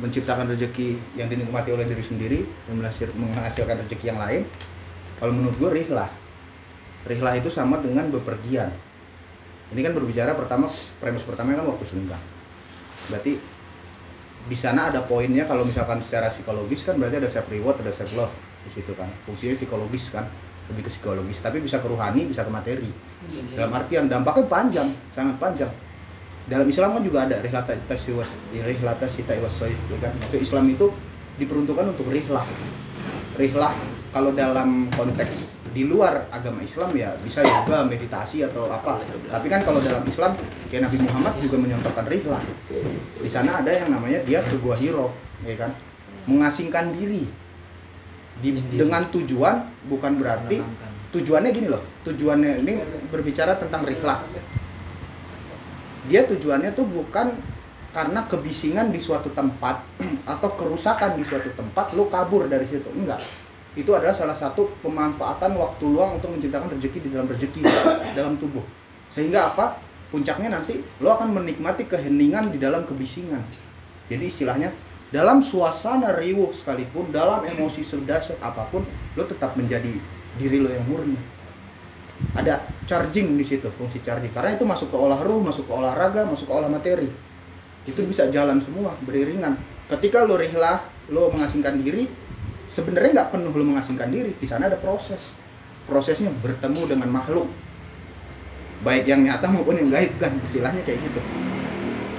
[0.00, 4.42] menciptakan rezeki yang dinikmati oleh diri sendiri dan menghasil- menghasilkan rezeki yang lain.
[5.20, 6.10] Kalau menurut gua rihlah.
[7.02, 8.70] Rihlah itu sama dengan bepergian.
[9.72, 12.20] Ini kan berbicara pertama premis pertama kan waktu senggang.
[13.10, 13.40] Berarti
[14.42, 18.12] di sana ada poinnya kalau misalkan secara psikologis kan berarti ada self reward, ada self
[18.14, 18.34] love
[18.66, 19.10] di situ kan.
[19.26, 20.26] Fungsinya psikologis kan,
[20.70, 22.90] lebih ke psikologis, tapi bisa ke rohani, bisa ke materi
[23.52, 25.72] dalam artian dampaknya panjang sangat panjang.
[26.42, 30.12] Dalam Islam kan juga ada rihlata tasiwas rihlata sita iwas soif ya kan?
[30.18, 30.86] Maksudnya Islam itu
[31.38, 32.44] diperuntukkan untuk rihlah.
[33.38, 33.72] Rihlah
[34.12, 39.00] kalau dalam konteks di luar agama Islam ya bisa yoga meditasi atau apa.
[39.06, 40.36] Tapi kan kalau dalam Islam
[40.68, 42.42] kayak Nabi Muhammad juga menyontohkan rihlah.
[43.22, 45.14] Di sana ada yang namanya dia ke gua hiro
[45.48, 45.72] ya kan?
[46.28, 47.24] Mengasingkan diri.
[48.42, 50.91] Di, dengan tujuan bukan berarti Menenangkan.
[51.12, 52.72] Tujuannya gini loh tujuannya ini
[53.12, 54.24] berbicara tentang rihlah.
[56.08, 57.30] Dia tujuannya tuh bukan
[57.92, 59.84] karena kebisingan di suatu tempat
[60.32, 62.88] atau kerusakan di suatu tempat lo kabur dari situ.
[62.96, 63.20] Enggak.
[63.72, 67.60] Itu adalah salah satu pemanfaatan waktu luang untuk menciptakan rezeki di dalam rezeki
[68.18, 68.64] dalam tubuh.
[69.12, 69.78] Sehingga apa?
[70.08, 73.40] Puncaknya nanti lo akan menikmati keheningan di dalam kebisingan.
[74.12, 74.72] Jadi istilahnya
[75.12, 78.84] dalam suasana riuh sekalipun dalam emosi sedahsyat apa pun
[79.16, 79.92] lo tetap menjadi
[80.36, 81.18] diri lo yang murni.
[82.38, 84.30] Ada charging di situ fungsi charging.
[84.30, 87.10] Karena itu masuk ke olah ruh masuk ke olahraga masuk ke olah materi.
[87.82, 89.58] Itu bisa jalan semua beriringan.
[89.90, 92.06] Ketika lo rihlah lo mengasingkan diri
[92.70, 94.32] sebenarnya nggak penuh lo mengasingkan diri.
[94.38, 95.34] Di sana ada proses.
[95.84, 97.50] Prosesnya bertemu dengan makhluk.
[98.86, 101.20] Baik yang nyata maupun yang gaib kan istilahnya kayak gitu.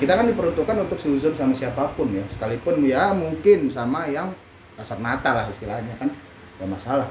[0.04, 2.24] Kita kan diperuntukkan untuk seuzon sama siapa pun ya.
[2.28, 4.36] Sekalipun ya mungkin sama yang
[4.76, 6.10] kasat mata lah istilahnya kan
[6.64, 7.08] gak masalah.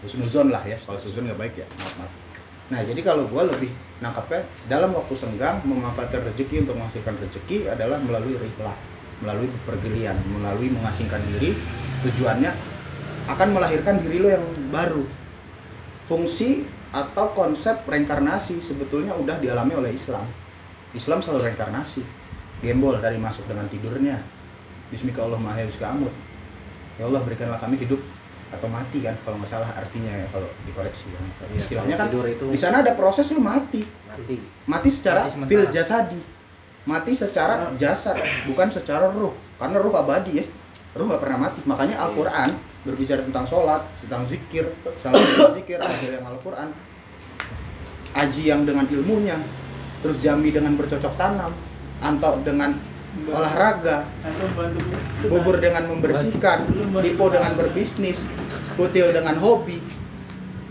[0.00, 0.48] Husnuzon.
[0.48, 0.80] Lah ya.
[0.80, 2.12] Kalau suzon nggak baik ya maaf maaf.
[2.72, 3.68] Nah jadi kalau gua lebih
[4.00, 8.72] nangkapnya dalam waktu senggang memanfaatkan rezeki untuk menghasilkan rezeki adalah melalui rihlah
[9.20, 11.52] melalui pergilian melalui mengasingkan diri.
[12.02, 12.50] Tujuannya
[13.28, 15.04] akan melahirkan diri lo yang baru.
[16.08, 20.24] Fungsi atau konsep reinkarnasi sebetulnya udah dialami oleh Islam.
[20.96, 22.02] Islam selalu reinkarnasi.
[22.64, 24.22] Gembol dari masuk dengan tidurnya.
[24.92, 25.64] Bismika Allah Maha
[27.00, 28.00] ya Allah berikanlah kami hidup
[28.52, 31.18] atau mati kan kalau nggak salah artinya ya kalau dikoreksi ya.
[31.56, 32.46] Istilahnya kan itu.
[32.52, 33.82] di sana ada proses lu mati.
[33.82, 34.36] Mati.
[34.68, 36.20] mati secara Mati fil jasadi.
[36.84, 39.32] Mati secara jasad bukan secara ruh.
[39.56, 40.44] Karena ruh abadi ya.
[40.92, 41.60] Ruh nggak pernah mati.
[41.64, 42.52] Makanya Al-Quran
[42.84, 44.66] berbicara tentang sholat tentang zikir
[45.00, 45.22] salat
[45.56, 46.68] zikir akhir yang Al-Quran.
[48.12, 49.40] Aji yang dengan ilmunya
[50.04, 51.54] terus jami dengan bercocok tanam
[52.02, 52.74] antau dengan
[53.28, 54.08] olahraga
[54.56, 54.80] bantu
[55.28, 56.64] bubur dengan membersihkan,
[57.00, 58.24] lipo dengan berbisnis,
[58.76, 59.78] kutil dengan hobi.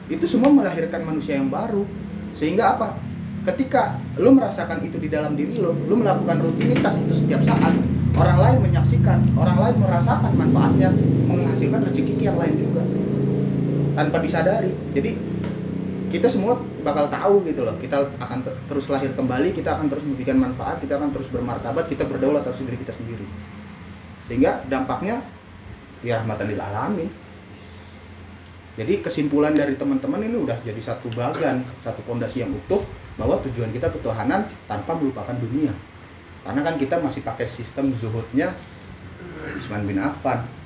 [0.10, 1.86] Itu semua melahirkan manusia yang baru.
[2.34, 2.98] Sehingga apa?
[3.42, 7.74] Ketika lo merasakan itu di dalam diri lo, lo melakukan rutinitas itu setiap saat,
[8.18, 10.90] orang lain menyaksikan orang lain merasakan manfaatnya
[11.28, 12.84] menghasilkan rezeki yang lain juga
[13.96, 15.16] tanpa disadari jadi
[16.12, 17.76] kita semua bakal tahu gitu loh.
[17.80, 21.88] Kita akan ter- terus lahir kembali kita akan terus memberikan manfaat kita akan terus bermartabat
[21.88, 23.26] kita berdaulat atas diri kita sendiri.
[24.28, 25.24] Sehingga dampaknya
[26.04, 27.10] ya rahmatan lil alamin.
[28.76, 32.80] Jadi kesimpulan dari teman-teman ini udah jadi satu bagan satu pondasi yang utuh
[33.20, 35.76] bahwa tujuan kita ketuhanan tanpa melupakan dunia.
[36.42, 38.50] Karena kan kita masih pakai sistem zuhudnya
[39.58, 40.61] Usman bin Affan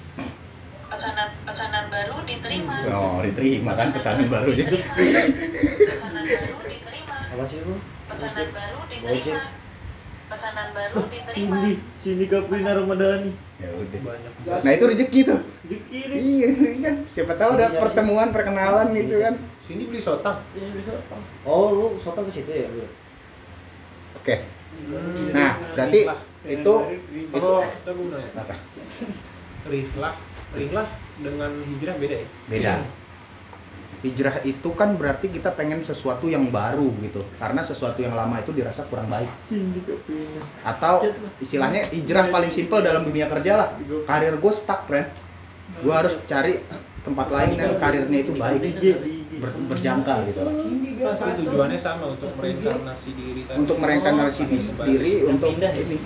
[0.95, 7.59] pesanan pesanan baru diterima oh diterima kan pesanan baru dia pesanan baru diterima apa sih
[7.67, 7.75] lu
[8.07, 9.43] pesanan baru diterima
[10.31, 14.31] pesanan baru diterima Cindy Cindy Kaprina Ramadhani ya udah banyak
[14.63, 16.47] nah itu rezeki tuh Rezeki iya
[16.79, 19.35] kan siapa tahu ada pertemuan perkenalan gitu kan
[19.67, 20.95] sini beli sotang ya bisa
[21.43, 22.71] oh lu sopan ke situ ya
[24.15, 24.35] oke
[25.35, 25.99] nah berarti
[26.47, 26.73] itu
[27.35, 27.51] itu
[28.31, 28.55] apa
[30.55, 30.87] rihlah rihlah
[31.21, 32.27] dengan hijrah beda ya?
[32.47, 32.73] Beda.
[34.05, 37.25] Hijrah itu kan berarti kita pengen sesuatu yang baru gitu.
[37.41, 39.29] Karena sesuatu yang lama itu dirasa kurang baik.
[40.61, 41.09] Atau
[41.41, 43.69] istilahnya hijrah paling simpel dalam dunia kerja lah.
[44.05, 45.09] Karir gue stuck friend.
[45.81, 46.61] Gue harus cari
[47.01, 48.61] tempat lain yang karirnya itu baik
[49.45, 50.39] ber- berjangka gitu.
[50.41, 50.53] Lah
[51.05, 53.57] Pasti tujuannya sama untuk mereinkarnasi diri tadi.
[53.61, 55.97] untuk mereinkarnasi di- diri untuk ini.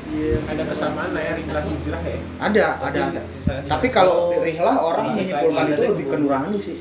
[0.43, 2.17] Ada kesamaan lah ya rihlah hijrah ya?
[2.43, 3.01] Ada ada.
[3.15, 3.21] ada
[3.65, 6.77] tapi kalau rihlah orang menyimpulkan itu lebih ke nurani sih.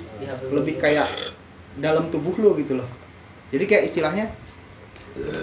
[0.51, 1.09] Lebih kayak
[1.79, 2.89] dalam tubuh lo gitu loh.
[3.55, 4.35] Jadi kayak istilahnya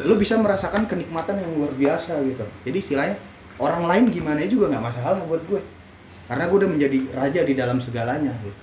[0.05, 2.43] lu bisa merasakan kenikmatan yang luar biasa gitu.
[2.67, 3.15] Jadi istilahnya
[3.55, 5.61] orang lain gimana juga nggak masalah buat gue.
[6.25, 8.57] Karena gue udah menjadi raja di dalam segalanya gitu.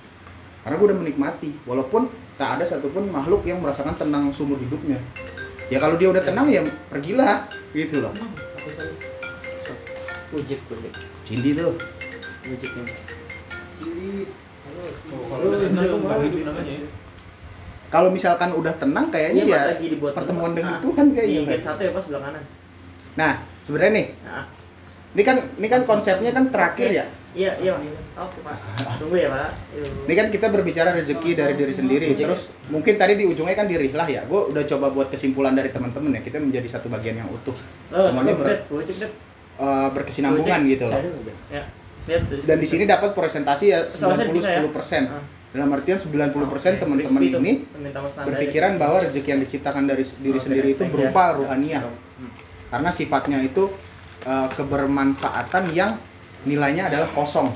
[0.63, 1.51] Karena gue udah menikmati.
[1.67, 4.97] Walaupun tak ada satupun makhluk yang merasakan tenang seumur hidupnya.
[5.67, 8.13] Ya kalau dia udah tenang ya pergilah gitu loh.
[8.13, 8.89] Sih?
[10.33, 10.93] Ujik, ujik.
[11.23, 11.77] Cindy tuh.
[12.43, 12.71] Ujik.
[15.05, 16.87] Oh, kalau udah tenang tuh nggak hidup namanya ya
[17.87, 21.81] kalau misalkan udah tenang kayaknya ya dibuat pertemuan dengan Ah, Tuhan Di kayaknya gate satu
[21.83, 22.43] ya pas sebelah kanan.
[23.13, 23.31] nah
[23.61, 24.43] sebenarnya nih Nah,
[25.13, 27.73] ini kan ini kan konsepnya kan terakhir ya iya, iya.
[28.13, 28.55] Oke, Pak.
[29.01, 29.49] Tunggu ya, Pak.
[29.73, 30.05] Yuk.
[30.05, 32.07] Ini kan kita berbicara rezeki dari diri sendiri.
[32.13, 34.21] Terus mungkin tadi di ujungnya kan dirihlah ya.
[34.29, 36.21] Gue udah coba buat kesimpulan dari teman-teman ya.
[36.21, 37.57] Kita menjadi satu bagian yang utuh.
[37.89, 41.01] Oh, Semuanya ber- eh, berkesinambungan gitu loh.
[41.49, 41.63] Ya.
[42.43, 44.59] Dan di sini dapat presentasi ya Selesai 90 bisa ya?
[44.61, 45.03] 10 persen.
[45.07, 45.23] Ah.
[45.53, 47.53] Dalam artian 90 persen teman-teman Crispy tuh, ini
[48.25, 50.89] berpikiran bahwa rezeki yang diciptakan dari diri Oke, sendiri itu you.
[50.89, 51.85] berupa ruhaniah.
[51.85, 52.31] Hmm.
[52.73, 53.69] Karena sifatnya itu
[54.25, 55.93] eh, kebermanfaatan yang
[56.43, 57.51] nilainya adalah kosong.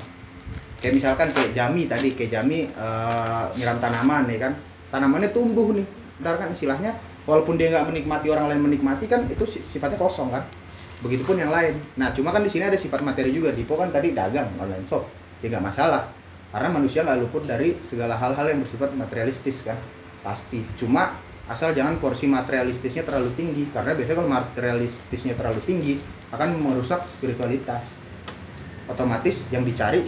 [0.77, 4.53] Kayak misalkan kayak jami tadi, kayak jami eh, nyiram tanaman ya kan.
[4.93, 5.85] Tanamannya tumbuh nih.
[6.21, 6.95] Ntar kan istilahnya
[7.27, 10.43] walaupun dia nggak menikmati orang lain menikmati kan itu si- sifatnya kosong kan.
[11.01, 11.77] Begitupun yang lain.
[11.99, 13.53] Nah, cuma kan di sini ada sifat materi juga.
[13.53, 15.05] Dipo kan tadi dagang online shop.
[15.45, 16.09] Ya nggak masalah.
[16.49, 19.77] Karena manusia nggak luput dari segala hal-hal yang bersifat materialistis kan.
[20.25, 20.65] Pasti.
[20.73, 21.13] Cuma
[21.47, 25.93] asal jangan porsi materialistisnya terlalu tinggi karena biasanya kalau materialistisnya terlalu tinggi
[26.35, 27.95] akan merusak spiritualitas
[28.88, 30.07] otomatis yang dicari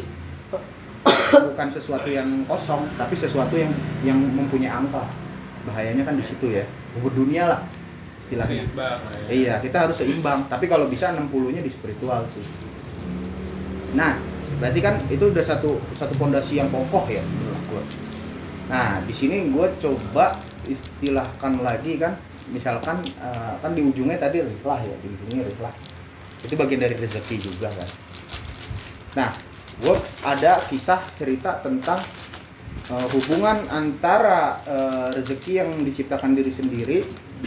[1.30, 3.72] bukan sesuatu yang kosong tapi sesuatu yang
[4.02, 5.06] yang mempunyai angka
[5.68, 6.66] bahayanya kan di situ ya
[6.98, 7.62] bubur dunia lah
[8.30, 10.46] istilahnya seimbang ya Iya, kita harus seimbang.
[10.46, 12.46] Tapi kalau bisa 60-nya di spiritual sih.
[13.98, 14.22] Nah,
[14.62, 17.84] berarti kan itu udah satu satu pondasi yang kokoh ya menurut gue.
[18.70, 20.30] Nah, di sini gue coba
[20.70, 22.14] istilahkan lagi kan,
[22.54, 25.74] misalkan eh, kan di ujungnya tadi riflah ya, di ujungnya riflah.
[26.46, 28.09] Itu bagian dari rezeki juga kan.
[29.18, 29.34] Nah,
[29.82, 31.98] gue ada kisah cerita tentang
[32.92, 36.98] eh, hubungan antara eh, rezeki yang diciptakan diri sendiri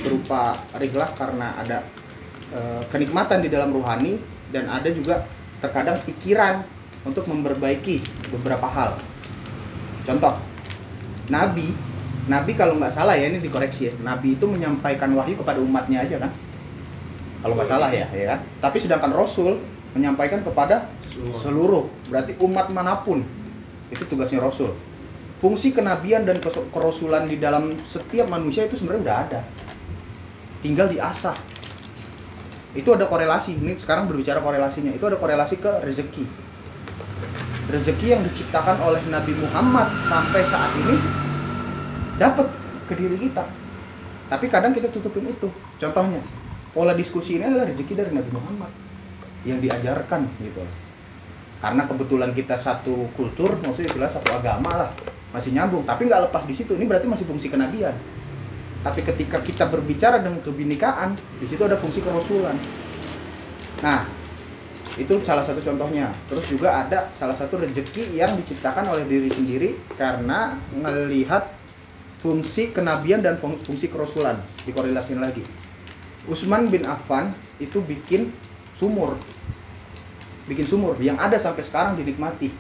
[0.03, 1.85] berupa rihlah karena ada
[2.51, 4.19] eh, kenikmatan di dalam rohani
[4.51, 5.23] dan ada juga
[5.63, 6.67] terkadang pikiran
[7.07, 8.03] untuk memperbaiki
[8.35, 8.99] beberapa hal.
[10.03, 10.35] Contoh,
[11.31, 11.71] Nabi,
[12.27, 16.19] Nabi kalau nggak salah ya ini dikoreksi ya, Nabi itu menyampaikan wahyu kepada umatnya aja
[16.19, 16.31] kan?
[17.43, 18.41] Kalau nggak salah ya, ya kan?
[18.59, 19.59] Tapi sedangkan Rasul
[19.95, 20.91] menyampaikan kepada
[21.37, 23.25] seluruh, berarti umat mana pun
[23.93, 24.73] itu tugasnya Rasul.
[25.37, 26.39] Fungsi kenabian dan
[26.71, 29.41] kerasulan di dalam setiap manusia itu sebenarnya udah ada,
[30.63, 31.35] tinggal diasah.
[32.73, 33.59] Itu ada korelasi.
[33.59, 34.95] Ini sekarang berbicara korelasinya.
[34.97, 36.25] Itu ada korelasi ke rezeki.
[37.69, 40.97] Rezeki yang diciptakan oleh Nabi Muhammad sampai saat ini
[42.17, 42.49] dapat
[42.89, 43.45] ke diri kita.
[44.33, 45.53] Tapi kadang kita tutupin itu.
[45.77, 46.25] Contohnya,
[46.73, 48.73] pola diskusi ini adalah rezeki dari Nabi Muhammad
[49.45, 50.82] yang diajarkan gitu loh.
[51.63, 54.91] Karena kebetulan kita satu kultur, maksudnya istilah satu agama lah,
[55.31, 55.87] masih nyambung.
[55.87, 56.75] Tapi nggak lepas di situ.
[56.75, 57.95] Ini berarti masih fungsi kenabian.
[58.83, 62.59] Tapi ketika kita berbicara dengan kebinekaan, di situ ada fungsi kerasulan.
[63.79, 64.03] Nah,
[64.93, 66.13] Itu salah satu contohnya.
[66.29, 71.49] Terus juga ada salah satu rezeki yang diciptakan oleh diri sendiri karena melihat
[72.21, 74.37] fungsi kenabian dan fung- fungsi kerasulan
[74.69, 75.41] dikorelasin lagi.
[76.29, 78.31] Utsman bin Affan itu bikin
[78.77, 79.17] sumur.
[80.51, 82.51] Bikin sumur yang ada sampai sekarang dinikmati.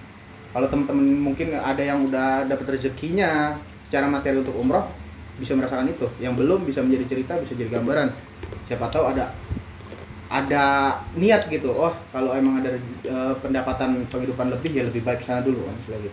[0.52, 4.84] Kalau teman-teman mungkin ada yang udah dapat rezekinya secara materi untuk umroh
[5.40, 6.06] bisa merasakan itu.
[6.20, 8.12] Yang belum bisa menjadi cerita, bisa jadi gambaran.
[8.68, 9.32] Siapa tahu ada
[10.32, 10.64] ada
[11.16, 11.72] niat gitu.
[11.72, 16.10] Oh, kalau emang ada eh, pendapatan penghidupan lebih ya lebih baik sana dulu kan gitu.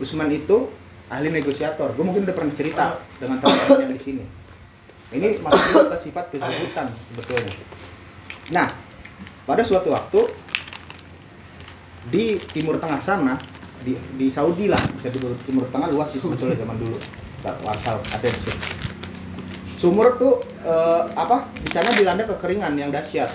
[0.00, 0.72] Usman itu
[1.12, 1.92] ahli negosiator.
[1.92, 4.24] Gue mungkin udah pernah cerita dengan teman-teman yang di sini.
[5.12, 7.52] Ini masuk ke sifat kezuhutan sebetulnya.
[8.56, 8.72] Nah,
[9.44, 10.24] pada suatu waktu
[12.10, 13.34] di Timur Tengah sana,
[13.82, 16.98] di, di Saudi lah, bisa disebut Timur Tengah luas sih sebetulnya zaman dulu.
[17.42, 18.30] Asal asal
[19.74, 21.50] Sumur tuh eh, apa?
[21.58, 23.30] Di sana dilanda kekeringan yang dahsyat.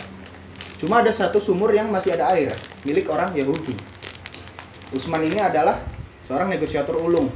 [0.79, 2.53] Cuma ada satu sumur yang masih ada air,
[2.87, 3.75] milik orang Yahudi.
[4.95, 5.83] Utsman ini adalah
[6.29, 7.27] seorang negosiator ulung.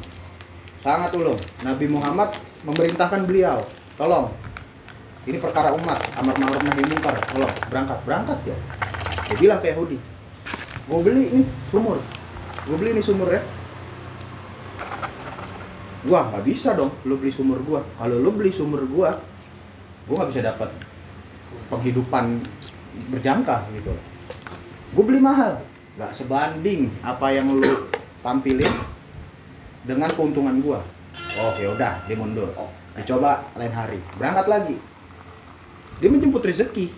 [0.80, 1.36] Sangat ulung.
[1.66, 3.60] Nabi Muhammad memerintahkan beliau,
[4.00, 4.32] tolong
[5.30, 8.58] ini perkara umat, amar ma'ruf nahi munkar, tolong berangkat, berangkat ya.
[9.30, 9.98] Dia bilang ke Yahudi,
[10.90, 12.02] gue beli nih sumur,
[12.66, 13.42] gue beli nih sumur ya.
[16.02, 17.86] Gua nggak bisa dong, lu beli sumur gua.
[18.02, 19.22] Kalau lu beli sumur gua,
[20.10, 20.74] gua nggak bisa dapat
[21.70, 22.42] penghidupan
[23.14, 23.94] berjangka gitu.
[24.98, 25.62] Gue beli mahal,
[26.02, 27.86] nggak sebanding apa yang lu
[28.26, 28.74] tampilin
[29.86, 30.82] dengan keuntungan gua.
[31.38, 32.50] Oh ya udah, dia mundur.
[32.98, 34.76] Dicoba lain hari, berangkat lagi.
[36.02, 36.90] Dia menjemput rezeki,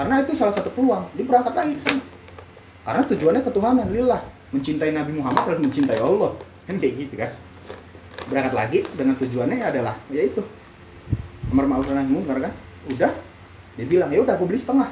[0.00, 1.12] karena itu salah satu peluang.
[1.12, 1.92] Dia berangkat lagi ke.
[2.86, 4.22] Karena tujuannya ketuhanan, lillah,
[4.54, 6.38] mencintai Nabi Muhammad dan mencintai Allah.
[6.70, 7.34] Kan kayak gitu kan.
[8.30, 10.46] Berangkat lagi dengan tujuannya adalah yaitu
[11.50, 12.54] amar ma'ruf nahi munkar kan.
[12.86, 13.10] Udah,
[13.74, 14.86] dia bilang ya udah gue beli setengah.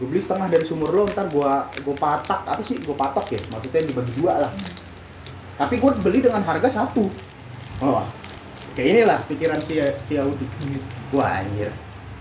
[0.00, 2.80] Gue beli setengah dari sumur lo ntar gua gue patak apa sih?
[2.80, 3.40] Gue patok ya?
[3.52, 4.52] Maksudnya dibagi dua lah.
[5.60, 7.04] Tapi gue beli dengan harga satu.
[7.84, 8.04] Oh
[8.78, 10.46] kayak inilah pikiran si si Yahudi
[11.10, 11.68] wah anjir.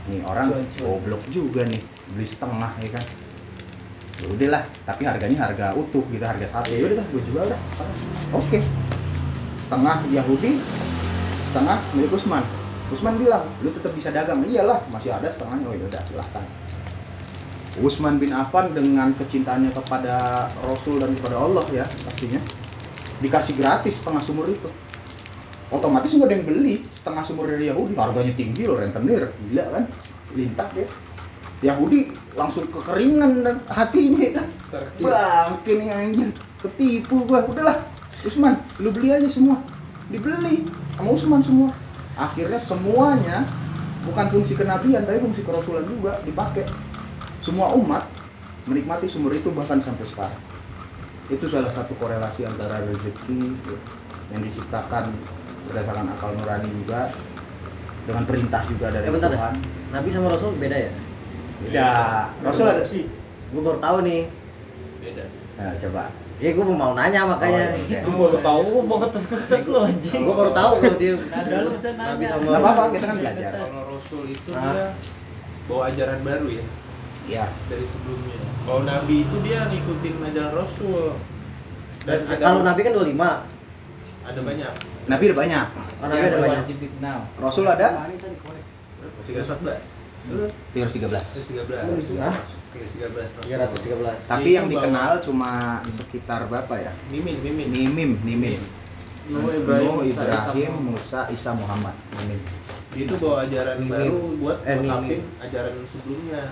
[0.09, 0.51] Nih orang
[0.82, 1.80] goblok juga nih.
[2.11, 3.05] Beli setengah ya kan
[4.18, 6.74] ya udahlah tapi harganya harga utuh gitu harga satu.
[6.74, 7.97] Ya udah gue jual dah setengah.
[8.34, 8.59] Oke.
[9.61, 10.51] Setengah Yahudi
[11.49, 12.43] setengah milik Usman.
[12.89, 14.41] Usman bilang lu tetap bisa dagang.
[14.41, 15.65] Iyalah masih ada setengahnya.
[15.70, 16.45] Oh ya udah silahkan.
[17.78, 22.41] Utsman bin Affan dengan kecintaannya kepada Rasul dan kepada Allah ya pastinya.
[23.22, 24.65] Dikasih gratis setengah sumur itu.
[25.70, 27.93] Otomatis nggak ada yang beli setengah sumur dari Yahudi.
[27.93, 29.30] Harganya tinggi loh rentenir.
[29.30, 29.84] Gila kan?
[30.34, 30.89] Lintak ya
[31.66, 34.47] Yahudi langsung kekeringan dan hatinya kan?
[35.01, 36.30] Bangke nih anjir
[36.62, 37.41] ketipu gua.
[37.49, 37.82] Udahlah
[38.22, 39.58] Usman lu beli aja semua.
[40.14, 41.70] Dibeli sama Usman semua.
[42.18, 43.45] Akhirnya semuanya
[44.05, 46.66] bukan fungsi kenabian tapi fungsi kerasulan juga dipakai.
[47.41, 48.05] Semua umat
[48.70, 50.41] menikmati sumur itu bahkan sampai sekarang.
[51.28, 53.55] Itu salah satu korelasi antara rezeki
[54.32, 55.12] yang diciptakan
[55.68, 57.12] berdasarkan akal nurani juga
[58.08, 59.39] dengan perintah juga dari Eh, bentar deh.
[59.39, 59.53] Tuhan.
[59.91, 60.91] Nabi sama Rasul beda ya?
[61.66, 61.89] Beda.
[62.45, 63.10] Rasul ada sih.
[63.49, 64.30] Gue baru tahu nih.
[65.01, 65.26] Beda.
[65.58, 66.03] Nah, coba.
[66.38, 67.74] Ya gue mau nanya makanya.
[67.74, 67.99] Oh, iya.
[68.05, 70.22] mau gue baru tahu, gue mau ketes-ketes lo anjing.
[70.22, 71.14] Gue baru tahu lo dia.
[71.18, 72.28] Nada lo bisa nanya.
[72.38, 73.51] Enggak apa-apa, kita kan belajar.
[73.58, 74.86] Kalau Rasul itu dia
[75.68, 76.66] bawa ajaran baru ya.
[77.28, 77.45] Iya.
[77.74, 78.38] Dari sebelumnya.
[78.64, 81.18] Kalau Nabi itu dia ngikutin ajaran Rasul.
[82.05, 83.18] Dan kalau Nabi kan 25.
[84.28, 84.74] Ada banyak.
[85.08, 85.68] Nabi ada banyak.
[85.74, 86.64] Oh, Nabi ada banyak.
[87.41, 87.88] Rasul ada?
[87.97, 88.05] Nah,
[89.26, 89.97] Tiga 314.
[90.28, 91.08] Dulu 13.
[91.08, 91.48] 13.
[91.48, 92.58] 13.
[92.76, 94.28] 313.
[94.28, 96.92] Tapi yang dikenal cuma sekitar berapa ya?
[97.10, 97.68] Mimin, Mimin.
[97.72, 98.60] Mimim, Mimin.
[99.28, 101.96] Nuh Ibrahim, Ibrahim Musa, Isa Muhammad.
[102.20, 102.40] Mimin.
[102.98, 106.44] Itu bawa ajaran baru buat eh, melengkapi ajaran sebelumnya.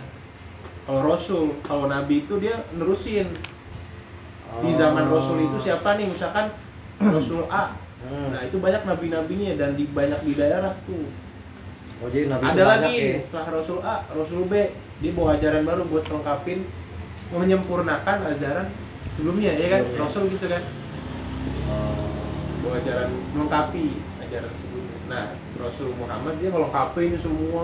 [0.85, 3.27] Kalau Rasul, kalau Nabi itu dia nerusin.
[4.55, 4.77] Di oh.
[4.77, 6.07] zaman Rasul itu siapa nih?
[6.07, 6.53] Misalkan
[7.15, 7.73] Rasul A.
[8.05, 8.29] Hmm.
[8.37, 11.09] Nah itu banyak nabi-nabinya dan di banyak di daerah tuh
[11.97, 13.17] Oh, jadi Nabi itu ada lagi ya.
[13.19, 14.53] setelah Rasul A Rasul B
[14.99, 16.59] dia bawa ajaran baru buat melengkapin
[17.29, 18.67] menyempurnakan ajaran
[19.07, 20.01] sebelumnya ya kan Sebelumnya.
[20.01, 20.63] Rasul gitu kan
[21.65, 22.07] Oh.
[22.61, 23.85] bawa ajaran melengkapi
[24.19, 25.25] ajaran sebelumnya nah
[25.55, 27.63] Rasul Muhammad dia ngelengkapin semua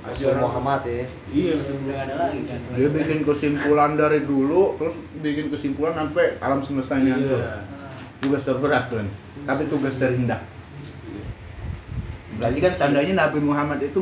[0.00, 1.04] Rasul Muhammad ya.
[1.30, 2.56] iya Udah ada lagi kan.
[2.72, 7.36] Dia bikin kesimpulan dari dulu, terus bikin kesimpulan sampai alam semesta ini hancur.
[7.36, 7.68] iya
[8.16, 9.04] Tugas terberat tuh,
[9.42, 10.40] tapi tugas terindah.
[12.40, 14.00] Berarti kan tandanya Nabi Muhammad itu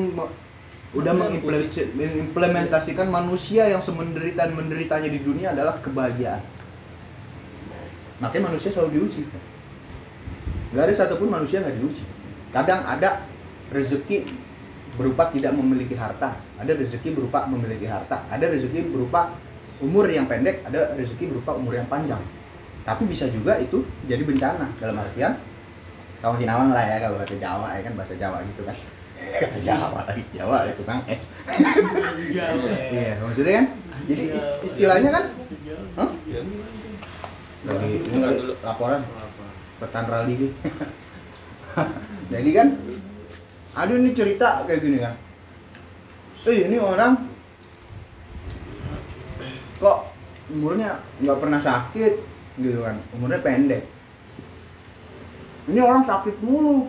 [0.94, 6.40] udah mengimplementasi- mengimplementasikan manusia yang semenderitaan menderitanya di dunia adalah kebahagiaan.
[8.22, 9.26] Makanya manusia selalu diuji.
[10.72, 12.04] Gak ada satupun manusia nggak diuji.
[12.54, 13.26] Kadang ada
[13.74, 14.24] rezeki
[14.96, 19.34] berupa tidak memiliki harta, ada rezeki berupa memiliki harta, ada rezeki berupa
[19.78, 22.20] umur yang pendek ada rezeki berupa umur yang panjang
[22.82, 25.38] tapi bisa juga itu jadi bencana dalam artian
[26.18, 28.76] sama sinawang lah ya kalau kata Jawa ya kan bahasa Jawa gitu kan.
[29.18, 30.22] Kata Jawa lagi.
[30.32, 31.22] Jawa itu kan es.
[32.90, 33.66] Iya maksudnya kan
[34.06, 35.24] jadi is- istilahnya kan?
[35.94, 36.10] Hah?
[37.66, 38.54] lagi ini Bukan dulu.
[38.62, 39.00] laporan.
[39.78, 40.50] Petan rally nih
[42.34, 42.68] jadi kan
[43.78, 45.14] ada nih cerita kayak gini kan.
[46.42, 47.14] Eh ini orang
[49.78, 49.98] kok
[50.50, 52.14] umurnya nggak pernah sakit
[52.58, 52.98] gitu kan.
[53.14, 53.86] Umurnya pendek
[55.68, 56.88] ini orang sakit mulu.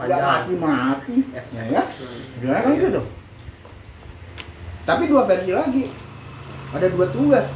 [0.00, 1.16] Nggak mati mati.
[1.56, 1.82] Ya ya.
[2.40, 3.02] Gimana kan gitu?
[4.88, 5.84] Tapi dua versi lagi.
[6.72, 7.46] Ada dua tugas.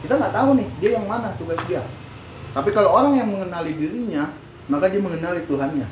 [0.00, 1.84] Kita nggak tahu nih dia yang mana tugas dia.
[2.56, 4.32] Tapi kalau orang yang mengenali dirinya
[4.72, 5.86] maka dia mengenali Tuhannya.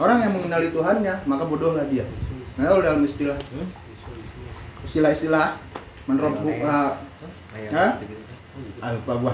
[0.00, 2.08] Orang yang mengenali Tuhannya maka bodohlah dia.
[2.56, 3.36] Nah kalau dalam istilah
[4.82, 5.60] istilah-istilah
[6.08, 6.96] menurut bu uh,
[7.72, 8.00] Hah?
[8.80, 9.32] ah, lupa gua.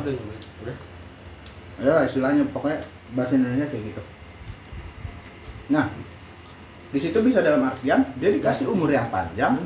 [1.78, 2.82] Ya istilahnya pokoknya
[3.16, 4.02] bahasa Indonesia kayak gitu.
[5.72, 5.88] Nah
[6.88, 9.60] di situ bisa dalam artian dia dikasih umur yang panjang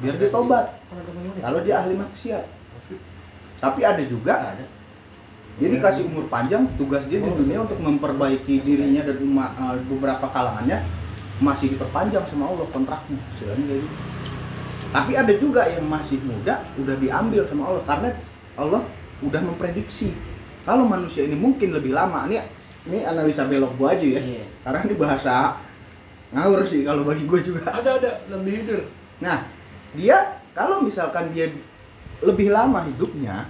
[0.00, 0.80] biar dia tobat.
[1.40, 2.44] Kalau dia ahli maksiat.
[3.62, 4.56] Tapi ada juga
[5.60, 10.80] dia dikasih umur panjang tugas dia di dunia untuk memperbaiki dirinya dan eh, beberapa kalangannya
[11.44, 13.20] masih diperpanjang sama Allah kontraknya.
[13.36, 13.96] Istilahnya kayak gitu.
[14.92, 18.08] Tapi ada juga yang masih muda udah diambil sama Allah karena
[18.60, 18.82] Allah
[19.24, 20.12] udah memprediksi
[20.62, 22.28] kalau manusia ini mungkin lebih lama.
[22.28, 22.38] Ini
[22.88, 24.44] ini analisa belok gua aja ya Iya.
[24.66, 25.34] karena ini bahasa
[26.32, 28.80] ngawur sih kalau bagi gue juga Ada ada lebih hidur.
[29.20, 29.44] Nah,
[29.92, 31.52] dia kalau misalkan dia
[32.24, 33.46] lebih lama hidupnya,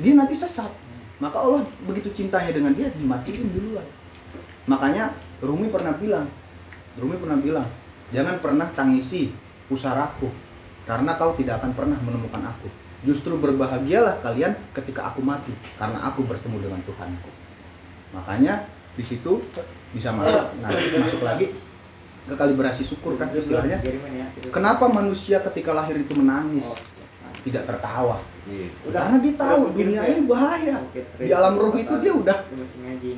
[0.00, 0.72] dia nanti sesat.
[1.20, 3.86] Maka Allah begitu cintanya dengan dia dimatiin duluan.
[4.64, 5.12] Makanya
[5.44, 6.26] Rumi pernah bilang,
[6.96, 7.68] Rumi pernah bilang,
[8.10, 9.28] jangan pernah tangisi
[9.68, 10.32] pusaraku,
[10.88, 12.68] karena kau tidak akan pernah menemukan aku.
[13.04, 17.43] Justru berbahagialah kalian ketika aku mati, karena aku bertemu dengan Tuhanku.
[18.14, 18.54] Makanya
[18.94, 19.42] di situ
[19.90, 21.46] bisa masuk, nanti masuk lagi
[22.24, 23.82] ke kalibrasi syukur kan istilahnya.
[24.48, 26.78] Kenapa manusia ketika lahir itu menangis,
[27.42, 28.16] tidak tertawa?
[28.86, 30.76] Karena dia tahu dunia ini bahaya.
[31.16, 32.38] Di alam roh itu dia udah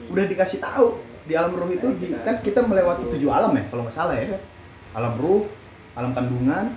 [0.08, 0.88] udah dikasih tahu.
[1.26, 4.38] Di alam roh itu di- kan kita melewati tujuh alam ya kalau nggak salah ya.
[4.94, 5.44] Alam ruh,
[5.92, 6.72] alam kandungan,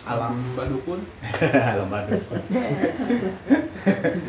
[0.00, 1.00] alam badukun,
[1.76, 2.22] alam baduk,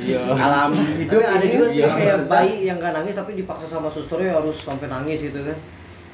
[0.01, 0.19] Iya.
[0.31, 3.67] alam hidup Tapi ada ini juga tuh alam kayak bayi yang gak nangis tapi dipaksa
[3.67, 5.57] sama susternya harus sampai nangis gitu kan.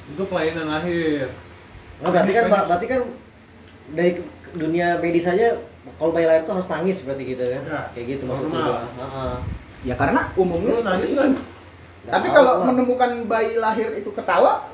[0.08, 1.28] itu kelainan lahir.
[2.00, 3.00] Nah, berarti kan berarti kan
[3.92, 4.10] dari
[4.56, 5.60] dunia medis saja
[6.00, 7.62] kalau bayi lahir tuh harus nangis berarti gitu kan.
[7.62, 8.88] Ya, Kayak gitu maksudnya.
[9.84, 11.30] Ya karena umumnya Lu nangis kan?
[12.08, 14.64] Tapi kalau menemukan bayi lahir itu ketawa,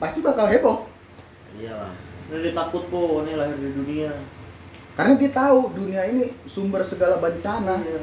[0.00, 0.88] pasti bakal heboh.
[1.60, 1.92] Iyalah.
[2.30, 4.12] Ini takut kok ini lahir di dunia.
[4.94, 7.82] Karena dia tahu dunia ini sumber segala bencana.
[7.82, 8.02] Iya.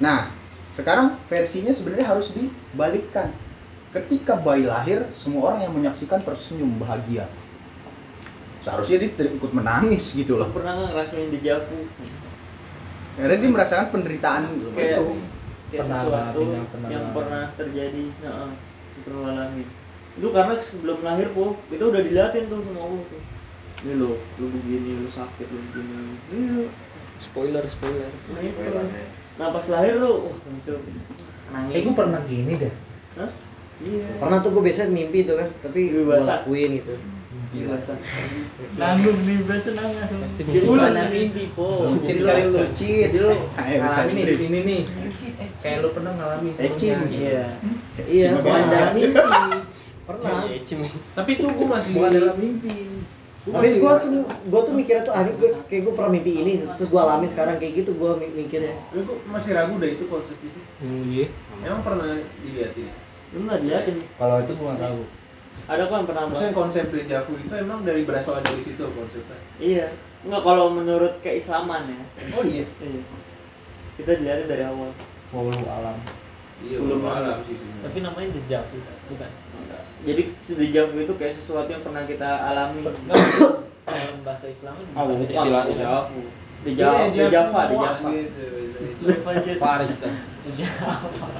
[0.00, 0.32] Nah,
[0.72, 3.28] sekarang versinya sebenarnya harus dibalikkan.
[3.90, 7.26] Ketika bayi lahir, semua orang yang menyaksikan tersenyum bahagia.
[8.62, 10.48] Seharusnya dia ter- ikut menangis gitu Lo loh.
[10.54, 11.78] pernah nggak ngerasain dejavu?
[13.18, 15.06] Karena dia merasakan penderitaan Kayak itu.
[15.74, 18.04] kayak Pernah sesuatu yang pernah yang pernah terjadi.
[18.22, 18.50] Heeh.
[18.94, 19.68] Itu pernah ngalamin.
[20.18, 23.22] Itu karena sebelum lahir po, kita udah diliatin tuh sama Allah tuh.
[23.80, 25.94] Ini lo, lu begini, lu sakit, lu begini.
[26.28, 26.68] Iya.
[27.20, 28.10] Spoiler, spoiler.
[28.32, 28.60] Nah, itu.
[29.40, 30.76] Nah pas lahir lu, wah muncul
[31.50, 31.72] nangis.
[31.72, 32.72] Eh gue pernah gini deh.
[33.16, 33.30] Hah?
[33.80, 34.06] Iya.
[34.20, 36.44] Pernah tuh gue biasa mimpi tuh kan, tapi gue Basah.
[36.44, 36.92] lakuin gitu.
[37.50, 37.92] Biasa.
[38.76, 40.12] Nanggung nih, biasa nangis.
[40.12, 40.76] Pasti lu-
[41.10, 41.66] mimpi po.
[42.04, 43.00] Jadi kali lu- lucin.
[43.08, 44.82] Jadi lu ngalamin nih di sini nih.
[45.56, 46.94] Kayak lu pernah ngalamin Ecin.
[47.00, 47.16] sebelumnya.
[47.16, 47.44] Iya.
[48.04, 48.60] Iya, beda.
[48.68, 49.20] dalam mimpi.
[50.10, 50.42] Pernah.
[50.66, 50.78] Cim.
[51.14, 52.74] Tapi itu gue masih Bukan dalam mimpi.
[53.40, 54.10] Gua Tapi masih gue tuh
[54.52, 57.56] gue tuh mikirnya tuh asik gue kayak gue pernah mimpi ini terus gue alamin sekarang
[57.56, 58.74] kayak gitu gue mikirnya.
[58.90, 60.60] Gue masih ragu deh itu konsep itu.
[60.82, 61.26] Hmm, iya.
[61.64, 62.92] Emang pernah dilihat ini?
[63.32, 63.96] Lu nggak diliatin.
[64.18, 65.02] Kalau itu gue nggak tahu.
[65.70, 69.38] Ada kok yang pernah Maksudnya konsep dejavu itu emang dari berasal dari situ konsepnya.
[69.62, 69.86] Iya.
[70.20, 72.02] Enggak kalau menurut keislaman ya.
[72.36, 72.66] Oh iya.
[72.82, 73.02] Iya.
[73.96, 74.90] Kita dilihatin dari awal.
[75.30, 75.96] Wallahu alam.
[76.60, 77.56] Iya, Sebelum alam sih.
[77.56, 78.76] Tapi namanya dejavu,
[79.08, 79.30] bukan?
[80.00, 80.22] Jadi
[80.56, 82.82] dejavu itu kayak sesuatu yang pernah kita alami.
[83.90, 85.74] Dalam bahasa Islam Oh, istilahnya.
[85.74, 86.20] dejavu.
[86.60, 87.62] Dejavu, dejava.
[88.08, 88.44] gitu.
[89.56, 90.12] Faris tuh.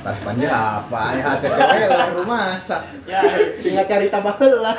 [0.01, 0.49] Pas panja
[0.81, 1.03] apa?
[1.17, 2.83] Ya HTTP lah rumah masak.
[3.09, 3.21] Ya,
[3.61, 4.77] Tinggal cari tambah lah.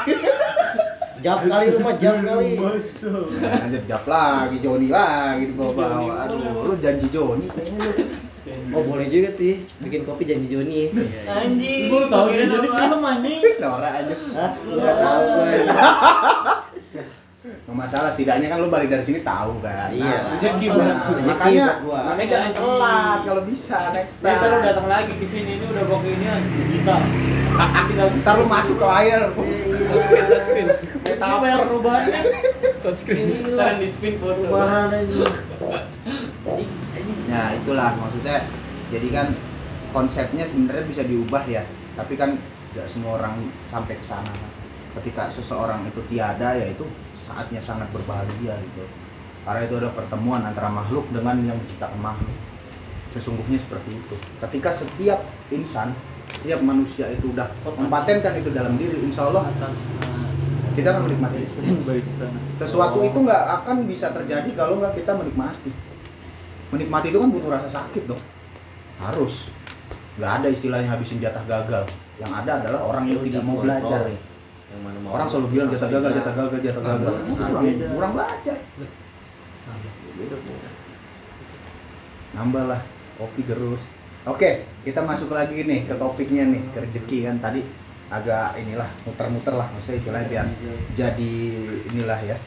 [1.22, 2.58] Jaf kali lu mah jaf kali.
[2.58, 6.26] Lanjut jap lagi, Joni lagi di bawah-bawah.
[6.26, 7.94] Aduh, lu janji Joni kayaknya lu.
[8.72, 10.92] Oh boleh juga sih bikin kopi janji Joni.
[11.28, 11.88] anjing.
[11.88, 13.42] Gua tahu ya jadi film anjing.
[13.62, 14.16] Nora aja.
[14.34, 14.52] Hah?
[14.62, 15.52] Nggak tahu gue.
[17.42, 19.90] Nggak masalah setidaknya kan lu balik dari sini tahu kan.
[19.90, 20.38] Iya.
[20.38, 24.42] Rezeki nah, rezeki makanya makanya jangan telat kalau bisa next Dia time.
[24.46, 26.26] kalau datang lagi ke sini ini udah bawa ini
[26.62, 27.02] digital.
[27.92, 29.22] Tinggal Ntar lu masuk ke layar.
[29.92, 30.68] touchscreen touchscreen
[31.04, 32.22] Ini bayar perubahannya.
[32.80, 34.46] touchscreen Ntar di spin foto.
[34.48, 35.26] Bahan aja.
[37.32, 38.44] Nah itulah maksudnya.
[38.92, 39.32] Jadi kan
[39.96, 41.64] konsepnya sebenarnya bisa diubah ya.
[41.96, 42.36] Tapi kan
[42.76, 43.40] nggak semua orang
[43.72, 44.36] sampai ke sana.
[45.00, 46.84] Ketika seseorang itu tiada ya itu
[47.16, 48.84] saatnya sangat berbahagia gitu.
[49.48, 52.38] Karena itu ada pertemuan antara makhluk dengan yang menciptakan makhluk.
[53.16, 54.16] Sesungguhnya seperti itu.
[54.44, 55.96] Ketika setiap insan,
[56.36, 59.48] setiap manusia itu udah mempatenkan itu dalam diri, insya Allah
[60.76, 61.44] kita akan menikmati.
[62.60, 65.91] Sesuatu itu nggak akan bisa terjadi kalau nggak kita menikmati.
[66.72, 68.22] Menikmati itu kan butuh rasa sakit dong.
[69.04, 69.52] Harus.
[70.16, 71.84] Nggak ada istilahnya habisin jatah gagal.
[72.20, 74.08] Yang ada adalah orang yang tidak mau belajar.
[74.08, 77.14] Yang mana mau Orang selalu bilang jatah gagal, jatah gagal, jatah gagal.
[77.28, 78.58] Itu kurang, kurang belajar.
[82.32, 82.82] Nambah lah
[83.20, 83.84] kopi gerus.
[84.30, 87.66] Oke, kita masuk lagi nih ke topiknya nih, ke rezeki kan tadi
[88.12, 90.46] agak inilah muter-muter lah maksudnya istilahnya biar
[91.00, 91.34] jadi
[91.96, 92.38] inilah ya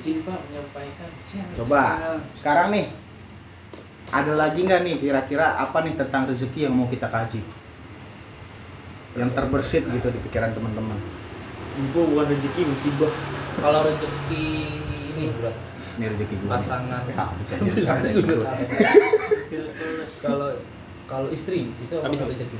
[0.00, 1.08] izin pak menyampaikan
[1.60, 1.82] Coba
[2.32, 2.88] sekarang nih
[4.12, 7.40] ada lagi nggak nih kira-kira apa nih tentang rezeki yang mau kita kaji?
[9.16, 10.96] Yang terbersit gitu di pikiran teman-teman.
[11.80, 13.12] Info bukan rezeki musibah.
[13.60, 14.44] kalau rezeki
[15.12, 15.56] ini buat
[15.92, 16.48] Ini rezeki gue.
[16.48, 17.84] pasangan Ya, bisa jadi.
[20.24, 20.56] kalau
[21.04, 22.56] kalau istri itu apa Habis, rezeki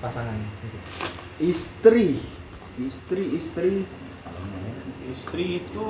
[0.00, 0.36] pasangan
[1.36, 2.16] Istri,
[2.80, 3.72] istri, istri.
[5.12, 5.86] Istri itu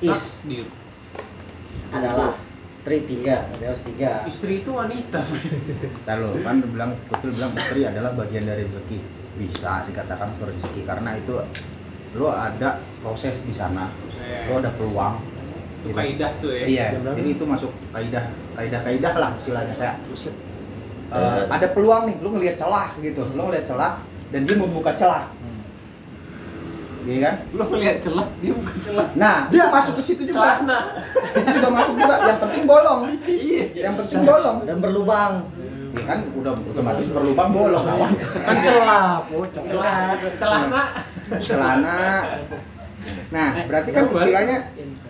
[0.00, 0.68] Is takdir.
[1.90, 2.38] Adalah
[2.80, 4.24] tri tiga, harus tiga.
[4.24, 5.20] Istri itu wanita.
[6.04, 8.98] Ntar lo kan bilang betul bilang istri adalah bagian dari rezeki.
[9.36, 11.34] Bisa dikatakan itu rezeki karena itu
[12.16, 13.92] lo ada proses di sana,
[14.48, 15.20] lo ada peluang.
[15.80, 15.96] Itu Gitu.
[15.96, 16.64] kaidah tuh ya.
[16.68, 16.86] Iya,
[17.16, 19.96] jadi itu masuk kaidah kaidah kaidah lah istilahnya kayak
[21.08, 25.32] eh, ada peluang nih, lu ngelihat celah gitu, lu ngelihat celah dan dia membuka celah,
[27.06, 27.34] iya kan?
[27.52, 29.06] Lu ngeliat celah, dia bukan celah.
[29.16, 30.60] Nah, dia masuk ke situ juga,
[31.32, 32.14] itu juga masuk juga.
[32.26, 33.64] Yang penting bolong, Iya.
[33.76, 34.56] yang penting bolong.
[34.64, 35.32] Dan berlubang.
[35.90, 38.12] Ya kan udah otomatis berlubang bolong kawan.
[38.46, 40.14] Kan celah, po, celah.
[40.38, 40.82] Celana.
[41.42, 41.98] Celana.
[43.32, 44.56] Nah, berarti kan istilahnya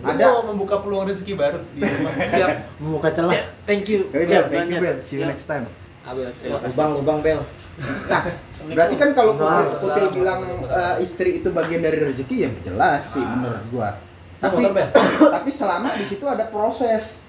[0.01, 2.13] Ada mau membuka peluang rezeki baru di rumah.
[2.17, 2.49] Siap.
[2.81, 3.37] Membuka celah.
[3.69, 4.33] thank you thank
[4.73, 5.69] you Bel, see you next time.
[6.01, 7.39] Abel terima kasih Lubang, lubang bel.
[7.81, 8.21] Nah,
[8.67, 9.47] berarti kan kalau Kutil,
[9.79, 13.89] Kutil bilang eh, istri itu bagian dari rezeki ya jelas sih menurut gua.
[14.37, 14.61] Tapi
[15.35, 17.21] tapi selama di situ ada proses.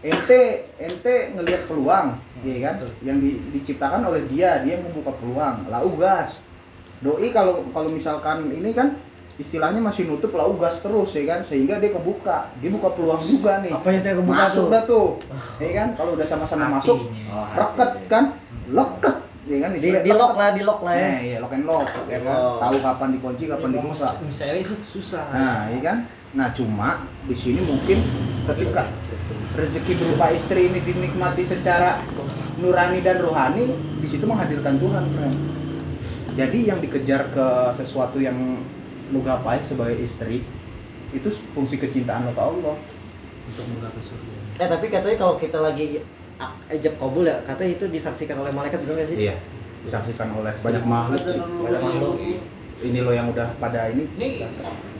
[0.00, 2.74] Ente ente ngelihat peluang, ya kan?
[3.00, 5.68] Yang di- diciptakan oleh dia, dia membuka peluang.
[5.68, 6.40] Lau gas.
[6.98, 8.96] Doi kalau kalau misalkan ini kan
[9.36, 12.48] istilahnya masih nutup lau gas terus ya kan sehingga dia kebuka.
[12.58, 13.72] Dia buka peluang juga nih.
[13.72, 14.72] Apa yang dia kebuka masuk tuh?
[14.72, 15.08] dah tuh.
[15.60, 15.88] Ya kan?
[15.94, 18.24] Kalau udah sama-sama masuk, Oh, reket kan?
[18.66, 19.09] Leket.
[19.50, 19.70] Ya kan?
[19.74, 21.08] Di, di lock lah, di lock lah ya.
[21.10, 22.36] Nah, iya lock and lock, ya kan?
[22.38, 22.58] Oh.
[22.62, 24.08] Tahu kapan dikunci, kapan dibuka.
[24.22, 25.98] misalnya itu susah Nah, iya kan?
[26.38, 27.98] Nah, cuma di sini mungkin
[28.46, 28.86] ketika
[29.58, 31.98] rezeki berupa istri ini dinikmati secara
[32.62, 35.36] nurani dan rohani, di situ menghadirkan Tuhan, friend.
[36.38, 38.62] Jadi yang dikejar ke sesuatu yang
[39.10, 40.46] lu gapai sebagai istri
[41.10, 42.76] itu fungsi kecintaan lo ke Allah.
[43.50, 45.98] untuk menggapai surga Eh tapi katanya kalau kita lagi
[46.70, 49.18] ijab kabul ya, katanya itu disaksikan oleh malaikat benar nggak sih?
[49.28, 49.36] Iya.
[49.84, 51.40] Disaksikan oleh banyak makhluk sih.
[51.40, 52.14] Banyak makhluk.
[52.80, 54.48] Ini lo yang udah pada ini Ini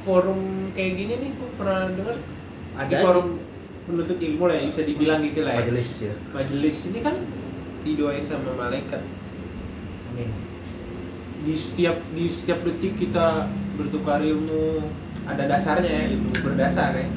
[0.05, 2.17] forum kayak gini nih, gua pernah dengar
[2.77, 2.99] ada Ada.
[3.05, 3.27] forum
[3.89, 5.61] penuntut ilmu lah yang bisa dibilang gitu lah ya.
[5.65, 6.15] majelis ya.
[6.33, 7.17] Majelis ini kan
[7.83, 9.03] didoain sama malaikat.
[10.13, 10.31] Amin.
[11.41, 13.49] Di setiap di setiap detik kita
[13.81, 14.85] bertukar ilmu
[15.25, 17.09] ada dasarnya ya, ilmu berdasar ya.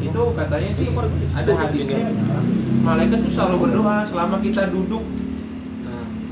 [0.00, 0.86] Itu katanya sih
[1.34, 2.08] ada hadisnya.
[2.82, 5.04] Malaikat tuh selalu berdoa selama kita duduk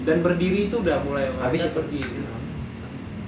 [0.00, 2.24] dan berdiri itu udah mulai Habis berdiri.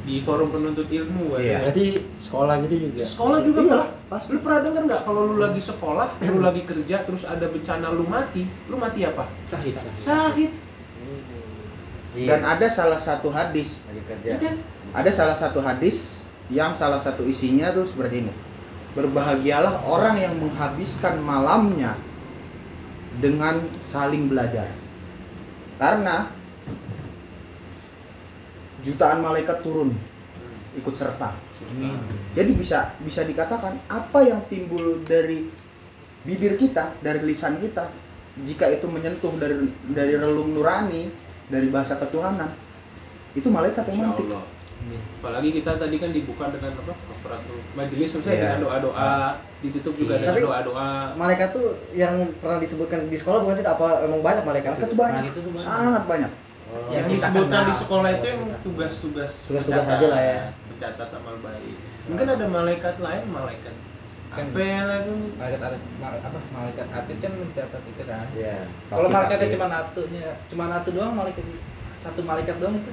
[0.02, 1.38] Di forum penuntut ilmu Iya.
[1.38, 1.58] ya.
[1.62, 1.84] Berarti
[2.18, 3.06] sekolah gitu juga.
[3.06, 4.34] Sekolah juga Iyalah, pasti.
[4.34, 8.02] Lu pernah denger nggak kalau lu lagi sekolah, lu lagi kerja, terus ada bencana lu
[8.02, 9.30] mati, lu mati apa?
[9.46, 10.50] sahid Sahid,
[12.12, 12.44] Dan Iya.
[12.44, 14.28] ada salah satu hadis lagi kerja.
[14.34, 14.54] ya kan?
[14.92, 18.32] ada salah satu hadis yang salah satu isinya tuh seperti ini.
[18.92, 21.96] Berbahagialah orang yang menghabiskan malamnya
[23.20, 24.68] dengan saling belajar.
[25.80, 26.28] Karena
[28.82, 29.94] jutaan malaikat turun
[30.76, 31.32] ikut serta.
[32.32, 35.46] Jadi bisa bisa dikatakan apa yang timbul dari
[36.26, 37.88] bibir kita, dari lisan kita,
[38.44, 41.12] jika itu menyentuh dari dari relung nurani,
[41.48, 42.50] dari bahasa ketuhanan,
[43.36, 44.32] itu malaikat yang memetik.
[44.84, 45.00] Allah.
[45.18, 48.42] apalagi kita tadi kan dibuka dengan apa aparatur majelis misalnya Iya.
[48.44, 49.12] dengan doa doa
[49.60, 53.62] ditutup juga dengan Tapi- doa doa Malaikat tuh yang pernah disebutkan di sekolah bukan sih
[53.64, 54.70] apa emang banyak malaikat?
[54.72, 55.64] Malaikat tuh banyak, Itu tuh banyak.
[55.64, 56.32] sangat banyak.
[56.88, 57.68] yang kita disebutkan kenal.
[57.68, 60.40] di sekolah itu yang tugas-tugas Tugas-tugas aja lah ya.
[60.66, 63.74] mencatat amal baik mungkin ada malaikat lain malaikat
[64.32, 65.04] Kan- yang
[65.36, 65.60] malaikat
[66.24, 68.56] apa malaikat atid kan mencatat itu kan Iya.
[68.88, 71.44] kalau Fakir, malaikatnya cuma atunya cuma atu doang malaikat
[72.00, 72.92] satu malaikat doang itu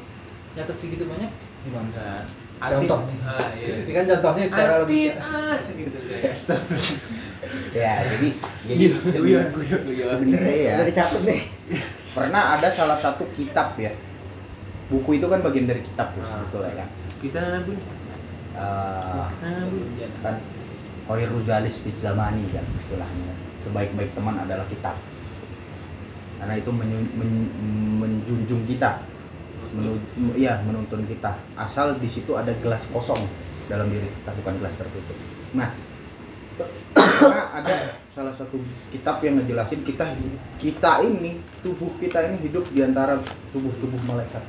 [0.53, 1.31] nyatet segitu banyak
[1.61, 2.25] gimana
[2.59, 2.99] Contoh.
[3.23, 3.87] ah, iya.
[3.87, 6.35] ini kan contohnya secara logika ah, gitu kayak
[7.71, 8.27] Ya, jadi
[8.67, 11.41] jadi guyon guyon guyon sebenarnya ya Udah dicatat nih.
[12.11, 13.95] pernah ada salah satu kitab ya.
[14.91, 16.89] Buku itu kan bagian dari kitab tuh sebetulnya kan.
[17.23, 17.77] kita pun
[18.59, 19.25] Eh,
[20.19, 20.35] kan
[21.07, 23.31] Khairul Jalis Fis Zamani kan istilahnya
[23.63, 24.99] sebaik-baik teman adalah kitab
[26.35, 26.71] karena itu
[27.95, 28.99] menjunjung kita
[29.73, 33.19] menu- iya menuntun kita asal di situ ada gelas kosong
[33.69, 35.17] dalam diri kita bukan gelas tertutup
[35.53, 35.69] nah
[36.93, 37.75] karena ada
[38.11, 38.59] salah satu
[38.91, 40.03] kitab yang ngejelasin kita
[40.59, 43.15] kita ini tubuh kita ini hidup di antara
[43.55, 44.43] tubuh-tubuh malaikat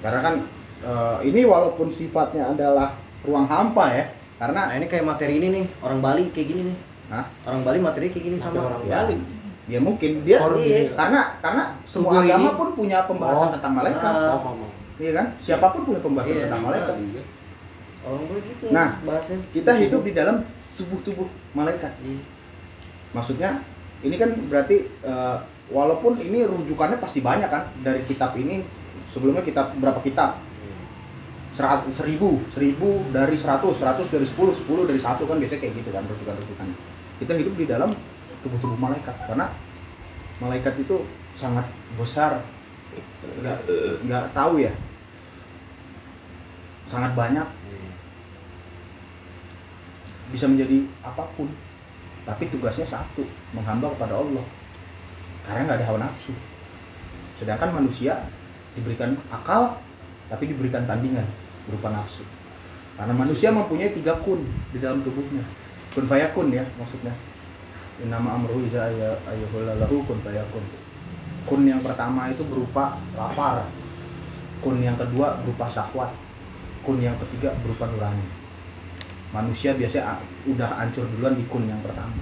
[0.00, 0.34] karena kan
[0.80, 2.96] eh, ini walaupun sifatnya adalah
[3.26, 4.04] ruang hampa ya
[4.36, 6.76] karena Nah ini kayak materi ini nih orang Bali kayak gini nih.
[7.08, 7.24] Hah?
[7.48, 9.16] Orang Bali materi kayak gini sama orang ya, Bali.
[9.66, 12.58] Ya mungkin dia iya, karena karena semua Tubuh agama ini.
[12.58, 13.54] pun punya pembahasan Oh.
[13.58, 14.38] tentang malaikat Ah.
[14.96, 16.44] iya kan siapa pun punya pembahasan Iya.
[16.46, 16.94] tentang malaikat
[18.06, 18.70] Orang Bali gitu.
[18.70, 19.42] Nah, bahasanya.
[19.50, 22.22] kita hidup di dalam tubuh-tubuh malaikat Iya.
[23.10, 23.50] maksudnya
[24.00, 25.36] ini kan berarti eh,
[25.66, 28.62] walaupun ini rujukannya pasti banyak kan dari kitab ini
[29.06, 30.38] sebelumnya kitab berapa kitab
[31.56, 35.88] Serat, seribu, seribu dari seratus, seratus dari sepuluh, sepuluh dari satu kan biasanya kayak gitu
[35.88, 36.68] kan rujukan-rujukan.
[37.16, 37.96] Kita hidup di dalam
[38.46, 39.50] tubuh-tubuh malaikat karena
[40.38, 41.02] malaikat itu
[41.34, 41.66] sangat
[41.98, 42.38] besar,
[43.42, 43.58] nggak
[44.06, 44.70] nggak tahu ya,
[46.86, 47.44] sangat banyak,
[50.30, 51.50] bisa menjadi apa pun,
[52.22, 54.46] tapi tugasnya satu, menghamba kepada Allah,
[55.44, 56.32] karena nggak ada hawa nafsu.
[57.36, 58.30] Sedangkan manusia
[58.78, 59.76] diberikan akal,
[60.30, 61.26] tapi diberikan tandingan
[61.68, 62.24] berupa nafsu.
[62.96, 64.40] Karena manusia mempunyai tiga kun
[64.72, 65.44] di dalam tubuhnya.
[65.92, 67.12] Kun fayakun ya maksudnya.
[68.04, 68.92] Nama amruhu iza
[69.24, 70.64] ayyuhulallahu kun fayakun.
[71.48, 73.64] Kun yang pertama itu berupa lapar.
[74.60, 76.12] Kun yang kedua berupa syahwat.
[76.84, 78.26] Kun yang ketiga berupa nurani.
[79.32, 82.20] Manusia biasanya ah, udah hancur duluan di kun yang pertama.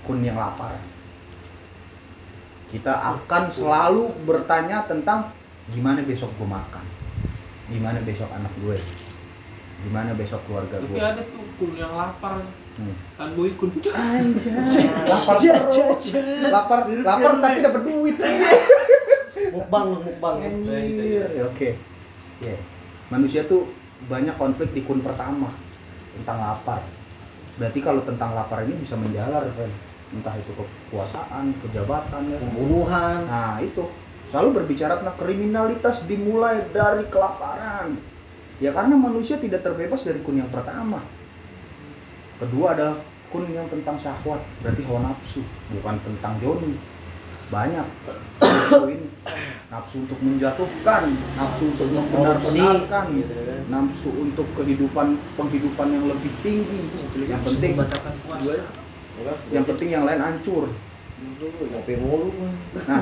[0.00, 0.80] Kun yang lapar.
[2.72, 5.28] Kita akan selalu bertanya tentang
[5.70, 6.82] gimana besok gue makan
[7.70, 8.78] gimana besok anak gue
[9.86, 12.42] gimana besok keluarga tapi gue ada tuh kun yang lapar
[12.72, 12.96] Hmm.
[13.20, 13.68] kan kun
[15.04, 16.04] lapar terus.
[16.48, 18.16] lapar lapar tapi dapat duit.
[19.52, 20.36] Mukbang, mukbang.
[20.40, 21.26] anjir.
[21.36, 21.70] Ya, oke.
[22.40, 22.56] Ya.
[23.12, 23.68] Manusia tuh
[24.08, 25.52] banyak konflik di kun pertama.
[26.16, 26.80] Tentang lapar.
[27.60, 29.72] Berarti kalau tentang lapar ini bisa menjalar Ren.
[30.12, 32.36] Entah itu kekuasaan kejabatan ya.
[32.40, 33.28] Pembunuhan.
[33.28, 33.84] Nah itu.
[34.32, 38.00] Selalu berbicara tentang kriminalitas dimulai dari kelaparan.
[38.64, 41.04] Ya karena manusia tidak terbebas dari kun yang pertama.
[42.42, 42.98] Kedua adalah
[43.30, 46.74] kun yang tentang syahwat, berarti hawa nafsu, bukan tentang Joni.
[47.54, 47.86] Banyak
[48.42, 49.08] nafsu ini,
[49.70, 51.02] nafsu untuk menjatuhkan,
[51.38, 53.60] nafsu untuk membenar-benarkan, gitu kan.
[53.70, 56.80] nafsu untuk kehidupan penghidupan yang lebih tinggi.
[57.30, 58.66] Yang penting, puasa
[59.54, 60.66] yang penting yang lain hancur.
[62.88, 63.00] Nah,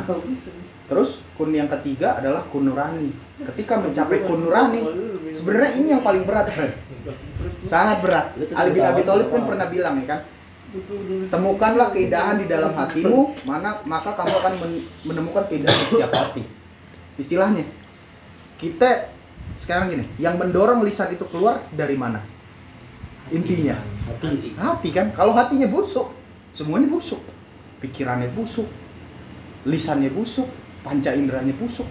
[0.90, 3.14] Terus kun yang ketiga adalah kun nurani.
[3.54, 4.82] Ketika mencapai kun nurani,
[5.30, 6.74] sebenarnya ini yang paling berat, Fred.
[7.64, 8.26] Sangat berat.
[8.52, 10.20] Ali bin Abi Thalib kan pernah bilang ya kan,
[11.26, 16.42] temukanlah keindahan di dalam hatimu, mana maka kamu akan men- menemukan keindahan di setiap hati.
[17.16, 17.64] Istilahnya,
[18.56, 19.10] kita
[19.56, 22.22] sekarang gini, yang mendorong lisan itu keluar dari mana?
[23.30, 23.78] Intinya,
[24.10, 24.58] Hati.
[24.58, 25.14] hati kan.
[25.14, 26.10] Kalau hatinya busuk,
[26.50, 27.22] semuanya busuk.
[27.80, 28.66] Pikirannya busuk,
[29.64, 30.48] lisannya busuk,
[30.82, 31.86] panca inderanya busuk,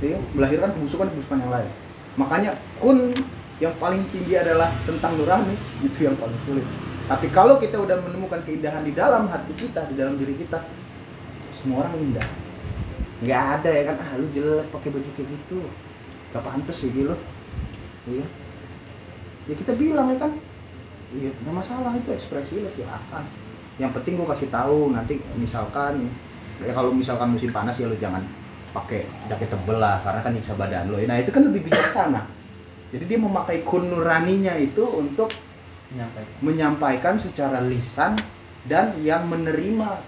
[0.00, 1.70] ya, melahirkan kebusukan-kebusukan yang lain.
[2.16, 3.12] Makanya kun
[3.56, 6.66] yang paling tinggi adalah tentang nurani, itu yang paling sulit.
[7.06, 10.60] Tapi kalau kita udah menemukan keindahan di dalam hati kita, di dalam diri kita,
[11.56, 12.26] semua orang indah.
[13.24, 15.58] Nggak ada ya kan, ah lu jelek pakai baju kayak gitu,
[16.36, 17.16] gak pantas ya gitu.
[18.06, 18.26] Iya.
[19.46, 20.36] Ya kita bilang ya kan,
[21.16, 23.24] iya nggak masalah itu ekspresi lo silakan.
[23.80, 26.12] Yang penting gua kasih tahu nanti misalkan
[26.60, 28.20] ya kalau misalkan musim panas ya lu jangan
[28.76, 31.00] pakai jaket tebel lah karena kan nyiksa badan lo.
[31.00, 32.35] Nah itu kan lebih bijaksana.
[32.94, 35.34] Jadi dia memakai kun nuraninya itu untuk
[35.90, 36.34] menyampaikan.
[36.42, 38.14] menyampaikan secara lisan
[38.66, 40.02] dan yang menerima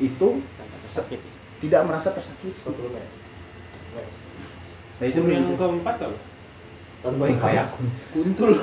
[0.00, 0.40] itu
[1.60, 2.52] tidak merasa tersakiti.
[4.98, 5.96] Nah itu yang keempat
[6.98, 7.66] apa kayak
[8.10, 8.58] kuntul.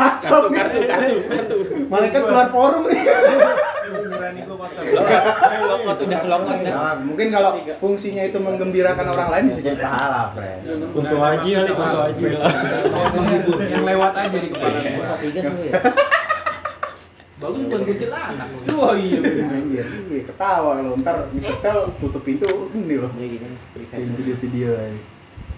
[0.00, 1.56] Kacau kartu kartu kartu.
[1.88, 3.00] Malaikat keluar forum nih.
[4.60, 10.36] Gua lokot udah lokot Nah, mungkin kalau fungsinya itu menggembirakan orang lain bisa jadi pahala,
[10.36, 10.60] Fred.
[10.92, 12.22] Kunto Haji kali Kunto Haji.
[13.16, 15.72] menghibur yang lewat aja di kepala gua tiga sih ya.
[17.40, 23.08] bagus buat kuntilanak Wah iya, iya, iya, ketawa lo ntar nyetel tutup pintu ini loh.
[23.16, 23.56] Ya gini.
[23.72, 25.00] Bikin video-video aja.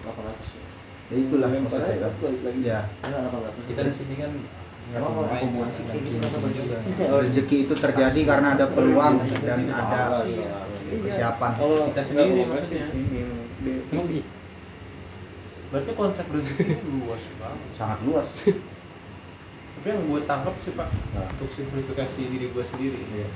[0.07, 1.11] 800.
[1.11, 2.07] Ya itulah maksudnya.
[2.63, 2.79] Ya,
[3.67, 4.31] kita di sini kan
[4.93, 10.21] Oh, oh, gitu, juga apa rezeki itu terjadi karena ada peluang dan ada
[10.93, 11.51] persiapan.
[11.55, 12.87] Kalau Kita sendiri maksudnya.
[13.89, 14.29] emang gitu
[15.73, 18.27] berarti konsep rezeki luas banget Sangat luas.
[19.73, 21.25] tapi yang gue tangkap sih pak Nah.
[21.27, 23.27] untuk simplifikasi diri gue sendiri Iya.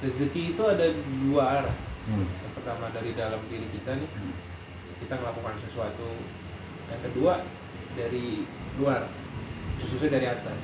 [0.00, 0.88] rezeki itu ada
[1.20, 2.24] dua arah Hmm.
[2.24, 4.32] yang pertama dari dalam diri kita nih Hmm.
[4.98, 6.08] kita melakukan sesuatu
[6.88, 7.44] yang kedua
[7.92, 9.04] dari luar
[9.76, 10.60] khususnya dari atas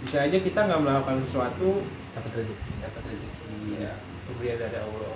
[0.00, 3.92] bisa aja kita nggak melakukan sesuatu dapat rezeki dapat rezeki Iya.
[4.24, 5.12] pemberian dari Allah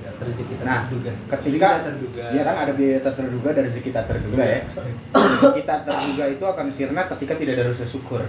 [0.00, 4.04] dapat rezeki Nah, terduga ketika terduga ya kan ada biaya tak terduga dari rezeki tak
[4.06, 4.60] terduga ya.
[5.12, 8.22] Rezeki tak terduga itu akan sirna ketika tidak ada rasa syukur.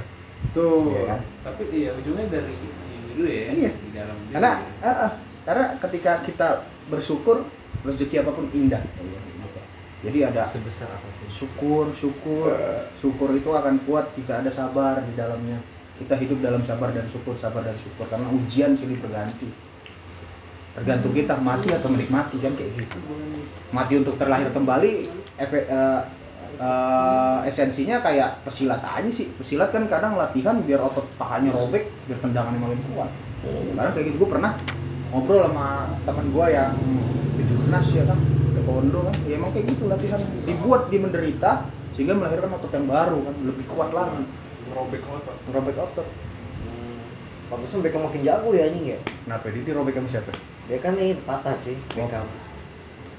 [0.49, 1.19] tuh Iya kan?
[1.43, 3.71] tapi iya ujungnya dari sini dulu ya Iya.
[3.75, 4.33] di dalam diri.
[4.33, 5.11] Karena ah, ah,
[5.43, 6.47] karena ketika kita
[6.87, 7.37] bersyukur
[7.81, 8.81] rezeki apa pun indah.
[9.99, 12.55] Jadi ada sebesar apa pun syukur, syukur,
[12.95, 15.59] syukur itu akan kuat jika ada sabar di dalamnya.
[15.99, 19.51] Kita hidup dalam sabar dan syukur, sabar dan syukur karena ujian silih berganti.
[20.71, 22.99] Tergantung kita mati atau menikmati kan kayak gitu.
[23.75, 26.01] Mati untuk terlahir kembali, efek eh,
[26.63, 29.27] eh, esensinya kayak pesilat aja sih.
[29.35, 33.11] Pesilat kan kadang latihan biar otot pahanya robek, biar tendangannya makin kuat.
[33.75, 34.55] Kadang kayak gitu gue pernah
[35.09, 36.71] ngobrol sama teman gue yang
[37.35, 38.19] di Jurnas ya kan,
[38.53, 40.21] taekwondo kan, ya emang kayak gitu latihan.
[40.45, 41.51] Dibuat dia menderita
[41.97, 44.23] sehingga melahirkan otot yang baru kan, lebih kuat lagi.
[44.69, 46.07] robek otot Robek otot.
[47.49, 48.99] Pantesan Beckham makin jago ya anjing ya.
[49.25, 50.31] Kenapa dia dirobek sama siapa?
[50.69, 52.29] Dia kan ini patah cuy, Beckham.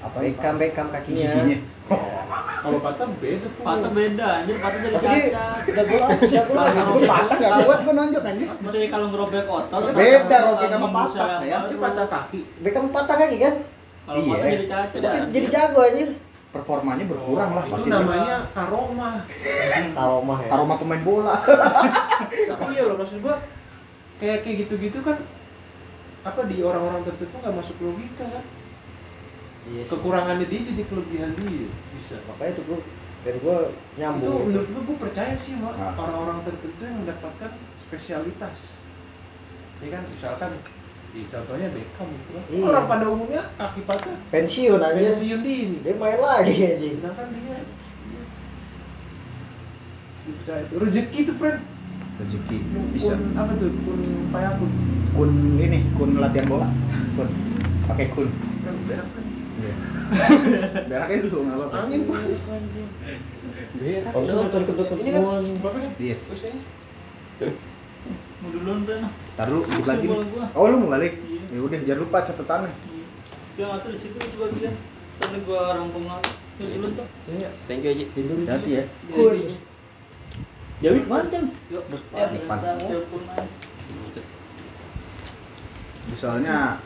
[0.01, 1.29] Apa Beckham Beckham kakinya.
[1.45, 1.57] Giginya.
[2.63, 5.73] kalau patah beda tuh patah beda anjir, patah jadi cacat.
[5.75, 6.77] jago lagi, jago lagi.
[6.77, 8.47] Gue patah gak kuat gue nonjok anjir.
[8.61, 11.77] Maksudnya kalau ngerobek otot Beda robek sama patah, saya baru.
[11.81, 13.55] patah kaki Beckham patah kaki kan?
[14.01, 14.29] Kalau Iya.
[14.31, 14.99] patah jadi cacat.
[15.01, 16.09] Tapi jadi jago anjir.
[16.51, 17.87] Performanya berkurang lah itu pasti.
[17.87, 19.09] namanya karoma
[19.95, 20.49] Karomah ya.
[20.51, 21.35] Karoma pemain bola.
[22.51, 23.35] tapi iya loh maksud gua
[24.19, 25.17] kayak kayak gitu-gitu kan
[26.21, 28.45] apa di orang-orang tertentu nggak masuk logika kan
[29.63, 29.89] Iya sih.
[29.91, 32.79] kekurangannya dia jadi kelebihan dia bisa Makanya itu gua
[33.21, 34.37] dan gua itu nyambung.
[34.39, 34.47] gitu.
[34.47, 35.93] menurut gua gua percaya sih mak Ah.
[35.95, 37.51] orang-orang tertentu yang mendapatkan
[37.81, 38.55] spesialitas
[39.77, 40.51] ya kan misalkan
[41.11, 42.63] di contohnya Beckham gitu kan Iya.
[42.65, 44.95] orang pada umumnya kaki patah Pensiun aja.
[44.97, 46.95] pensiun dini Dia main lagi anjing.
[46.97, 48.23] sedangkan dia dia
[50.23, 51.59] dipercaya itu rezeki tuh friend
[52.17, 53.13] Rezeki kun bisa.
[53.33, 53.99] apa tuh kun
[54.31, 54.71] payakun
[55.11, 56.71] Kun ini, kun latihan bola.
[57.13, 57.27] Kun.
[57.83, 58.31] Pakai kun.
[58.63, 59.03] kan Iya.
[60.91, 61.77] Beraknya dulu nggak apa-apa.
[61.87, 62.01] angin
[64.11, 66.15] Kalau misalnya betul kentut ini kan berapa kan Iya.
[68.41, 69.09] Mau duluan nih.
[69.81, 70.45] Bola gua.
[70.57, 71.13] Oh lu mau balik?
[71.15, 71.41] Iya.
[71.55, 72.71] Ya udah jangan lupa catatannya.
[73.55, 74.75] Dia ngatur di situ sebagian.
[75.21, 76.31] Tapi gua rangkum lagi.
[76.59, 77.07] Duluan tuh.
[77.31, 78.05] Iya, thank you Aji.
[78.49, 78.83] Hati ya.
[79.13, 79.37] Kun.
[80.81, 81.45] Dewi mana Cem?
[81.69, 82.57] Depan.
[82.57, 82.97] Aja.
[86.17, 86.81] Soalnya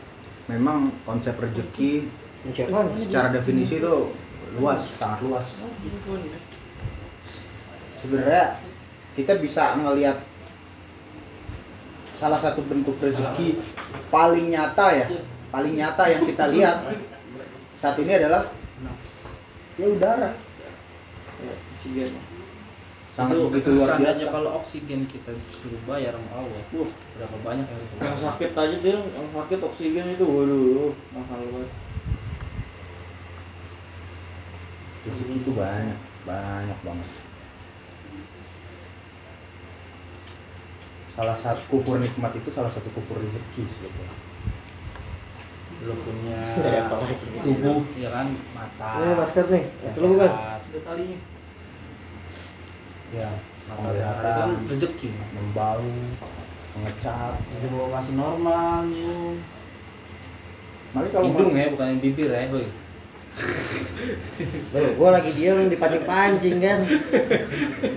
[0.46, 2.06] memang konsep rezeki
[2.54, 2.78] Siapa?
[3.00, 3.94] secara definisi itu
[4.60, 5.46] luas, sangat luas.
[7.96, 8.60] Sebenarnya
[9.16, 10.20] kita bisa ngelihat
[12.06, 13.60] salah satu bentuk rezeki
[14.08, 15.06] paling nyata ya,
[15.50, 16.76] paling nyata yang kita lihat
[17.76, 18.52] saat ini adalah
[19.76, 20.30] ya udara.
[23.16, 24.28] Sangat Itu begitu luar biasa.
[24.28, 26.90] kalau oksigen kita disuruh bayar sama Allah Wah.
[27.16, 31.70] berapa banyak yang Yang sakit aja dia, yang sakit oksigen itu waduh mahal banget.
[35.06, 37.08] Rezeki itu banyak, banyak banget.
[41.14, 44.14] Salah satu kufur nikmat itu salah satu kufur rezeki sebetulnya.
[45.86, 46.40] lu punya
[46.90, 47.14] lagi?
[47.46, 49.64] tubuh ya kan mata Ini basket nih.
[49.86, 50.30] yang Itu lu bukan?
[50.82, 51.18] talinya.
[53.14, 53.28] ya
[53.70, 55.78] mata kan rezeki Membau,
[56.74, 57.38] mengecap.
[57.54, 59.38] itu mau masih normal lu
[60.90, 62.66] Makanya kalau hidung ya bukan yang bibir ya hoi
[64.72, 66.78] Loh, gua lagi diam dipancing-pancing kan.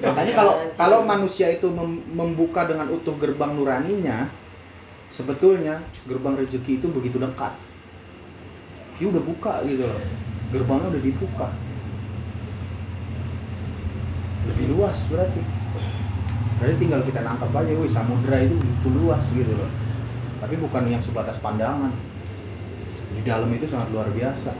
[0.04, 4.28] makanya kalau kalau manusia itu mem- membuka dengan utuh gerbang nuraninya,
[5.12, 7.56] sebetulnya gerbang rezeki itu begitu dekat.
[9.00, 10.04] dia udah buka gitu loh.
[10.52, 11.48] Gerbangnya udah dibuka.
[14.52, 15.40] Lebih luas berarti.
[16.60, 19.72] Berarti tinggal kita nangkap aja wih samudra itu begitu luas gitu loh.
[20.44, 21.96] Tapi bukan yang sebatas pandangan.
[23.16, 24.52] Di dalam itu sangat luar biasa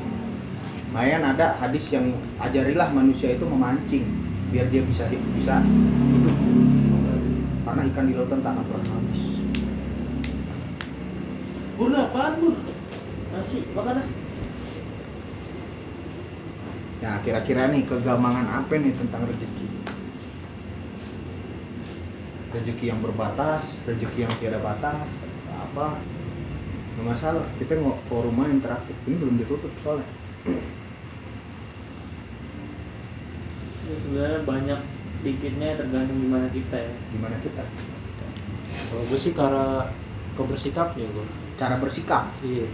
[0.90, 4.10] Mayan ada hadis yang ajarilah manusia itu memancing
[4.50, 5.06] biar dia bisa
[5.38, 5.62] bisa
[6.10, 6.38] hidup
[7.62, 9.22] karena ikan di lautan tak akan pernah habis
[11.78, 12.56] Bur apaan bur?
[13.32, 14.08] Nasi, makan ah.
[17.00, 19.68] Nah, kira-kira nih kegamangan apa nih tentang rezeki?
[22.52, 25.24] Rezeki yang berbatas, rezeki yang tiada batas,
[25.56, 26.04] apa?
[27.00, 29.00] Nggak masalah, kita mau forumnya interaktif.
[29.08, 30.10] Ini belum ditutup soalnya.
[33.90, 34.80] Ya, sebenarnya banyak
[35.20, 37.64] dikitnya tergantung gimana kita ya Gimana kita?
[38.90, 39.90] Kalau gue sih cara
[40.34, 41.26] ke bersikapnya gue.
[41.58, 42.32] Cara bersikap.
[42.40, 42.70] Iya.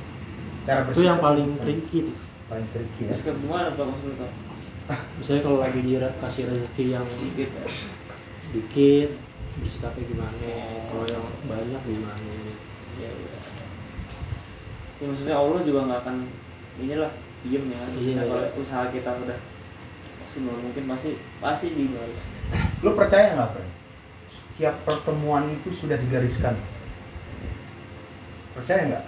[0.63, 1.25] Cara Itu yang bersikap.
[1.25, 2.17] paling tricky tuh.
[2.45, 3.13] paling tricky ya.
[3.15, 4.27] Sikap gimana tuh maksud lo?
[5.17, 7.65] Misalnya kalau lagi dia kasih rezeki yang Dikit ya
[8.53, 9.09] dikit,
[9.57, 10.37] bersikapnya gimana?
[10.87, 12.21] Kalau yang banyak gimana?
[12.95, 13.31] ya, ya.
[14.95, 16.17] ya maksudnya Allah juga nggak akan
[16.79, 17.11] inilah
[17.43, 18.51] diem ya Iya, Nah, kalau iya.
[18.55, 19.39] usaha kita udah
[20.35, 22.19] maksimal mungkin pasti pasti dibalas
[22.83, 23.65] Lu percaya nggak, Pre?
[24.27, 26.59] Setiap pertemuan itu sudah digariskan.
[28.51, 29.03] Percaya nggak?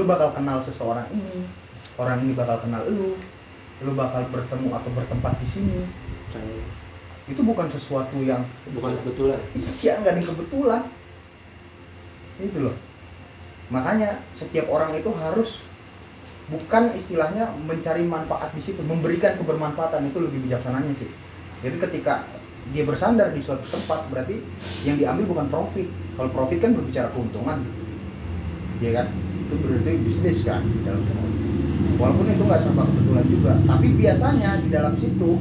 [0.00, 1.44] Lu bakal kenal seseorang ini,
[2.00, 3.20] orang ini bakal kenal lu,
[3.84, 5.84] lu bakal bertemu atau bertempat di sini.
[6.32, 6.64] Kayak
[7.28, 9.40] Itu bukan sesuatu yang bukan kebetulan.
[9.84, 10.82] iya nggak ada kebetulan.
[12.40, 12.76] Itu loh.
[13.68, 15.60] Makanya setiap orang itu harus
[16.50, 21.10] bukan istilahnya mencari manfaat di situ, memberikan kebermanfaatan itu lebih bijaksananya sih.
[21.62, 22.26] Jadi ketika
[22.70, 24.38] dia bersandar di suatu tempat berarti
[24.86, 25.86] yang diambil bukan profit.
[26.14, 27.58] Kalau profit kan berbicara keuntungan,
[28.78, 29.06] ya kan?
[29.48, 31.02] Itu berarti bisnis kan dalam.
[31.98, 35.38] Walaupun itu nggak serba kebetulan juga, tapi biasanya di dalam situ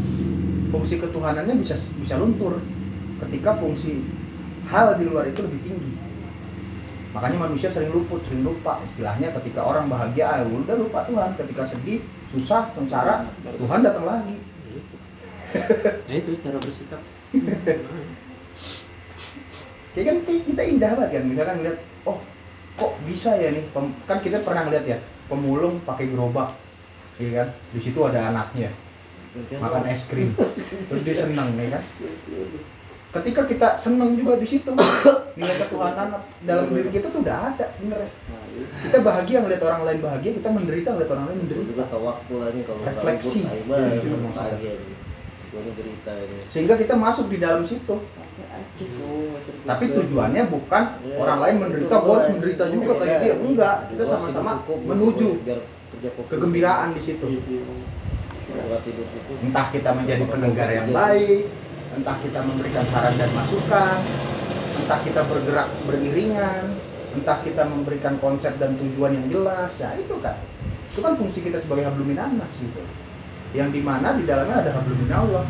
[0.70, 2.62] fungsi ketuhanannya bisa bisa luntur
[3.28, 4.06] ketika fungsi
[4.70, 5.92] hal di luar itu lebih tinggi.
[7.12, 8.80] Makanya manusia sering luput, sering lupa.
[8.88, 11.36] Istilahnya ketika orang bahagia, ah, udah lupa Tuhan.
[11.36, 12.00] Ketika sedih,
[12.32, 14.36] susah, sengsara, Tuhan datang lagi.
[16.08, 17.02] Nah itu cara bersikap.
[19.92, 21.78] Kayak kan ki- kita indah banget kan, misalkan lihat,
[22.08, 22.24] oh
[22.80, 24.96] kok bisa ya nih, Pem- kan kita pernah lihat ya,
[25.28, 26.48] pemulung pakai gerobak,
[27.20, 28.72] iya kan, di situ ada anaknya,
[29.60, 30.32] makan es krim,
[30.88, 31.84] terus dia seneng, ya kan.
[33.12, 34.72] Ketika kita seneng juga di situ,
[35.40, 38.10] nilai ketuhanan dalam diri kita tuh udah ada, bener ya.
[38.88, 41.68] Kita bahagia ngeliat orang lain bahagia, kita menderita ngeliat orang lain menderita.
[41.76, 43.42] juga tawakul nih kalau Refleksi.
[43.44, 44.94] Iya, bahagia ini.
[46.48, 48.00] Sehingga kita masuk di dalam situ.
[49.68, 51.16] Tapi tujuannya bukan Iya.
[51.20, 53.36] orang lain menderita, gua harus menderita juga kayak dia.
[53.36, 55.30] Enggak, kita sama-sama menuju
[56.32, 57.28] kegembiraan di situ.
[59.44, 61.52] Entah kita menjadi pendengar yang baik,
[61.98, 64.00] entah kita memberikan saran dan masukan,
[64.84, 66.64] entah kita bergerak beriringan,
[67.16, 70.40] entah kita memberikan konsep dan tujuan yang jelas, ya itu kan.
[70.92, 72.84] Itu kan fungsi kita sebagai hablum minannas gitu.
[73.52, 75.46] Yang di mana di dalamnya ada hablum minallah.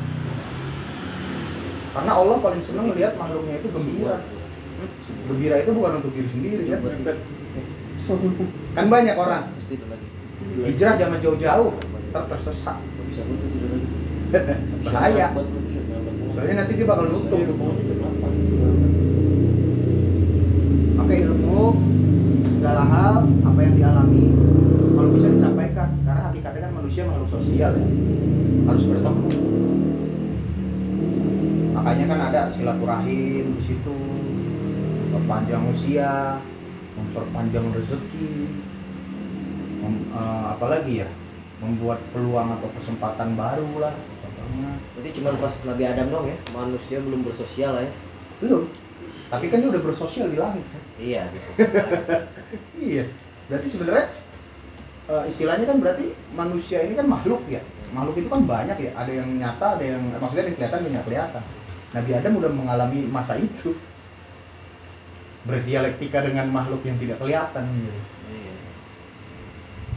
[1.91, 4.17] Karena Allah paling senang melihat makhluknya itu gembira.
[5.27, 6.79] Gembira itu bukan untuk diri sendiri kan.
[8.73, 9.53] Kan banyak orang
[10.65, 11.71] hijrah jangan jauh-jauh,
[12.09, 12.77] ntar tersesat.
[14.87, 15.27] Bahaya.
[16.41, 17.37] Soalnya nanti dia bakal nutup.
[20.97, 21.61] Pakai ilmu
[22.57, 23.15] segala hal
[23.45, 24.25] apa yang dialami.
[24.97, 27.87] Kalau bisa disampaikan karena hakikatnya kan manusia makhluk sosial ya.
[28.65, 29.29] Harus bertemu.
[31.77, 33.97] Makanya kan ada silaturahim di situ
[35.13, 36.41] memperpanjang usia
[36.97, 38.33] memperpanjang rezeki
[39.85, 41.09] mem- eh, apalagi ya
[41.61, 43.93] membuat peluang atau kesempatan baru lah
[45.01, 47.93] Berarti cuma pas Nabi Adam dong ya, manusia belum bersosial lah ya.
[48.41, 48.63] belum.
[49.31, 50.81] Tapi kan dia udah bersosial di langit kan?
[50.99, 51.49] Iya, bisa.
[52.91, 53.03] iya.
[53.47, 54.05] Berarti sebenarnya
[55.07, 56.05] eh, istilahnya kan berarti
[56.35, 57.63] manusia ini kan makhluk ya?
[57.95, 58.91] Makhluk itu kan banyak ya?
[58.93, 61.43] Ada yang nyata ada yang maksudnya yang kelihatan yang kelihatan.
[61.91, 63.71] Nabi Adam udah mengalami masa itu.
[65.47, 67.65] Berdialektika dengan makhluk yang tidak kelihatan.
[67.65, 68.01] Gitu.
[68.31, 68.53] Iya.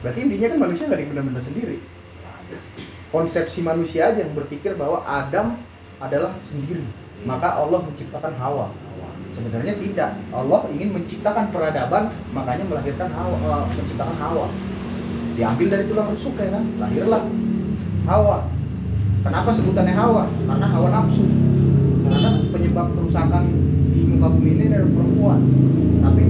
[0.05, 1.81] berarti intinya kan manusia nggak benar-benar sendiri
[3.15, 5.55] konsepsi manusia aja yang berpikir bahwa Adam
[6.03, 6.83] adalah sendiri.
[7.23, 8.75] Maka Allah menciptakan Hawa.
[9.39, 10.19] Sebenarnya tidak.
[10.35, 14.47] Allah ingin menciptakan peradaban makanya melahirkan Hawa eh, menciptakan Hawa.
[15.39, 16.65] Diambil dari tulang rusuk ya kan?
[16.83, 17.23] Lahirlah
[18.11, 18.51] Hawa.
[19.23, 20.27] Kenapa sebutannya Hawa?
[20.51, 21.27] Karena Hawa nafsu.
[22.03, 23.43] Karena penyebab kerusakan
[23.95, 25.41] di muka bumi ini adalah perempuan.
[26.03, 26.23] Tapi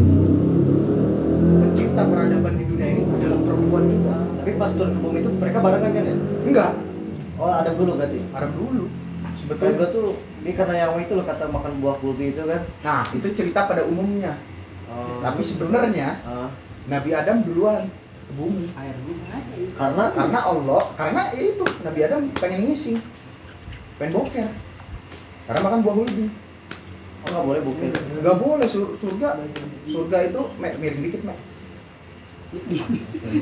[1.64, 5.58] pencipta peradaban di dunia ini adalah perempuan juga Tapi pas turun ke bumi itu mereka
[5.58, 6.14] barengan kan ya?
[6.44, 6.70] Enggak,
[7.34, 8.20] Oh ada dulu berarti.
[8.30, 8.84] Arab dulu.
[8.84, 9.76] Betul Sebetulnya.
[9.76, 10.08] gua tuh
[10.40, 12.60] ini karena yang itu loh kata makan buah bulbi itu kan.
[12.84, 14.36] Nah, itu cerita pada umumnya.
[14.86, 15.24] Oh.
[15.24, 16.52] Tapi sebenarnya Ah,
[16.84, 18.68] Nabi Adam duluan ke bumi.
[18.70, 19.40] air dulu aja
[19.74, 23.00] karena Karena Allah, karena ya itu Nabi Adam pengen ngising,
[23.96, 24.48] pengen boker.
[25.44, 26.26] Karena makan buah hulbi.
[27.24, 27.88] oh nggak boleh bukit.
[28.20, 29.40] Gak boleh sur- surga,
[29.86, 31.38] surga itu me, miring dikit mek.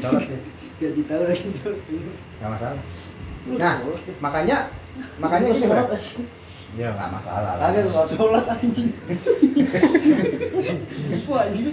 [0.00, 0.38] Salah ya,
[0.82, 1.74] kasih tahu lagi tuh
[2.42, 2.80] nggak masalah.
[3.42, 3.74] Nah,
[4.22, 4.56] makanya
[5.18, 5.82] makanya Bre.
[5.82, 5.98] aja.
[6.72, 7.52] ya nggak masalah.
[7.58, 7.68] lah.
[7.68, 8.88] Kagak sholat sholat anjing.
[11.28, 11.68] wah anjing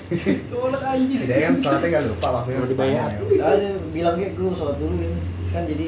[0.50, 3.10] sholat anjing Tidak kan sholatnya nggak lupa waktu itu dibayar.
[3.16, 5.14] Saya bilangnya gue sholat dulu kan.
[5.50, 5.88] Kan jadi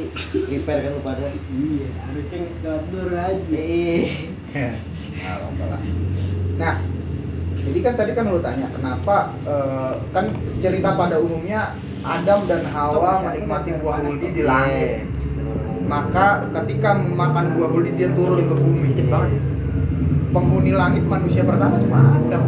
[0.50, 1.28] repair kan lu pada.
[1.54, 4.10] iya harusnya sholat dulu aja Eh.
[5.22, 5.80] Nah, lupa lah.
[6.58, 6.76] Nah,
[7.62, 13.22] jadi kan tadi kan lu tanya kenapa eh, kan cerita pada umumnya Adam dan Hawa
[13.22, 15.06] menikmati buah huldi di langit.
[15.86, 18.90] Maka ketika makan buah huldi dia turun ke bumi.
[20.32, 22.44] Penghuni langit manusia pertama cuma Adam.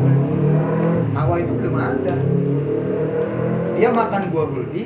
[1.13, 2.15] Hawa itu belum ada.
[3.77, 4.83] Dia makan buah huldi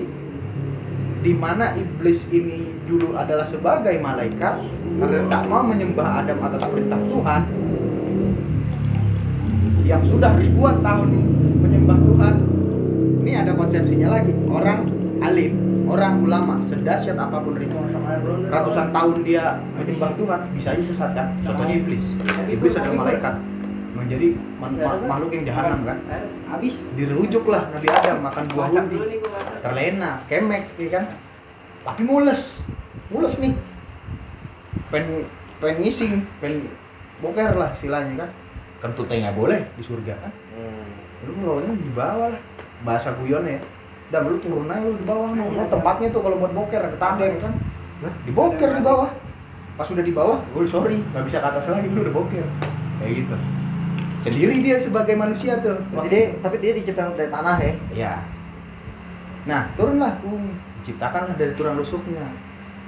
[1.24, 4.60] di mana iblis ini dulu adalah sebagai malaikat
[5.00, 7.42] karena tak mau menyembah Adam atas perintah Tuhan
[9.88, 11.16] yang sudah ribuan tahun
[11.64, 12.36] menyembah Tuhan.
[13.24, 14.36] Ini ada konsepsinya lagi.
[14.52, 14.92] Orang
[15.24, 15.56] alim
[15.88, 17.88] orang ulama sedahsyat apa pun ribuan
[18.52, 21.32] ratusan tahun dia menyembah Tuhan bisa aja sesat kan?
[21.48, 22.20] Contohnya iblis.
[22.52, 23.34] Iblis adalah malaikat.
[23.96, 24.28] Menjadi
[24.62, 25.98] ma- ma- makhluk yang jahanam kan?
[26.52, 26.76] Habis.
[27.00, 28.86] Dirujuklah Nabi Adam makan buah masak.
[29.64, 31.06] Terlena kemek ya kan?
[31.88, 32.62] Tapi mules.
[33.08, 33.56] Mules nih.
[34.92, 35.24] Pen
[35.58, 36.68] pen ngising pen
[37.18, 38.30] boker lah istilahnya kan
[38.84, 40.32] kentutnya nggak boleh di surga kan
[41.26, 42.42] lu maunya di bawah lah
[42.86, 43.62] bahasa guyonnya ya
[44.08, 45.36] dan lu turun aja lu di bawah.
[45.36, 47.54] Lu tempatnya tuh kalau buat boker ada tanda ya kan
[48.24, 49.10] di boker di bawah
[49.76, 52.46] pas sudah di bawah gue sorry nggak bisa ke atas lagi lu udah boker
[53.02, 53.36] kayak gitu
[54.18, 57.74] sendiri dia sebagai manusia tuh Berarti dia, tapi dia diciptakan dari tanah ya.
[57.94, 58.14] Ya.
[59.48, 60.54] Nah, turunlah bumi.
[60.84, 62.26] Ciptakanlah dari tulang rusuknya.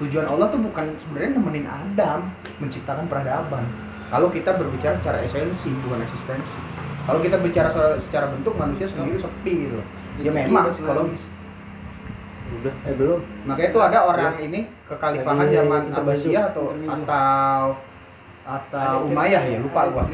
[0.02, 2.28] Tujuan Allah tuh bukan sebenarnya nemenin Adam
[2.60, 3.64] menciptakan peradaban.
[4.10, 6.58] Kalau kita berbicara secara esensi, bukan eksistensi.
[7.06, 9.80] Kalau kita bicara soal secara bentuk manusia sendiri sepi gitu.
[10.22, 11.30] Ya memang psikologis.
[12.50, 13.22] Udah, eh belum.
[13.46, 15.82] Makanya itu ada orang ini kekhalifahan zaman.
[15.94, 17.62] Abbasiyah atau atau
[18.50, 20.10] atau Umayyah ya, lupa gua.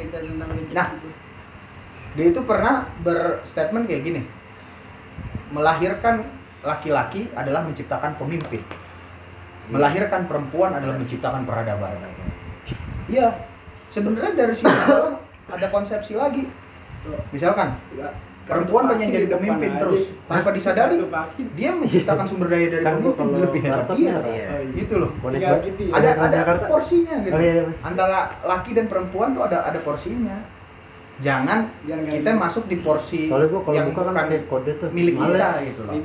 [0.75, 0.87] Nah.
[0.91, 1.09] itu.
[2.15, 4.21] Dia itu pernah berstatement kayak gini.
[5.55, 6.27] Melahirkan
[6.63, 8.59] laki-laki adalah menciptakan pemimpin.
[9.71, 11.95] Melahirkan perempuan adalah menciptakan peradaban.
[13.07, 13.54] Iya.
[13.95, 14.75] Sebenarnya dari sini
[15.47, 16.43] ada konsepsi lagi.
[17.31, 17.79] Misalkan
[18.43, 20.99] perempuan pengen jadi pemimpin terus tanpa disadari
[21.55, 24.19] dia menciptakan sumber daya dari pemimpin lebih hebat dia.
[24.19, 24.47] Iya.
[24.75, 25.15] Gitu loh.
[25.15, 25.93] Tinggal gitu ya.
[25.95, 27.33] Ada ada porsinya gitu.
[27.33, 27.79] Oh iya, Mas.
[27.87, 30.43] Antara laki dan perempuan tuh ada ada porsinya.
[31.23, 34.89] Jangan kita masuk di porsi gua yang buka kan bukan pakai kode tuh.
[34.91, 35.95] milik kita gitu loh.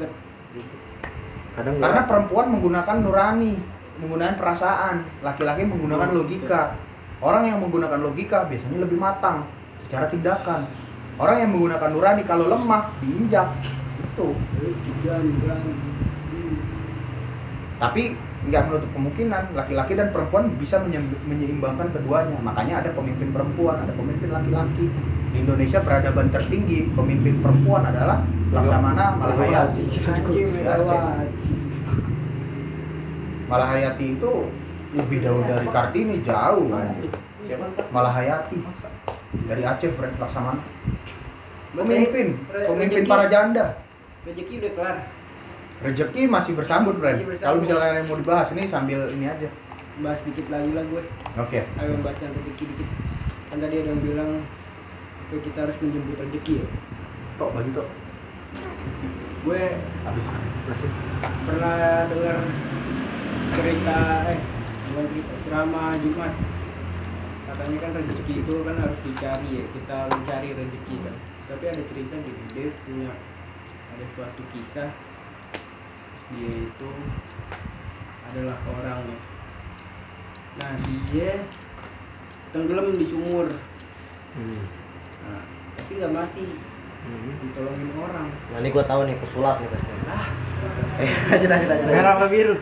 [1.58, 3.58] Kadang Karena perempuan menggunakan nurani,
[3.98, 6.78] menggunakan perasaan, laki-laki menggunakan logika.
[7.20, 9.44] Orang yang menggunakan logika biasanya lebih matang
[9.84, 10.64] secara tindakan.
[11.20, 13.52] Orang yang menggunakan nurani kalau lemah diinjak.
[14.00, 14.32] Itu.
[17.76, 18.02] Tapi
[18.40, 22.40] nggak menutup kemungkinan laki-laki dan perempuan bisa menye- menyeimbangkan keduanya.
[22.40, 24.88] Makanya ada pemimpin perempuan, ada pemimpin laki-laki.
[25.30, 29.82] Di Indonesia peradaban tertinggi pemimpin perempuan adalah Laksamana Malahayati.
[33.46, 34.32] Malahayati itu
[34.90, 37.10] lebih jauh dari Kartini jauh anjir.
[37.90, 38.58] Malahayati
[39.44, 40.62] dari Aceh Fred Laksamana.
[41.70, 43.78] Pemimpin, pemimpin para janda.
[44.20, 44.96] rezeki udah kelar
[45.80, 47.24] Rezeki masih bersambut, Fred.
[47.40, 49.48] Kalau misalnya kalian mau dibahas ini sambil ini aja.
[50.00, 51.02] bahas dikit lagi lah gue
[51.36, 51.60] Oke.
[51.60, 52.88] ayo bahas yang rezeki dikit
[53.52, 54.30] kan tadi ada yang bilang
[55.28, 56.66] "Oke, kita harus menjemput rezeki ya
[57.36, 57.84] Tok bagi tok.
[59.44, 60.24] gue Habis.
[60.64, 60.88] masih
[61.44, 61.76] pernah
[62.08, 62.36] dengar
[63.50, 63.98] cerita
[64.28, 64.40] eh
[64.90, 66.34] cerita ceramah Jumat
[67.46, 71.14] katanya kan rezeki itu kan harus dicari ya kita mencari rezeki kan
[71.50, 73.10] tapi ada cerita gitu dia punya
[73.90, 74.90] ada suatu kisah
[76.30, 76.90] dia itu
[78.30, 79.18] adalah orang ya.
[80.62, 80.72] nah
[81.10, 81.30] dia
[82.54, 83.48] tenggelam di sumur
[84.30, 84.62] Hmm.
[85.26, 85.42] nah,
[85.74, 86.46] tapi nggak mati
[87.42, 89.90] ditolongin orang Nah ini gue tahu nih pesulap nih pasti.
[91.00, 91.86] Eh lanjut lanjut lanjut.
[91.90, 92.54] Merah apa biru?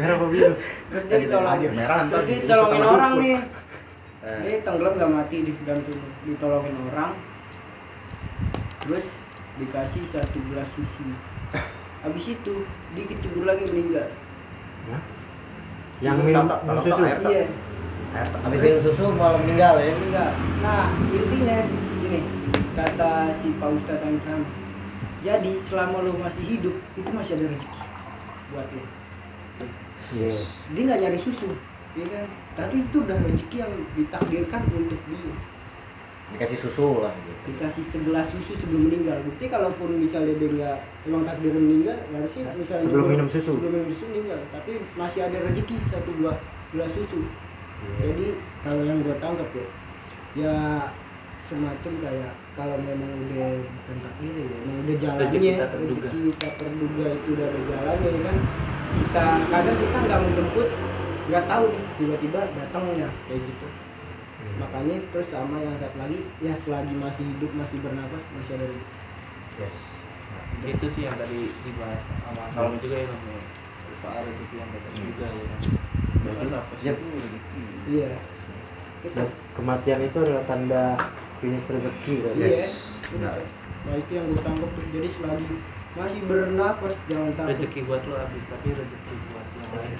[0.00, 0.56] Merah apa biru?
[0.88, 3.38] terus dia ditolong Anjir merah ntar dia ditolongin sama orang nih.
[4.20, 7.12] Eh, dia tenggelam nggak mati di dalam sumur ditolongin orang.
[8.80, 9.06] Terus
[9.60, 11.04] dikasih satu gelas susu.
[12.00, 12.54] Habis itu
[12.96, 14.08] dikit cebur lagi meninggal.
[16.00, 16.48] Yang minum
[16.80, 17.02] susu?
[17.04, 17.44] iya.
[18.16, 19.92] Habis minum susu malah meninggal ya.
[19.92, 20.30] meninggal.
[20.64, 21.58] Nah intinya
[22.00, 22.20] gini
[22.72, 24.48] kata si Pak Ustadz yang sama
[25.20, 27.80] jadi selama lo masih hidup itu masih ada rezeki
[28.52, 28.82] buat lo
[30.10, 30.34] Iya.
[30.74, 31.48] dia nggak nyari susu
[31.94, 32.26] ya kan?
[32.54, 35.34] Tapi itu udah rezeki yang ditakdirkan untuk dia.
[36.30, 37.34] Dikasih susu lah gitu.
[37.50, 39.18] dikasih segelas susu sebelum meninggal.
[39.26, 40.78] Bukti kalaupun misalnya dia nggak
[41.10, 43.52] emang takdir meninggal harusnya misalnya Sebelum minum susu.
[43.58, 44.40] sebelum minum susu meninggal.
[44.54, 46.32] Tapi masih ada rezeki satu dua
[46.70, 47.20] gelas susu.
[47.98, 48.26] Jadi
[48.62, 49.66] kalau yang gue tangkap ya
[50.38, 50.54] ya
[51.42, 55.48] semacam kayak kalau memang udah bukan takdir ya memang udah jalannya Rezeki
[56.36, 57.06] tak terduga.
[57.08, 58.36] itu udah ada jalannya ya kan
[59.00, 60.68] kita kadang kita nggak menjemput
[61.32, 63.66] nggak tahu nih tiba-tiba datangnya kayak gitu
[64.60, 68.92] makanya terus sama yang satu lagi ya selagi masih hidup masih bernapas masih ada rezeki.
[69.56, 69.76] Yes.
[70.60, 73.40] itu sih yang tadi dibahas sama Salam juga ya Bang, ya.
[73.96, 75.60] soal rezeki yang datang juga ya kan
[76.84, 76.92] Ya,
[77.88, 78.10] iya
[79.00, 79.24] kita
[79.56, 80.84] Kematian itu adalah tanda
[81.40, 82.32] finish rezeki kan?
[82.34, 82.72] iya Yes.
[83.10, 83.36] benar.
[83.80, 85.46] nah itu yang gue tangkap jadi selagi
[85.90, 89.98] masih bernapas jangan takut rezeki buat lo habis tapi rezeki buat yang lain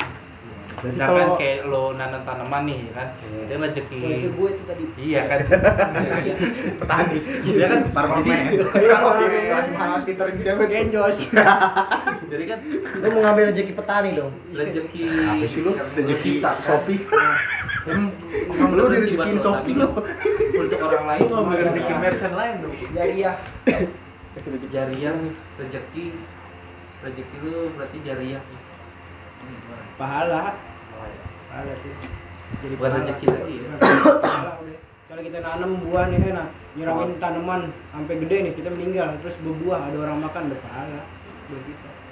[0.72, 4.62] Berarti misalkan kalau- kayak lo nanam tanaman nih kan itu rezeki Wah, itu gue itu
[4.64, 5.38] tadi iya kan
[6.80, 7.18] Petani.
[7.42, 7.80] Iya kan?
[7.90, 8.44] Parlemen.
[8.94, 10.62] Kalau di kelas mahal Peter siapa?
[10.64, 11.16] genjos
[12.30, 12.58] jadi kan
[12.96, 14.32] Lu mengambil rezeki petani dong.
[14.50, 15.72] rezeki Apa sih lu?
[15.74, 16.56] Rezeki kita kan.
[16.56, 16.98] Shopee.
[17.89, 19.89] Emang emang Lu buat Shopee lu.
[20.61, 22.74] untuk orang lain lo ambil rezeki merchant lain dong?
[22.93, 23.36] Jariah
[24.69, 25.15] jariah
[25.57, 26.05] rezeki
[27.01, 28.43] rezeki lu berarti jariah.
[29.97, 30.61] Pahala.
[31.48, 31.73] Pahala.
[31.81, 31.94] Tuh
[32.61, 33.01] jadi Bukan pahala.
[33.09, 33.70] rezeki lagi ya?
[35.11, 36.47] Kalau kita nanam buah nih kan
[36.78, 41.01] nyiramin tanaman sampai gede nih kita meninggal terus berbuah ada orang makan berpahala.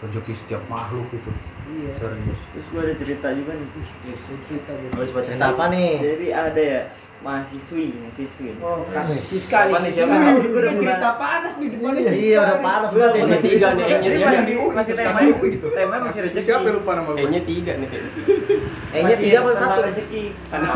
[0.01, 1.31] Rezeki setiap makhluk itu.
[1.71, 3.69] Iya terus gue ada cerita juga nih
[4.17, 5.91] cerita gitu Habis baca cerita apa nih?
[5.99, 6.83] jadi ada ya
[7.19, 10.15] mahasiswi mahasiswi oh Siska Apa nih, nih siapa?
[10.39, 12.65] Gue udah cerita panas nih depannya Iya, Siska udah nih.
[12.65, 13.45] panas Gue banget punya ini.
[13.45, 15.67] tiga nih masih di masih Tamu gitu.
[15.69, 17.17] temanya masih rezeki Siapa lupa nama gue?
[17.19, 17.89] kayaknya tiga nih
[18.89, 19.81] kayaknya tiga apa satu?
[19.85, 20.69] rezeki karena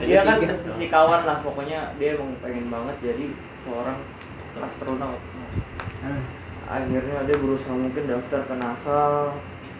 [0.00, 0.54] dia kan tiga.
[0.70, 3.24] si kawan lah pokoknya dia emang pengen banget jadi
[3.60, 3.98] seorang
[4.58, 5.20] astronaut
[5.96, 6.22] Hmm.
[6.68, 9.32] akhirnya dia berusaha mungkin daftar ke NASA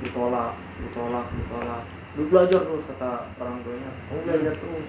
[0.05, 0.53] ditolak
[0.83, 1.83] ditolak ditolak.
[2.17, 3.91] Lu belajar terus kata orang tuanya.
[4.09, 4.89] Kamu belajar terus.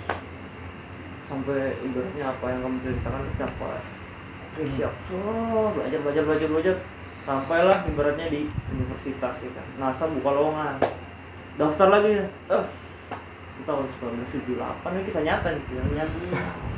[1.27, 3.79] Sampai ibaratnya apa yang kamu ceritakan tercapai
[4.57, 4.93] eh siap.
[5.05, 5.17] So
[5.75, 6.75] belajar belajar belajar belajar.
[7.27, 9.67] Sampailah ibaratnya di universitas ya kan.
[9.77, 10.75] NASA buka lowongan.
[11.59, 12.25] Daftar lagi.
[12.47, 12.71] Terus
[13.67, 13.83] tahun
[14.31, 16.17] 1978 ini kisah nyata nih kisah nyata.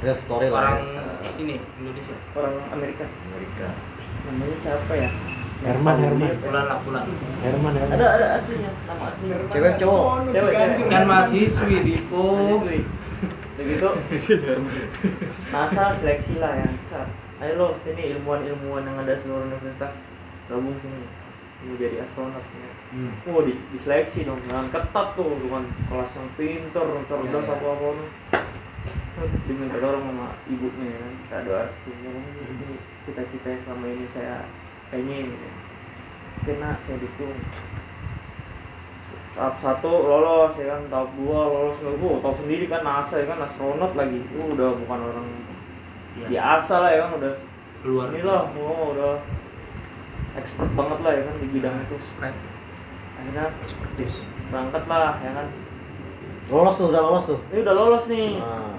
[0.01, 0.80] Real story lah.
[0.80, 0.80] orang
[1.22, 1.31] ya.
[1.38, 2.18] ini Indonesia.
[2.34, 3.06] Orang Amerika.
[3.06, 3.69] Amerika.
[4.19, 5.10] namanya siapa ya
[5.60, 6.31] Herman, Herman.
[6.40, 7.03] bulan lah bulan
[7.44, 7.84] Herman ya.
[7.91, 10.31] ada ada aslinya nama aslinya Cewek cowok.
[10.31, 10.53] Cewek,
[10.88, 12.80] kan mahasiswi Dipo Mahasiswi.
[13.60, 13.88] begitu
[15.52, 17.07] NASA seleksi lah ya Sat.
[17.40, 19.99] ayo lo sini ilmuwan-ilmuwan yang ada seluruh universitas
[20.48, 21.03] gabung sini
[21.60, 22.72] mau jadi astronot ya.
[22.95, 23.11] Hmm.
[23.27, 27.52] Oh di, diseleksi dong dengan ketat tuh dengan kelas yang pinter cerdas Ya, ya.
[27.52, 28.07] apa apa tuh
[29.44, 32.15] diminta dorong sama ibunya ya kan kita doa kan
[32.48, 32.69] ini
[33.03, 34.48] cita-cita yang selama ini saya
[34.90, 35.52] pengen ya.
[36.45, 37.38] kena saya dukung.
[39.38, 40.82] Tahap satu lolos ya kan?
[40.90, 41.78] Tahap dua lolos.
[41.86, 43.40] Lagi oh, tahu sendiri kan NASA ya kan?
[43.45, 44.18] Astronot lagi.
[44.20, 45.28] Itu udah bukan orang
[46.18, 46.76] biasa.
[46.82, 47.11] lah ya kan?
[47.22, 47.34] Udah
[47.80, 49.24] luar inilah oh udah
[50.36, 51.36] expert banget lah ya kan?
[51.38, 52.36] Di bidang itu spread
[53.20, 53.52] akhirnya
[54.49, 55.48] berangkat lah ya kan?
[56.49, 57.40] Lolos tuh, udah lolos tuh.
[57.53, 58.41] ini udah lolos nih.
[58.41, 58.74] Nah,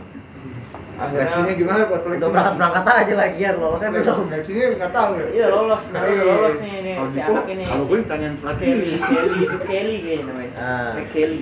[1.00, 4.24] akhirnya gimana buat udah berangkat berangkat aja lagi ya, lolosnya belum.
[4.26, 5.26] Seleksinya nggak tahu ya.
[5.30, 8.34] iya lolos nah, udah lolos nih ini Kalau si anak ini Kalau si gue tanyain
[8.36, 8.66] pelatih.
[8.66, 10.92] Kelly Kelly itu Kelly kayaknya namanya Ah.
[11.06, 11.40] Kelly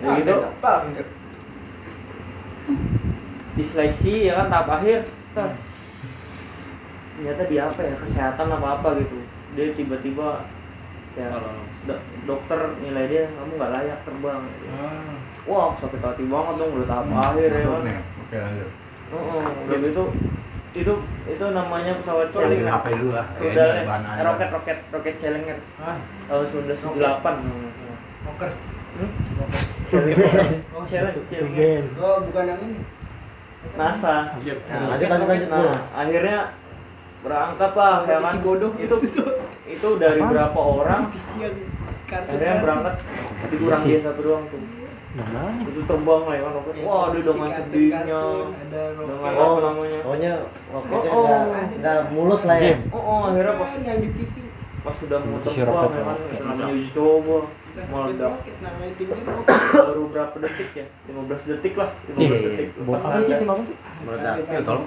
[0.00, 0.32] Ah, gitu.
[0.34, 0.72] apa?
[3.54, 5.00] diseleksi ya kan tahap akhir
[5.34, 5.56] tes
[7.12, 9.18] ternyata dia apa ya kesehatan apa apa gitu
[9.52, 10.46] dia tiba-tiba
[11.12, 11.42] kayak
[11.84, 14.66] do- dokter nilai dia kamu nggak layak terbang gitu.
[14.72, 15.14] Ah.
[15.44, 17.82] wah sakit hati banget dong udah tahap akhir ya kan
[18.28, 18.68] Oke lanjut.
[19.08, 20.04] Oh, udah gitu
[20.76, 20.94] itu
[21.24, 23.24] itu namanya pesawat Challenger HP dulu lah.
[23.40, 24.20] udah anda.
[24.20, 25.56] roket roket roket Challenger.
[25.80, 25.96] Ah,
[26.28, 27.24] tahun 1978
[28.28, 28.56] Rockers.
[29.00, 29.10] hmm?
[29.88, 30.28] Challenger.
[30.76, 31.24] Oh, Challenger.
[31.24, 31.56] Challenger.
[31.56, 31.84] Ben.
[31.96, 32.78] Oh, bukan yang ini.
[33.80, 34.16] NASA.
[34.36, 36.38] Nah, lanjut lanjut lanjut nah akhirnya
[37.24, 38.96] berangkat lah ya kan Si bodoh itu
[39.72, 41.08] itu dari berapa orang?
[42.12, 42.94] Akhirnya berangkat.
[43.48, 44.77] Dikurang dia satu doang tuh
[45.18, 45.42] Mana?
[45.66, 46.52] itu terbang lah ya kan
[46.86, 48.22] wah dia dengan sedihnya.
[48.54, 49.42] ada dengan roket.
[49.42, 49.98] apa namanya?
[50.06, 50.32] Pokoknya
[50.70, 51.50] roketnya Oh, oh.
[51.74, 52.74] nggak mulus lah ya.
[52.94, 54.34] Oh, oh akhirnya pas yang di TV.
[54.78, 57.36] pas sudah mau terbang ya kan namanya uji coba
[57.78, 59.20] ini
[59.74, 60.86] baru berapa detik ya?
[61.10, 62.68] 15 detik lah 15 Iya, detik.
[62.82, 63.76] buat Pas apa sih, ada- tim apa sih?
[64.06, 64.34] meledak.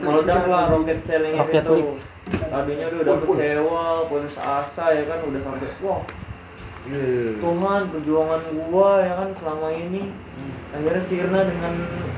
[0.02, 1.76] Meledak lah roket celeng itu
[2.32, 6.02] tadinya dia udah kecewa putus asa ya kan udah sampai wah
[7.38, 10.10] Tuhan perjuangan gua ya kan selama ini.
[10.72, 11.74] Akhirnya sirna dengan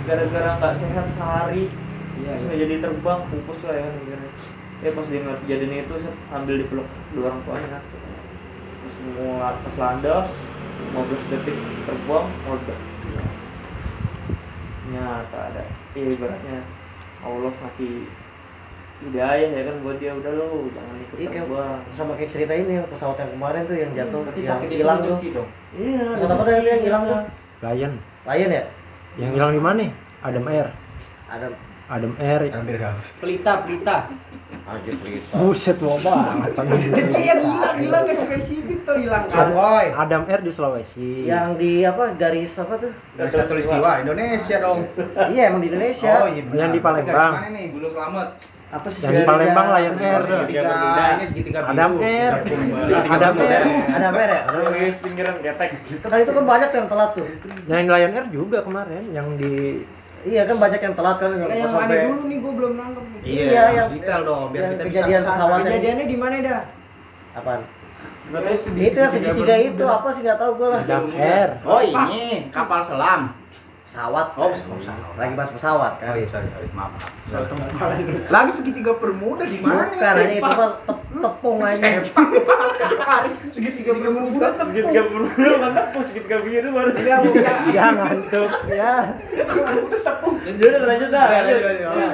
[0.07, 1.67] gara-gara nggak sehat sehari.
[2.21, 4.31] Iya, terus nggak jadi terbang pupus lah ya kan akhirnya.
[4.83, 7.83] Ya pas dia ngeliat kejadian itu set, sambil dipeluk dua orang tuanya kan.
[8.83, 10.27] Terus mau atas landas
[10.91, 11.57] 15 detik
[11.87, 12.79] terbang meledak.
[14.91, 15.63] Nyata ada.
[15.95, 16.57] Ya ibaratnya
[17.23, 18.07] Allah ngasih
[19.01, 22.53] hidayah ya kan buat dia udah lo jangan ikut Iya, kayak- terbang sama kayak cerita
[22.53, 25.17] ini yang pesawat yang kemarin tuh yang jatuh Berarti yang hilang tuh
[25.73, 27.19] iya pesawat apa tadi yang hilang tuh
[27.61, 27.93] Lion.
[28.23, 28.63] Lion ya
[29.15, 29.85] Yang hilang di mana?
[30.19, 30.67] Adam Air.
[31.25, 31.47] ada
[31.85, 32.41] Adam Air.
[32.49, 34.07] hampir haus Pelita, pelita.
[34.63, 36.55] anjir pelita Buset tua banget.
[37.19, 39.27] Iya hilang, hilang ke spesifik tuh hilang.
[39.27, 41.27] Koi Adam Air di Sulawesi.
[41.27, 44.79] yang di apa garis apa tuh dari satu istiwa Indonesia dong
[45.27, 46.41] iya emang di Indonesia oh iya.
[46.47, 47.11] Yang di Palembang.
[47.11, 48.27] Garis mana nih Gunung Selamat.
[48.73, 50.21] Apa sih Yang di Palembang Lion Air.
[50.23, 50.71] Segitiga
[51.13, 52.31] ini segitiga biru Adam Air.
[52.81, 53.45] segitiga Adam biru.
[53.47, 53.63] Air.
[53.87, 55.69] ada mer ya ada guys pinggiran ketek
[56.01, 57.27] kan itu kan banyak yang telat tuh
[57.63, 59.53] Yang di Lion Air juga kemarin yang di
[60.23, 62.73] iya kan banyak yang telat kan yang Nah, yang mana sampai dulu nih gue belum
[62.73, 63.19] nangkep nih.
[63.23, 65.29] iya, Iya, yang- detail dong biar yang kita bisa kejadian ke sana.
[65.29, 66.61] pesawat yang- Kejadiannya di mana dah?
[67.33, 67.61] apaan
[68.73, 71.49] itu yang segitiga itu apa sih nggak tahu gue lah Adam Air.
[71.61, 73.21] oh ini kapal selam
[73.93, 74.27] pesawat.
[74.33, 75.13] Oh pesawat.
[75.13, 76.97] Lagi bahas pesawat oh kan iya sorry sorry maaf
[77.29, 78.25] maaf.
[78.27, 82.01] Lagi segitiga bermuda di mana bukan aja itu mah tep- tepung aja.
[83.53, 85.27] segitiga bermuda segitiga biru
[85.61, 86.91] kan tepus segitiga biru baru.
[87.69, 88.49] Ya ngantuk.
[88.65, 88.93] Ya.
[90.43, 91.25] jadi udah lanjut dah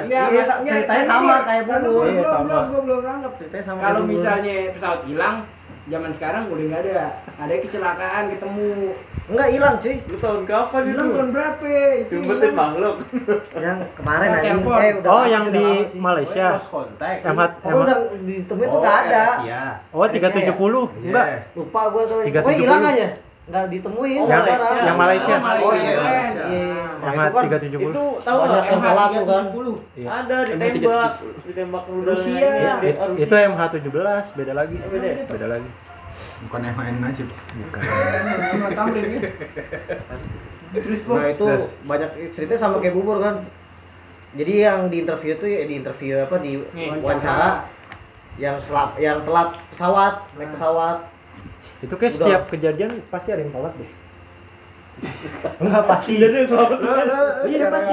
[0.04, 0.22] Ya.
[0.28, 2.04] Iya, ceritanya sama kayak Bungur.
[2.04, 2.44] belum, Iya, sama.
[2.44, 3.32] belum, gue belum nangkep.
[3.40, 5.36] ceritanya sama Kalau misalnya pesawat hilang,
[5.88, 7.00] zaman sekarang udah nggak ada.
[7.40, 8.68] Ada kecelakaan ketemu.
[9.26, 11.66] Enggak hilang cuy lu tahun kapan itu Hilang tahun berapa?
[11.98, 12.56] Itu jumpetin hilang.
[12.56, 12.96] makhluk
[13.54, 14.80] yang kemarin Yang anjing airport.
[14.80, 16.00] eh udah Oh, yang di udah.
[16.00, 16.46] Malaysia.
[16.62, 17.14] kontak.
[17.22, 19.62] MH oh udah ditemuin tuh nggak ada Iya.
[19.90, 20.84] Oh, 370.
[21.02, 21.26] Enggak.
[21.52, 22.40] lupa gua tuh 370.
[22.40, 23.08] pokoknya hilang aja
[23.42, 24.54] nggak ditemuin Oh, Malaysia.
[24.54, 24.86] sekarang.
[24.86, 25.34] Yang Malaysia.
[25.34, 26.06] Oh iya, Keren.
[26.06, 26.44] Malaysia.
[26.46, 26.74] Iya.
[27.00, 27.90] Nah, MH itu kan 370.
[27.90, 29.44] itu tahu banyak nggak yang tuh kan
[29.90, 30.08] Iya.
[30.12, 32.72] ada ditembak ditembak rudal Rusia.
[32.96, 34.76] oh, itu MH17 beda lagi.
[34.76, 35.16] Oh, beda ya?
[35.26, 35.70] Beda lagi.
[36.42, 37.80] Bukan MHN aja Bukan.
[38.80, 40.20] Kan.
[40.72, 41.66] Terus nah itu Yes.
[41.82, 43.42] banyak ceritanya sama kayak bubur kan
[44.30, 47.66] jadi yang di interview tuh ya di interview apa di Nih, wawancara
[48.36, 50.98] yang selap yang telat pesawat naik pesawat
[51.80, 52.20] Itu kayak Udah.
[52.22, 53.90] setiap kejadian pasti ada yang telat deh.
[55.60, 56.12] Enggak pasti.
[56.14, 56.78] jadi selamat
[57.50, 57.92] Iya pasti.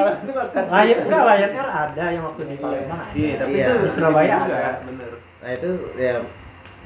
[0.67, 3.15] Lion enggak Lion Air ada yang waktu di Palembang ada.
[3.15, 3.63] Iya, tapi Iya.
[3.63, 4.71] itu Di Surabaya juga, ada.
[4.83, 5.11] Bener.
[5.37, 6.13] nah itu ya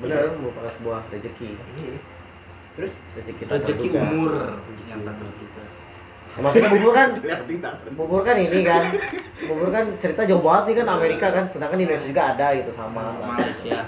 [0.01, 1.49] benar merupakan sebuah rezeki
[2.71, 3.99] Terus rezeki tak Rezeki terduga.
[4.07, 4.31] umur
[4.85, 5.63] yang tak terduga.
[6.31, 7.09] maksudnya bubur kan
[7.91, 8.83] bubur kan ini kan
[9.43, 12.71] bubur kan cerita jauh banget nih kan Amerika kan sedangkan di Indonesia juga ada gitu
[12.71, 13.83] sama Malaysia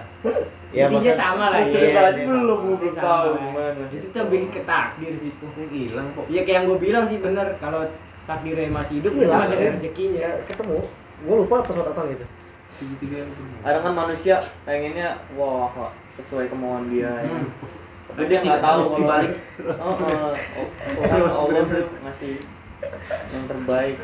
[0.69, 1.71] ya intinya maksudnya sama lah ya.
[1.71, 2.59] Iya, tadi dia belum sama.
[2.59, 3.05] gue belum Sama.
[3.05, 5.45] tahu gimana Itu tuh lebih ke takdir situ.
[5.71, 6.25] Hilang kok.
[6.27, 7.81] Ya kayak yang gue bilang sih bener kalau
[8.23, 9.71] takdirnya masih hidup Iya, itu masih ada iya.
[9.71, 10.19] rezekinya.
[10.19, 10.77] ya ketemu
[11.23, 12.25] gue lupa pesawat apa gitu
[12.73, 13.59] Segitiga yang bermuda.
[13.63, 17.29] ada kan manusia pengennya wah kok sesuai kemauan dia ya.
[17.29, 17.49] Hmm.
[18.13, 19.33] tapi dia nggak tahu kalau Dibalik.
[19.33, 22.33] oh, oh, oh, oh, Allah tuh ngasih
[23.33, 23.95] yang terbaik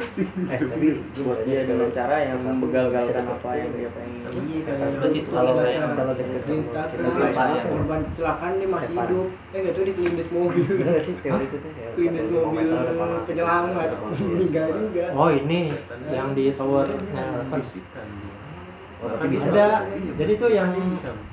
[1.20, 7.32] buat dia dengan cara yang membegal-galkan apa yang dia pengen Iya itu kalau misalnya kita
[7.34, 9.28] panas korban kecelakaan dia masih hidup.
[9.52, 10.64] Eh nggak tahu di kelindes mobil.
[10.70, 11.90] bener gak sih teori itu tuh ya
[12.46, 12.68] mobil
[13.26, 15.06] penyelamat meninggal juga.
[15.18, 15.74] Oh ini
[16.14, 17.02] yang di tower yang
[17.50, 18.29] dia.
[19.00, 19.88] Oh, bisa ada.
[19.90, 20.76] Jadi itu yang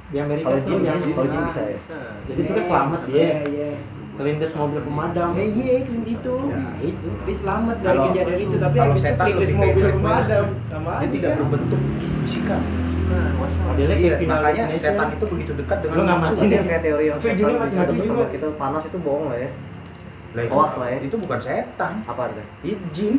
[0.06, 1.98] di Amerika kalau jin yang kalau jin bisa ya Bisa.
[2.30, 3.34] jadi itu kan selamat Iya dia.
[3.50, 3.70] iya.
[4.16, 5.28] Kelindes mobil pemadam.
[5.34, 6.34] Ya iya itu.
[6.46, 7.08] Nah, itu.
[7.26, 11.08] Dia selamat dari kejadian itu tapi kalau habis itu setan kelindes mobil pemadam sama dia
[11.10, 11.80] tidak berbentuk
[12.22, 12.62] bisikan
[13.06, 13.30] Nah.
[13.38, 17.66] Modelnya iya makanya setan itu begitu dekat dengan Berarti yang kayak teori yang Tapi setan
[17.70, 19.50] bisa deket sama kita panas itu bohong lah ya
[20.34, 20.98] Lah, itu, Hoax lah ya.
[21.00, 23.14] itu bukan setan apa artinya itu jin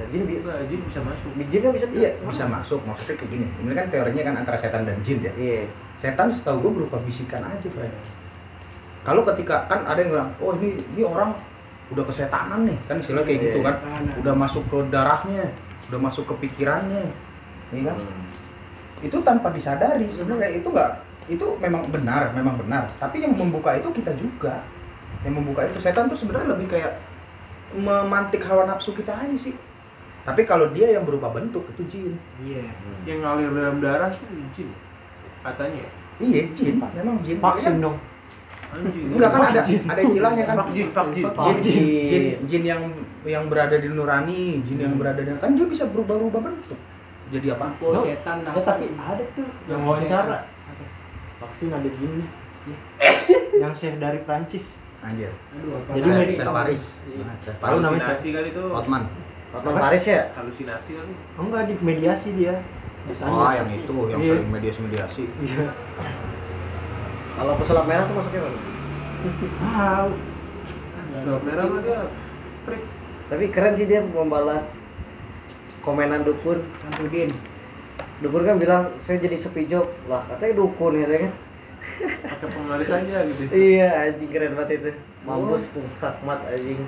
[0.00, 1.30] nah, jin bi- Nah, jin bisa masuk.
[1.36, 2.80] jin kan bisa iya bisa masuk.
[2.82, 3.46] Maksudnya kayak gini.
[3.60, 5.32] Ini kan teorinya kan antara setan dan jin ya.
[5.36, 5.68] Iya.
[5.94, 7.92] Setan setahu gue berupa bisikan aja Fred.
[9.00, 11.36] Kalau ketika kan ada yang bilang oh ini ini orang
[11.90, 12.78] udah kesetanan nih.
[12.88, 13.44] Kan istilah kayak Iya.
[13.46, 13.74] gitu kan.
[13.78, 15.44] Nah, udah masuk ke darahnya
[15.92, 17.04] udah masuk ke pikirannya.
[17.70, 17.96] Iya kan?
[17.98, 18.28] Hmm.
[19.00, 20.56] itu tanpa disadari sebenarnya.
[20.56, 20.92] Itu enggak
[21.24, 22.84] itu memang benar memang benar.
[22.96, 24.60] Tapi yang membuka itu kita juga.
[25.20, 26.96] Yang membuka itu setan tuh sebenarnya lebih kayak
[27.70, 29.54] memantik hawa nafsu kita aja sih
[30.20, 32.64] tapi kalau dia yang berubah bentuk itu jin Iya.
[33.04, 34.68] Yang ngalir dalam darah itu jin.
[35.40, 35.80] Katanya.
[35.80, 35.90] ya.
[36.20, 37.40] Iya, jin, memang jin.
[37.40, 37.96] vaksin dong
[38.70, 39.10] Anjing.
[39.10, 41.24] Enggak kan ada ada istilahnya kan vaksin vaksin
[41.58, 42.82] jin, jin, jin, jin yang
[43.26, 46.78] yang berada di nurani, jin yang berada di kan dia bisa berubah-ubah bentuk.
[47.30, 47.66] Jadi apa?
[47.82, 48.06] Oh, No.
[48.06, 48.54] setan nah.
[48.54, 50.46] ya tapi ada tuh yang wawancara
[51.40, 52.26] vaksin ada gini
[53.58, 55.32] yang chef dari Prancis Anjir.
[55.56, 56.82] Aduh, apa Jadi Chef- medis- Chef Paris.
[57.16, 57.78] Nah, Chef Paris.
[57.80, 58.64] Namanya kali itu.
[59.50, 59.80] Hotman.
[59.80, 61.14] Paris ya Halusinasi kali.
[61.36, 62.56] enggak di mediasi dia
[63.24, 64.32] Oh, yang itu yang Iya.
[64.36, 65.24] sering mediasi-mediasi.
[65.40, 65.72] iya
[67.32, 68.58] kalau pesulap merah tuh masuknya mana
[69.58, 70.10] tahu
[71.10, 72.00] Surat merah mah dia
[72.62, 72.82] trik.
[73.26, 74.78] tapi keren sih dia membalas
[75.80, 77.32] komenan dukun Samsudin.
[78.20, 81.32] dukun kan bilang saya jadi sepi job lah katanya dukun gitu kan
[82.22, 83.42] Pakai penglaris aja gitu.
[83.50, 84.90] iya anjing keren banget itu
[85.22, 86.80] mampus stakmat anjing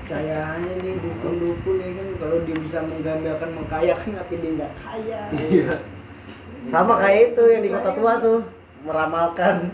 [0.00, 5.20] Kayaknya nih dukun-dukun ya kan kalau dia bisa menggambarkan mengkayakan apa dia nggak kaya.
[5.34, 5.74] Iya.
[6.66, 8.38] sama kayak itu yang di kota tua tuh
[8.82, 9.70] meramalkan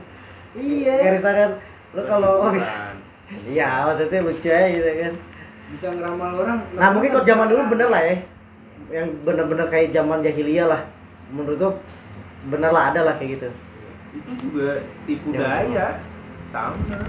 [0.53, 0.97] Iya.
[1.03, 1.51] garis tangan
[1.93, 2.73] lu kalau bisa
[3.45, 5.15] iya maksudnya lucu aja gitu kan
[5.73, 6.59] Bisa ngeramal orang.
[6.73, 8.17] nah mungkin kalau zaman dulu bener lah ya
[8.93, 10.81] yang bener-bener kayak zaman jahiliyah lah
[11.29, 11.73] menurut gua
[12.47, 13.49] bener lah ada lah kayak gitu
[14.13, 15.97] Itu juga tipu daya.
[16.49, 17.01] Sama.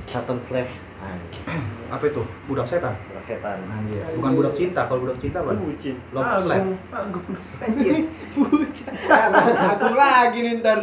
[0.09, 1.45] Satan slash anjing.
[1.95, 2.25] Apa itu?
[2.49, 2.97] Budak setan?
[3.13, 3.61] Bukan setan.
[3.69, 4.01] Anjir.
[4.17, 4.81] bukan budak cinta.
[4.89, 5.57] Kalau budak cinta apa?
[5.57, 5.97] Bucin.
[6.13, 6.65] love slap.
[6.93, 7.25] Agung.
[7.65, 7.97] anjir.
[9.77, 10.79] Aku lagi nih ntar.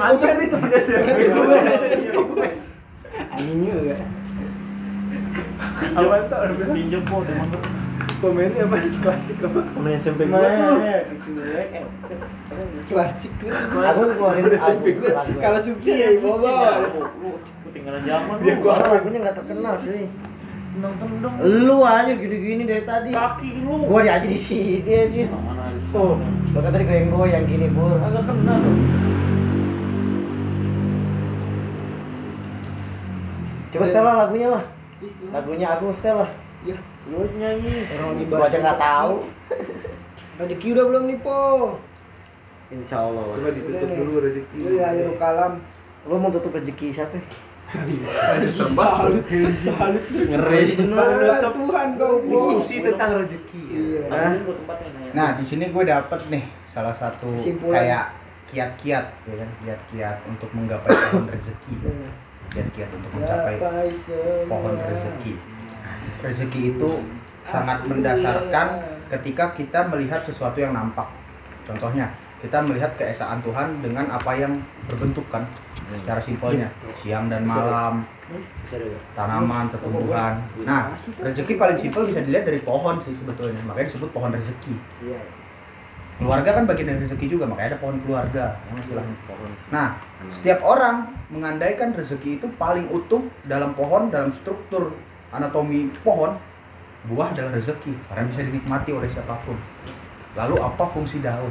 [0.00, 1.28] Anjir itu pada SMP.
[3.32, 3.96] Anjing juga.
[5.92, 6.72] Apa tuh?
[6.72, 7.80] Pinjam po teman
[8.22, 8.76] Komennya apa?
[9.04, 9.60] Klasik apa?
[9.66, 10.46] temen SMP gua.
[10.46, 10.78] Tuh
[12.86, 16.08] Klasik aku ngeluarin album lagu Kalau sukses ya.
[16.22, 16.86] Bawa.
[17.66, 18.46] Ketinggalan zaman lu.
[18.62, 20.06] gua- lagunya nggak terkenal cuy.
[20.72, 21.34] Tendang-tendang.
[21.66, 23.10] lu aja gini-gini dari tadi.
[23.10, 23.84] Kaki lu.
[23.84, 25.22] gua di aja di sini aja
[25.92, 26.16] tuh
[26.52, 28.70] bahkan tadi goyang goyang gini bu Agak kena lu.
[33.68, 34.62] coba setelah lagunya lah.
[35.28, 36.30] Lagunya aku setelah
[36.62, 36.78] Ya,
[37.12, 37.68] Lu nyanyi.
[37.94, 39.12] orang gua aja nggak tahu
[40.32, 41.40] Rezeki udah belum nih, Po?
[42.72, 44.56] insya Allah Coba ditutup dulu rezeki.
[44.58, 45.60] Lu ya ayo kalam.
[46.02, 47.20] lu mau tutup rezeki siapa
[47.72, 50.04] Salut, salut.
[50.28, 52.14] ngeri Tuhan kau.
[52.20, 53.62] Diskusi tentang rezeki.
[53.62, 53.76] ya.
[53.76, 54.00] Iya.
[54.08, 55.10] Naya.
[55.12, 57.76] nah di sini gue dapet nih salah satu Kesimpulan.
[57.76, 58.04] kayak
[58.48, 61.74] kiat-kiat ya kan kiat-kiat untuk menggapai pohon rezeki
[62.48, 63.56] kiat-kiat untuk mencapai
[64.44, 65.32] pohon rezeki
[65.98, 66.90] rezeki itu
[67.46, 71.06] sangat mendasarkan ketika kita melihat sesuatu yang nampak.
[71.68, 72.10] Contohnya
[72.42, 74.58] kita melihat keesaan Tuhan dengan apa yang
[74.90, 75.46] berbentuk kan?
[75.92, 78.08] Secara simpelnya siang dan malam
[79.12, 80.40] tanaman tumbuhan.
[80.64, 83.60] Nah rezeki paling simpel bisa dilihat dari pohon sih sebetulnya.
[83.68, 84.74] Makanya disebut pohon rezeki.
[85.06, 85.22] Iya.
[86.12, 88.56] keluarga kan bagian dari rezeki juga makanya ada pohon keluarga.
[88.70, 89.14] Yang istilahnya
[89.68, 89.98] nah
[90.30, 94.94] setiap orang mengandaikan rezeki itu paling utuh dalam pohon dalam struktur
[95.32, 96.36] anatomi pohon
[97.08, 97.92] buah adalah rezeki.
[98.06, 99.56] Karena bisa dinikmati oleh siapa pun.
[100.38, 101.50] Lalu apa fungsi daun?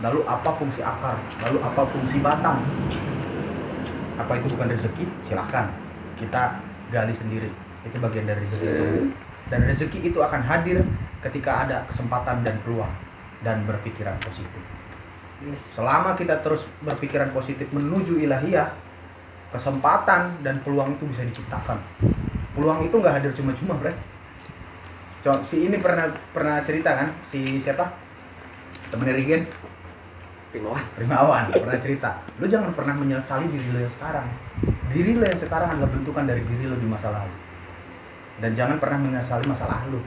[0.00, 1.18] Lalu apa fungsi akar?
[1.44, 2.58] Lalu apa fungsi batang?
[4.18, 5.04] Apa itu bukan rezeki?
[5.26, 5.70] Silahkan
[6.16, 6.62] kita
[6.94, 7.50] gali sendiri.
[7.86, 8.70] Itu bagian dari rezeki.
[9.48, 10.82] Dan rezeki itu akan hadir
[11.22, 12.90] ketika ada kesempatan dan peluang
[13.42, 14.62] dan berpikiran positif.
[15.74, 18.74] Selama kita terus berpikiran positif menuju ilahiyah
[19.54, 21.78] kesempatan dan peluang itu bisa diciptakan
[22.58, 23.94] peluang itu nggak hadir cuma-cuma bre.
[25.22, 27.86] Contoh, si ini pernah pernah cerita kan si siapa?
[28.90, 29.46] Temennya Rigen?
[30.50, 30.82] Rimawan.
[30.98, 32.18] Rimawan pernah cerita.
[32.42, 34.26] Lu jangan pernah menyesali diri lo yang sekarang.
[34.90, 37.36] Diri lo yang sekarang adalah bentukan dari diri lo di masa lalu.
[38.42, 40.02] Dan jangan pernah menyesali masa lalu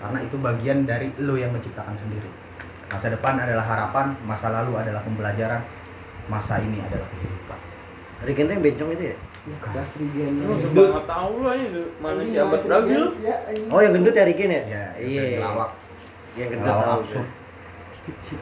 [0.00, 2.30] karena itu bagian dari lo yang menciptakan sendiri.
[2.90, 5.62] Masa depan adalah harapan masa lalu adalah pembelajaran
[6.30, 7.58] masa ini adalah kehidupan.
[8.22, 9.18] Dari genteng bencong itu ya?
[10.46, 13.04] Lu sebanget tahu lah ini manusia beragil.
[13.70, 14.62] Oh yang gendut ya Rigen ya?
[14.66, 15.40] ya Iya.
[15.42, 15.70] lawak
[16.38, 17.02] Yang gendut tahu.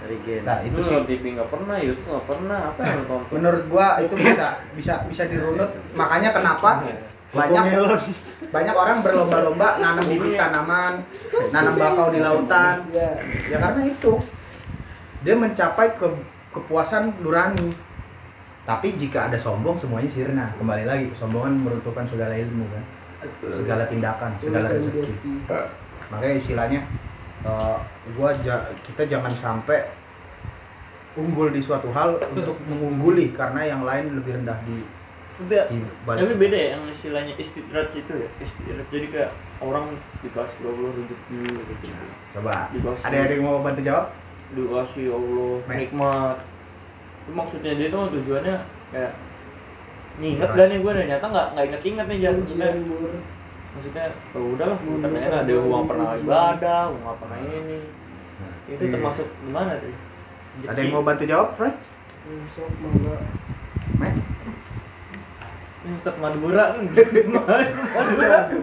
[0.09, 0.43] Rigen.
[0.49, 2.59] nah itu Itu sih TV nggak pernah, YouTube nggak pernah.
[2.73, 3.33] Apa yang lu tonton?
[3.37, 6.81] menurut gua itu bisa bisa bisa dirunut makanya kenapa
[7.29, 7.65] banyak
[8.49, 11.05] banyak orang berlomba-lomba nanam bibit tanaman
[11.53, 14.17] nanam bakau di lautan ya karena itu
[15.21, 16.07] dia mencapai ke
[16.57, 17.69] kepuasan nurani
[18.69, 22.85] tapi jika ada sombong semuanya sirna kembali lagi kesombongan meruntuhkan segala ilmu kan
[23.59, 25.13] segala tindakan segala rezeki
[26.13, 26.81] makanya istilahnya
[27.49, 27.77] eh,
[28.17, 29.79] gua ja- kita jangan sampai
[31.19, 34.77] unggul di suatu hal untuk mengungguli karena yang lain lebih rendah di,
[35.71, 38.29] di Tapi beda ya yang istilahnya istidraj itu ya.
[38.39, 39.87] Istidraj jadi kayak orang
[40.23, 41.43] dikasih Allah rezeki
[41.75, 41.95] gitu.
[42.39, 42.71] coba
[43.03, 44.07] ada yang mau bantu jawab
[44.49, 45.75] dikasih Allah Me.
[45.83, 46.58] nikmat.
[47.29, 48.57] Itu maksudnya dia tuh tujuannya
[48.89, 49.13] kayak
[50.17, 52.41] nginget gak nih gue nggak nyata nggak nggak inget inget nih jangan
[53.69, 57.79] maksudnya oh udahlah ternyata nggak ada uang pernah ibadah uang nggak pernah ini.
[58.39, 59.93] Nah, itu termasuk gimana tuh
[60.65, 61.77] ada yang mau bantu jawab Fred?
[64.01, 64.17] Matt?
[65.89, 66.85] Ini Ustaz Madura kan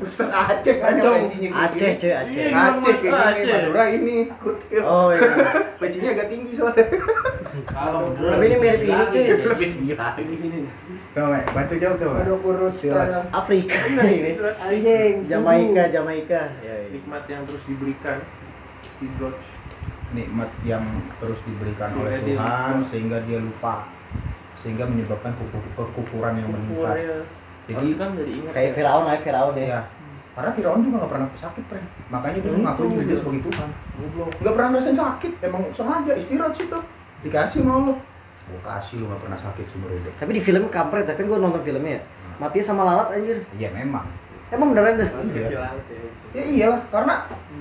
[0.05, 2.43] Ustaz Aceh kan yang pecinya Aceh cuy Aceh.
[2.45, 2.53] Iya.
[2.53, 3.49] Aceh kayak gini, Aceh.
[3.49, 5.29] Madura ini kutil Oh iya.
[5.81, 9.23] Pecinya agak tinggi soalnya Tapi ini mirip ini cuy.
[9.41, 10.33] Lebih tinggi lagi
[11.15, 13.23] Coba, Mek, bantu jawab coba kurus Silas.
[13.31, 14.35] Afrika ini.
[14.35, 16.41] anjing Jamaika, Jamaika.
[16.59, 16.87] Ya, ya.
[16.91, 18.19] nikmat yang terus diberikan
[18.83, 19.31] Steve
[20.11, 20.83] Nikmat yang
[21.17, 23.87] terus diberikan oleh Tuhan sehingga dia lupa
[24.65, 27.17] Sehingga menyebabkan kufu- kekufuran yang Kufur meningkat ya
[27.65, 29.67] Jadi kan jadi ingat Kayak Firaun aja Firaun ya.
[29.69, 29.81] ya
[30.35, 31.85] karena Firaun juga gak pernah sakit, Pren.
[32.11, 33.69] Makanya dia Hmm, mengaku diri dia sebagai Tuhan.
[34.35, 36.79] Gak pernah ngerasain sakit, emang sengaja istirahat situ.
[37.23, 37.95] Dikasih sama Allah.
[38.45, 40.11] Gua kasih lu gak pernah sakit seumur hidup.
[40.11, 42.01] Tapi di film kampret, tapi gue nonton filmnya ya.
[42.35, 43.47] Mati sama lalat anjir.
[43.55, 44.03] Iya memang.
[44.51, 45.07] Emang beneran tuh?
[45.23, 45.71] Iya.
[46.35, 47.15] Ya iyalah, karena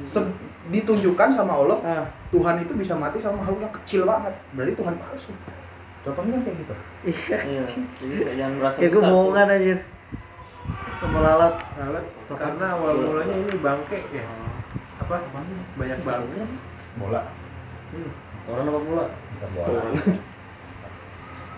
[0.05, 0.35] se-
[0.67, 4.35] ditunjukkan sama Allah Ah, Tuhan itu bisa mati sama makhluk yang kecil banget.
[4.51, 5.31] Berarti Tuhan palsu.
[6.05, 6.75] Contohnya kan kayak gitu.
[7.09, 7.39] iya.
[7.49, 7.65] Iya,
[7.97, 9.79] jadi kayak jangan merasa Kayak bohongan anjir.
[11.01, 11.55] Sama lalat.
[11.81, 14.25] Alat karena awal mulanya ini bangke ya
[15.05, 15.17] apa
[15.77, 16.49] banyak banget
[16.97, 17.23] Bola.
[18.49, 19.05] Orang apa pula?
[19.13, 19.81] Bukan bola.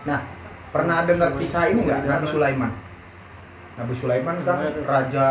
[0.06, 0.22] Nah,
[0.70, 2.70] pernah dengar kisah ini nggak Nabi Sulaiman?
[3.74, 5.28] Nabi Sulaiman kan raja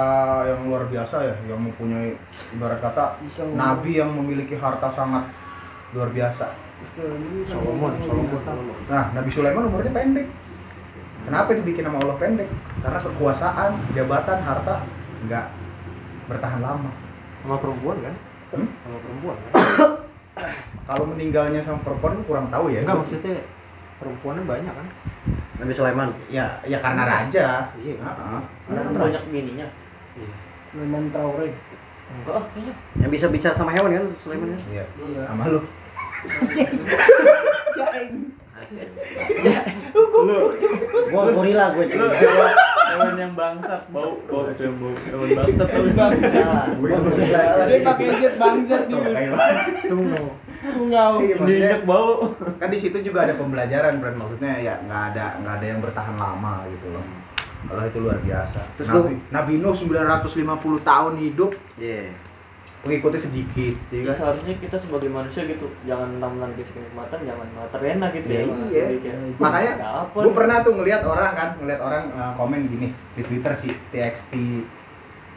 [0.52, 2.12] yang luar biasa ya, yang mempunyai
[2.52, 3.16] ibarat kata
[3.56, 5.32] nabi yang memiliki harta sangat
[5.96, 6.65] luar biasa.
[7.46, 8.42] Solomon Solomon
[8.86, 10.28] Nah, Nabi Sulaiman umurnya pendek.
[11.26, 12.48] Kenapa dibikin sama Allah pendek?
[12.80, 14.76] Karena kekuasaan, jabatan, harta
[15.26, 15.46] nggak
[16.26, 16.92] bertahan lama.
[17.38, 18.16] sama perempuan kan
[18.52, 18.66] Hmm?
[18.80, 19.52] sama perempuan kan
[20.88, 22.82] Kalau meninggalnya sama perempuan kurang tahu ya.
[22.82, 23.42] enggak maksudnya
[23.98, 24.88] perempuannya banyak kan
[25.56, 26.10] Nabi Sulaiman.
[26.28, 27.70] Ya, ya karena raja.
[27.76, 28.42] iya kan Heeh.
[28.66, 29.68] Karena kan banyak bininya
[30.70, 31.48] Sulaiman Traore
[32.08, 34.62] enggak kayaknya Yang bisa bicara sama hewan kan Sulaiman kan?
[34.68, 34.86] Iya.
[35.06, 35.62] iya Sama lu.
[41.12, 41.98] Gua gorila gue cuy.
[41.98, 42.08] lu
[42.96, 46.68] hewan yang bangsat bau bau bau hewan bangsat tapi bangsat.
[46.80, 47.40] Gua gorila.
[47.68, 49.32] dia pakai jet Tuh, kayak
[49.86, 50.16] tunggu
[50.66, 51.46] tunggu.
[51.46, 52.34] Iya, bau.
[52.58, 56.16] kan di situ juga ada pembelajaran friend maksudnya ya nggak ada nggak ada yang bertahan
[56.18, 57.06] lama gitu loh.
[57.66, 58.62] Kalau itu luar biasa.
[58.78, 61.52] Terus Nabi, Nabi Nuh 950 tahun hidup.
[61.82, 62.14] Iya.
[62.86, 64.14] Pengikutnya sedikit ya ya, kan?
[64.14, 68.46] seharusnya kita sebagai manusia gitu jangan mentang-mentang kasih kenikmatan jangan malah terlena gitu Ya, ya
[68.46, 68.86] iya.
[68.96, 69.74] Kayak, makanya
[70.14, 72.88] gue pernah tuh ngelihat orang kan ngelihat orang uh, komen gini
[73.18, 74.34] di Twitter sih TXT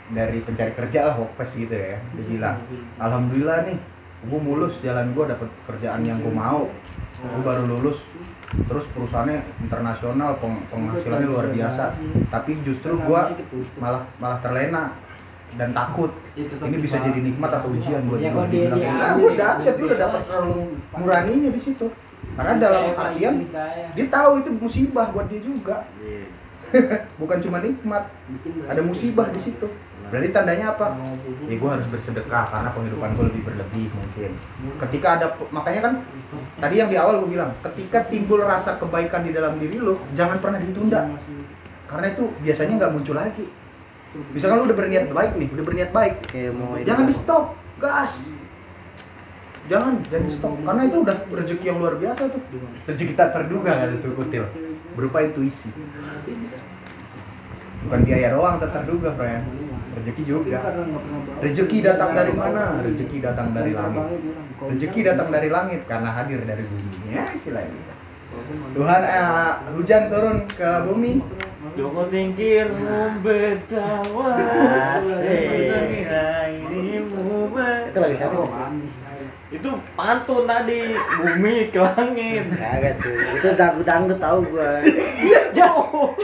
[0.08, 2.56] dari pencari kerja lah Hopes gitu ya dia bilang
[2.98, 3.64] alhamdulillah.
[3.64, 3.78] Nih
[4.20, 6.68] gue mulus jalan gue dapet kerjaan yang gue mau.
[7.18, 8.04] Gue baru lulus
[8.68, 11.96] terus perusahaannya internasional peng- penghasilannya luar biasa.
[12.28, 13.20] Tapi justru gue
[13.78, 14.92] malah malah terlena
[15.56, 19.00] dan takut ini bisa jadi nikmat atau ujian buat gue dia bilang kayak gitu.
[19.00, 20.58] nah, gue dahsyat dia udah dapat terlalu
[20.94, 21.86] nuraninya di situ.
[22.36, 23.34] Karena dalam artian
[23.96, 25.88] dia tahu itu musibah buat dia juga.
[26.04, 26.26] Iya.
[27.20, 28.04] bukan cuma nikmat
[28.68, 29.66] ada musibah di situ.
[30.08, 30.96] Berarti tandanya apa?
[31.48, 34.30] Ya gue harus bersedekah karena penghidupan gue lebih berlebih mungkin.
[34.86, 35.94] Ketika ada makanya kan
[36.60, 40.38] tadi yang di awal gue bilang ketika timbul rasa kebaikan di dalam diri lo jangan
[40.38, 41.08] pernah ditunda.
[41.88, 43.48] Karena itu biasanya nggak muncul lagi
[44.32, 47.44] misalkan lu udah berniat baik nih udah berniat baik kayak mau jangan di stop
[47.78, 48.32] gas.
[49.68, 52.42] Jangan jangan di stop karena itu udah rezeki yang luar biasa tuh.
[52.88, 54.44] Rezeki tak terduga kan itu kutil?
[54.96, 55.68] Berupa intuisi.
[57.84, 59.68] Bukan biaya doang tak terduga friend
[59.98, 60.58] rezeki juga.
[61.42, 62.80] Rezeki datang dari mana?
[62.80, 64.04] Rezeki datang dari langit.
[64.62, 67.12] Rezeki datang dari langit karena hadir dari bumi.
[67.12, 67.82] Ya istilahnya.
[68.76, 71.18] Tuhan eh, hujan turun ke bumi
[71.78, 74.34] Joko tingkir membetawa
[77.86, 78.42] itu lagi siapa?
[79.54, 82.50] Itu pantun tadi Bumi ke langit.
[82.50, 84.82] Kagak cuy, itu dangdut dangdut tahu gua.
[85.54, 86.18] Jauh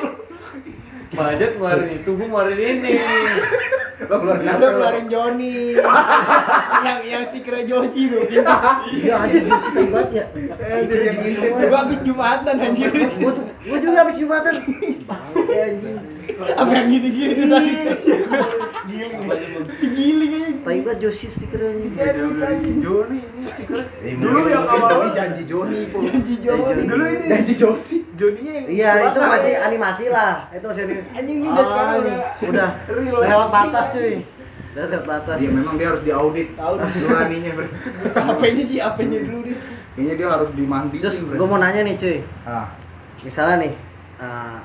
[1.14, 2.92] Banyak kemarin itu, gue kemarin ini
[4.04, 4.74] lo keluar Udah kenapa lo?
[4.74, 5.56] keluarin Joni.
[6.84, 8.22] yang yang stikernya Josi tuh.
[8.26, 10.24] Iya anjir jursi tai banget ya.
[10.60, 11.68] Eh, ngintip ya.
[11.72, 12.90] Habis Jumatan anjir.
[13.64, 14.54] Gua juga habis jumatan.
[14.60, 15.96] Anjing.
[16.34, 17.60] Apa yang gini-gini tuh
[18.96, 19.46] tadi.
[19.84, 20.50] Giling aja.
[20.60, 22.76] Tai banget Josi stikernya anjing.
[22.80, 25.80] Joni ini stiker Eh, Dulu yang awal- tapi janji Joni.
[25.86, 26.82] Janji Joni.
[26.84, 27.96] Dulu ini janji Josi.
[28.14, 30.48] Joninya yang Iya, itu masih animasi lah.
[30.50, 31.02] Itu masih anime.
[31.12, 32.68] Anjing ini udah sekarang udah Udah
[33.20, 34.14] lewat batas cuy.
[34.70, 35.36] Udah lewat batas.
[35.36, 36.88] Iya memang dia harus diaudit Audit.
[37.00, 37.68] nuraninya bre.
[38.12, 39.56] HP-nya sih HP-nya dulu nih.
[39.94, 42.18] Kayaknya dia harus dimandiin Terus gua mau nanya nih cuy.
[42.42, 42.66] Ah,
[43.20, 43.72] Misalnya nih
[44.20, 44.56] eh,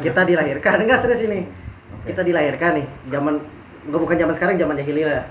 [0.00, 1.46] kita dilahirkan enggak serius ini.
[2.06, 3.34] Kita dilahirkan nih zaman
[3.86, 5.26] bukan zaman sekarang zaman jahiliyah.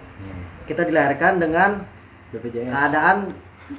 [0.66, 1.86] Kita dilahirkan dengan
[2.32, 2.68] BPJS.
[2.68, 3.18] keadaan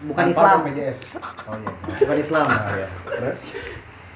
[0.07, 0.57] bukan Tanpa Islam.
[0.65, 0.99] BPJS.
[1.45, 1.71] Oh iya.
[1.99, 2.47] Bukan Islam.
[2.47, 2.89] Ah, iya.
[3.05, 3.39] Terus?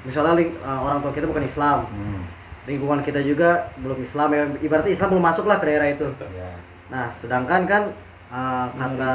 [0.01, 1.79] Misalnya ling- eh, orang tua kita bukan Islam.
[1.87, 2.23] Hmm.
[2.65, 4.43] Lingkungan kita juga belum Islam ya.
[4.61, 6.09] Ibaratnya Islam belum masuk lah ke daerah itu.
[6.31, 6.55] Ya.
[6.89, 7.83] Nah, sedangkan kan
[8.31, 9.15] eh, kata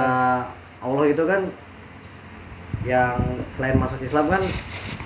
[0.79, 1.41] Allah itu kan
[2.83, 3.17] yang
[3.47, 4.43] selain masuk Islam kan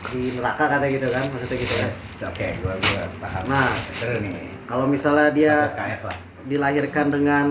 [0.09, 1.85] di neraka kata gitu kan maksudnya gitu kan.
[1.85, 1.99] Yes.
[2.23, 3.43] Oke, gua gua paham.
[3.45, 3.69] Nah.
[3.93, 4.51] terus nih.
[4.63, 6.17] Kalau misalnya dia SKS lah.
[6.41, 7.45] dilahirkan dengan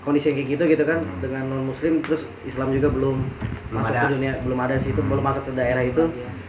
[0.00, 1.20] kondisi yang kayak gitu gitu kan Hmm.
[1.20, 3.20] dengan non muslim terus Islam juga belum,
[3.68, 4.00] Belum masuk ada.
[4.00, 5.10] ke dunia belum ada sih itu Hmm.
[5.10, 6.04] belum masuk ke daerah itu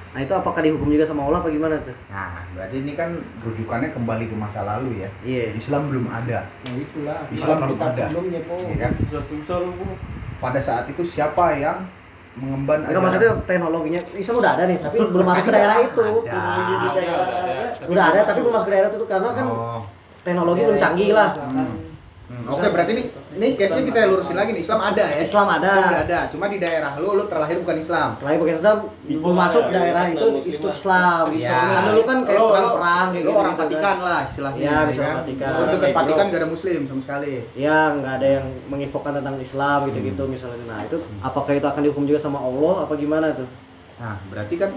[0.10, 3.11] nah itu apakah dihukum juga sama Allah apa gimana tuh Nah, berarti ini kan
[3.41, 5.10] rujukannya kembali ke masa lalu ya.
[5.22, 6.48] iya Islam belum ada.
[6.48, 7.19] Nah itulah.
[7.28, 8.03] Islam belum ada.
[8.07, 8.56] Belumnya po.
[8.65, 8.91] Ya kan?
[9.02, 9.88] Susah-susah lu Bu.
[10.38, 11.84] Pada saat itu siapa yang
[12.31, 17.85] mengemban Enggak maksudnya teknologinya Islam udah ada nih tapi belum masuk ke daerah itu Ada.
[17.85, 19.81] udah ada tapi belum masuk ke daerah itu tuh karena kan Oh.
[20.23, 21.29] teknologi belum canggih lah
[22.31, 24.61] Hmm, Oke, berarti ini ini case-nya kita lurusin lagi nih.
[24.61, 25.17] Islam ada ya.
[25.19, 25.71] Islam ada.
[25.71, 26.19] Islam ada.
[26.27, 28.09] Cuma di daerah lu lu terlahir bukan Islam.
[28.19, 32.43] Terakhir bukan Islam belum masuk ke daerah itu itu Islam Karena dulu kan kayak Lu-
[32.43, 34.59] lu- perang-perang kayak lu gitu orang Vatikan lah istilahnya.
[34.59, 35.15] Iya, bisa kan?
[35.21, 35.51] Vatikan.
[35.51, 36.31] Terus dekat Vatikan bro.
[36.31, 37.33] gak ada muslim sama sekali.
[37.53, 42.03] ya nggak ada yang menginfokan tentang Islam gitu-gitu misalnya nah itu apakah itu akan dihukum
[42.03, 43.47] juga sama Allah apa gimana tuh
[43.95, 44.73] Nah, berarti kan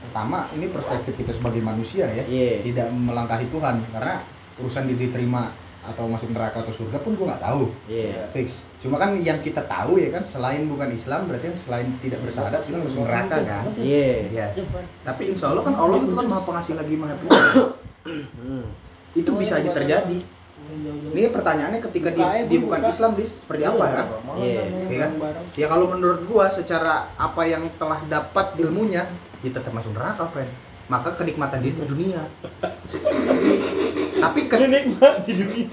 [0.00, 2.26] pertama ini perspektif kita sebagai manusia ya.
[2.26, 2.58] Iya.
[2.60, 4.18] Tidak melangkahi Tuhan karena
[4.58, 5.54] urusan diterima
[5.88, 7.62] atau masuk neraka atau surga pun gua nggak tahu.
[7.88, 8.68] iya Fix.
[8.84, 12.60] Cuma kan yang kita tahu ya kan selain bukan Islam berarti kan selain tidak bersahadat
[12.68, 13.64] itu masuk neraka kan.
[13.80, 14.46] iya Iya.
[15.02, 17.68] Tapi insya Allah kan Allah itu kan maha pengasih lagi maha penyayang.
[18.08, 18.64] Hmm.
[19.12, 20.18] itu bisa aja terjadi.
[21.12, 24.06] Ini pertanyaannya ketika dia, dia bukan Islam dia seperti apa kan?
[24.36, 24.62] Iya.
[24.88, 25.10] Iya kan?
[25.56, 29.08] Ya kalau menurut gua secara apa yang telah dapat ilmunya,
[29.40, 30.52] dia tetap masuk neraka, friend.
[30.88, 32.20] Maka kenikmatan dia di dunia.
[34.18, 35.68] Tapi ke Nikmat di dunia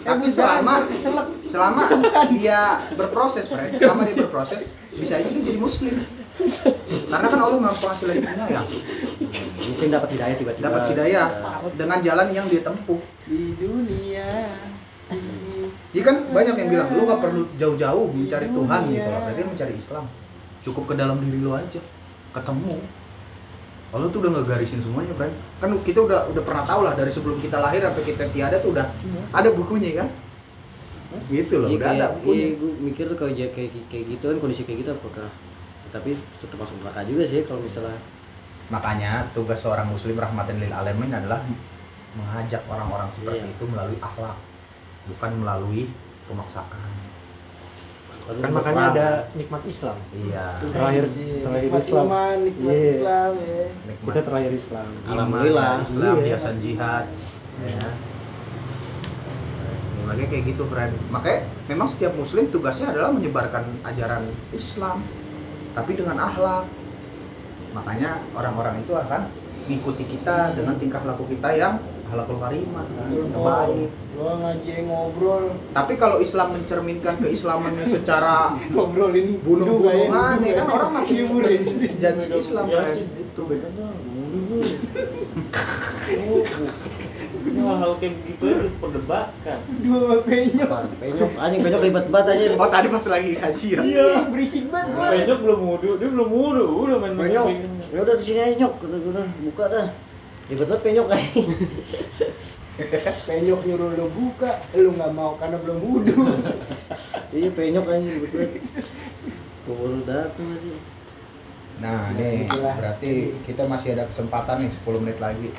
[0.00, 0.74] tapi selama
[1.46, 1.82] selama
[2.34, 5.94] dia berproses, friend, selama dia berproses, bisa aja dia jadi muslim.
[7.10, 8.68] Karena kan Allah maha pengasih lagi penyayang.
[9.60, 11.26] mungkin dapat hidayah tiba-tiba Dapat hidayah
[11.76, 13.00] dengan jalan yang dia tempuh.
[13.28, 14.30] Di dunia.
[15.90, 19.20] Iya kan banyak yang bilang lu nggak perlu jauh-jauh mencari Tuhan gitu loh.
[19.26, 20.04] Berarti mencari Islam.
[20.64, 21.82] Cukup ke dalam diri lu aja.
[22.30, 22.99] Ketemu.
[23.90, 25.34] Allah tuh udah ngegarisin semuanya, friend.
[25.58, 28.70] Kan kita udah udah pernah tahu lah dari sebelum kita lahir sampai kita tiada tuh
[28.70, 28.86] udah
[29.34, 30.08] ada bukunya kan?
[31.26, 32.38] Gitu loh, Iya, udah ada kayak, bukunya.
[32.38, 35.26] iya, gue mikir tuh kalau kayak, kayak, kayak gitu kan kondisi kayak gitu apakah
[35.90, 37.98] tapi tetap masuk neraka juga sih kalau misalnya
[38.70, 41.42] Makanya tugas seorang muslim rahmatan lil alamin adalah
[42.14, 43.50] mengajak orang-orang seperti Iya.
[43.50, 44.38] itu melalui akhlak,
[45.10, 45.82] bukan melalui
[46.30, 46.90] pemaksaan.
[48.30, 48.54] Lalu Kan berperang.
[48.62, 49.96] makanya ada nikmat Islam.
[50.12, 50.46] Iya.
[50.62, 51.04] Terakhir
[51.40, 52.04] terakhir Nikmat Islam.
[52.06, 52.86] iman, nikmat Iya.
[52.88, 53.64] Islam ya.
[53.82, 54.04] Nikmat.
[54.06, 54.86] Kita terakhir Islam.
[55.04, 55.70] Alhamdulillah.
[55.72, 56.24] Iman, Islam, Iya.
[56.24, 57.04] biasa jihad.
[57.60, 57.66] Ya.
[57.66, 57.90] Ya,
[60.06, 60.94] Makanya kayak gitu, friend.
[61.08, 65.02] Makanya memang setiap muslim tugasnya adalah menyebarkan ajaran Islam,
[65.72, 66.64] tapi dengan akhlak.
[67.70, 69.26] Makanya orang-orang itu akan
[69.66, 71.78] ngikuti kita dengan tingkah laku kita yang
[72.10, 72.84] halakul karimah
[73.24, 80.90] terbaik Gua ngaji ngobrol tapi kalau Islam mencerminkan keislamannya secara ngobrolin bunuh-bunuhan ya kan orang
[80.98, 81.62] makin Hiburin.
[81.96, 83.04] judge Islam Ya kayak sih.
[83.06, 83.42] gitu
[87.40, 89.58] Ini hal-hal kayak gitu ya diperdebatkan.
[89.80, 90.70] Dua penyok.
[91.00, 94.08] penyok anjing penyok ribet banget aja oh tadi pas lagi haji ya Iya.
[94.28, 95.06] Berisik banget gua.
[95.16, 97.46] Penyok belum wudu, dia belum wudu, udah main penyok
[97.90, 98.72] ya udah di sini aja nyok
[99.42, 99.86] buka dah
[100.50, 101.48] ribet banget penyok anjing
[103.28, 106.32] Penyok nyuruh lu buka, lu nggak mau karena belum wudhu.
[107.36, 108.62] iya penyok anjing ribet banget.
[109.68, 110.74] Baru datang aja.
[111.80, 113.12] Nah nih berarti
[113.44, 115.52] kita masih ada kesempatan nih 10 menit lagi.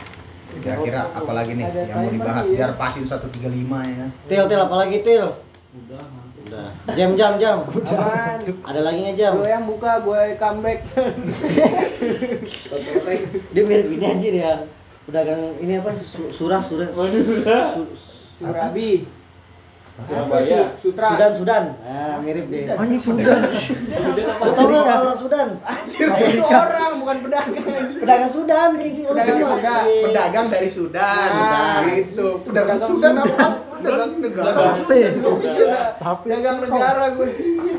[0.51, 2.43] Kira-kira apa lagi nih Ada yang mau dibahas?
[2.49, 2.51] ya.
[2.51, 4.07] biar pasin 135 ya.
[4.27, 5.26] Til til apa lagi til
[5.72, 6.68] udah mantap udah.
[6.99, 7.63] Jam jam jam.
[7.63, 8.43] Apaan?
[8.43, 9.39] ada lagi nggak jam?
[9.39, 10.84] Lu yang buka, gue comeback.
[13.53, 14.68] dia mirip ini anjir ya
[15.11, 15.91] udah kan ini apa?
[15.99, 16.88] Su- surah surah.
[16.95, 17.91] Su-
[18.39, 19.03] Surabi.
[20.01, 20.47] Surabaya.
[20.79, 21.07] Su- Sutra.
[21.13, 21.63] Sudan Sudan.
[21.83, 22.71] Ah mirip deh.
[22.71, 23.43] Anjing Sudan.
[24.39, 25.47] Tau nggak orang Sudan?
[25.83, 27.63] Itu orang bukan pedagang.
[27.99, 29.11] pedagang Sudan kayak gitu.
[29.11, 29.51] Pedagang semua.
[29.59, 29.83] Sudan.
[29.83, 31.27] pedagang dari Sudan.
[31.29, 31.75] Nah.
[31.91, 32.27] gitu.
[32.47, 33.35] Pedagang Pedagang Sudan Sudan.
[33.35, 33.47] apa?
[33.81, 34.51] Pedagang negara.
[35.99, 37.03] Tapi pedagang negara.
[37.11, 37.27] gue.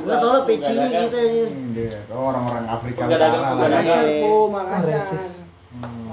[0.02, 1.18] Enggak soalnya peci gitu
[2.12, 3.62] oh, orang-orang Afrika Pedagang, Utara lah.
[3.64, 4.04] pedagang.
[4.04, 4.20] Iya.
[4.20, 5.41] po,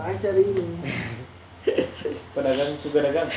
[0.09, 0.65] Makassar ini.
[2.33, 3.29] Pedagang juga dagang.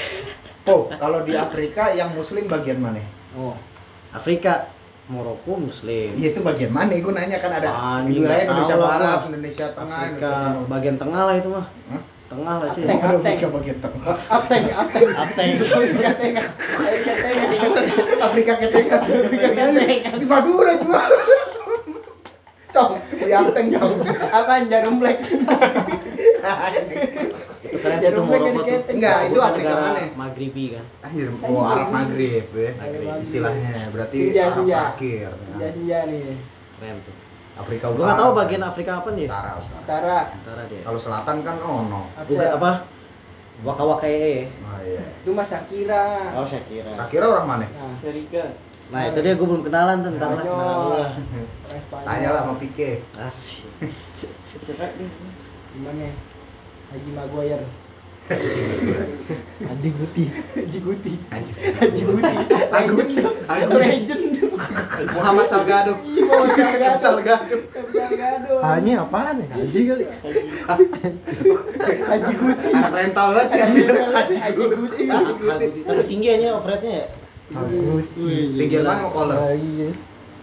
[0.65, 3.03] Oh, kalau di Afrika yang muslim bagian mana?
[3.37, 3.57] oh
[4.13, 4.69] Afrika
[5.09, 6.95] Maroko Muslim Iya itu bagian mana?
[6.95, 9.19] Gue nanya kan ada di wilayah Indonesia Barat.
[9.29, 12.03] Indonesia Tengah, Afrika Indonesia bagian tengah lah itu mah Hah?
[12.33, 12.83] tengah lah sih.
[12.89, 14.05] Afrika bagian tengah.
[14.17, 15.09] Apteng, apteng.
[15.13, 15.51] Apteng.
[15.61, 16.47] Afrika Tengah.
[16.49, 17.49] Afrika Tengah.
[18.25, 18.97] Afrika ketika
[20.17, 21.03] di Madura juga.
[22.73, 23.97] Cong, di Apteng jauh.
[24.33, 25.21] Apaan jarum black?
[27.67, 28.95] itu keren sih tuh Maroko yang tuh.
[28.99, 30.01] Enggak, itu Afrika mana?
[30.19, 32.71] Maghribi kan Anjir, oh Arab Maghrib ya.
[32.75, 33.09] Maghrib.
[33.23, 34.77] Istilahnya berarti Senja, Arab senja.
[34.83, 35.31] terakhir.
[35.39, 36.23] Senja senja nih.
[36.79, 37.17] keren tuh
[37.53, 39.53] Afrika gua nggak tahu bagian Afrika apa nih utara.
[39.61, 40.19] utara.
[40.35, 40.63] Utara.
[40.67, 42.03] dia Kalau selatan kan ono.
[42.27, 42.71] Bukan apa
[43.63, 45.05] waka waka e Nah, iya.
[45.23, 46.35] Itu Mas Shakira.
[46.35, 47.67] oh saya kira Sakira orang mana?
[47.69, 48.57] Nah, Serika.
[48.91, 51.13] nah itu dia gue belum kenalan tuh ntar lah kenalan dulu lah.
[52.03, 52.91] Tanya lah sama Pike.
[53.21, 53.69] asik
[55.73, 56.09] Gimana?
[56.93, 57.65] Haji Maguire.
[58.29, 60.25] Haji Guti.
[60.55, 61.13] Haji Guti.
[61.33, 62.35] Haji Guti.
[62.69, 63.09] Agut.
[63.49, 63.81] Agut.
[63.81, 64.23] Legend.
[65.17, 65.93] Muhammad Salgado.
[66.05, 66.95] Iya, Muhammad Salgado.
[67.01, 67.57] Salgado.
[67.97, 68.53] Salgado.
[68.61, 69.47] Hanya apaan ya?
[69.57, 70.05] Haji kali.
[72.05, 72.69] Haji Guti.
[72.77, 73.69] Anak rental banget kan.
[74.37, 75.05] Haji Guti.
[75.83, 77.07] tapi tinggi aja overheadnya ya
[78.53, 79.37] Tinggi mana mau collar?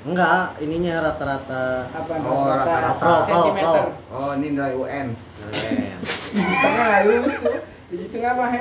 [0.07, 2.13] Enggak ininya rata-rata Apa?
[2.23, 2.99] Oh, rata-rata.
[2.99, 3.75] Frau, frau, frau.
[4.15, 5.07] Oh, ini nilai UN.
[5.15, 7.59] keren Setengah lu tuh.
[7.89, 8.51] Tujuh setengah mah.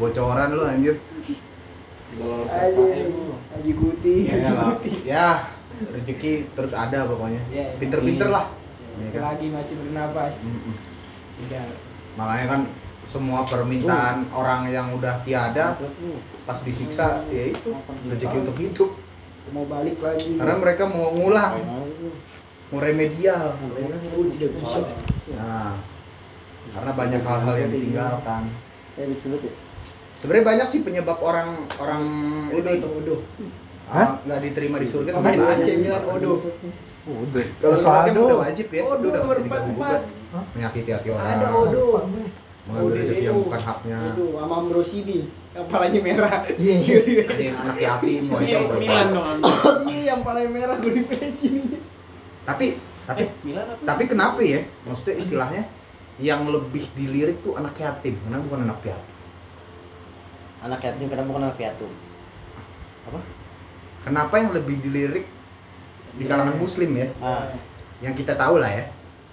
[0.00, 0.96] Bocoran lu anjir.
[2.16, 4.16] Haji Guti.
[4.24, 4.72] Ya, lah.
[4.72, 4.90] Guti.
[5.04, 5.28] ya
[5.76, 7.42] rezeki terus ada pokoknya.
[7.52, 8.48] Ya, Pinter-pinter lah.
[8.96, 9.12] Ya kan?
[9.12, 10.34] Selagi masih bernapas.
[11.36, 11.66] Tidak.
[12.16, 12.60] Makanya kan
[13.06, 15.78] semua permintaan orang yang udah tiada
[16.42, 17.76] pas disiksa ya itu
[18.08, 18.90] rezeki untuk hidup.
[19.54, 20.34] Mau balik lagi.
[20.34, 21.54] Karena mereka mau ngulang,
[22.74, 23.54] mau remedial.
[25.36, 25.78] Nah,
[26.74, 28.42] karena banyak hal-hal yang ditinggalkan.
[28.98, 29.50] ya ya
[30.16, 32.02] Sebenarnya banyak sih penyebab orang orang
[32.50, 33.20] Udah itu udah.
[33.86, 35.10] ah, nggak diterima di surga.
[35.14, 35.38] Pemain.
[35.54, 36.32] AC Milan Odo.
[37.06, 37.46] Udah.
[37.62, 38.20] Kalau kan Salado.
[38.26, 40.02] udah wajib ya, Odo nomor nggak bisa empat diganggu gugat.
[40.58, 41.26] Menyakiti hati orang.
[41.38, 41.84] Ada Odo.
[42.66, 43.98] Mengambil rezeki yang bukan haknya.
[44.10, 45.18] Odo sama Ambrosini.
[45.56, 46.36] Kepalanya merah.
[46.60, 46.74] Iya.
[47.40, 49.38] Yang anak yatim, wah itu Milan dong.
[49.88, 51.02] Iya, yang palanya merah gue di
[51.32, 51.80] sini.
[52.44, 52.76] Tapi
[53.06, 53.82] tapi Milan apa?
[53.86, 54.60] tapi kenapa ya?
[54.84, 55.62] Maksudnya istilahnya
[56.20, 59.16] yang lebih dilirik tuh anak yatim, kenapa bukan anak piatu?
[60.66, 61.86] anak yatim karena bukan anak piatu
[64.02, 65.26] Kenapa yang lebih dilirik
[66.14, 67.10] di kalangan muslim ya?
[67.18, 67.50] ah
[67.98, 68.84] Yang kita tahu lah ya.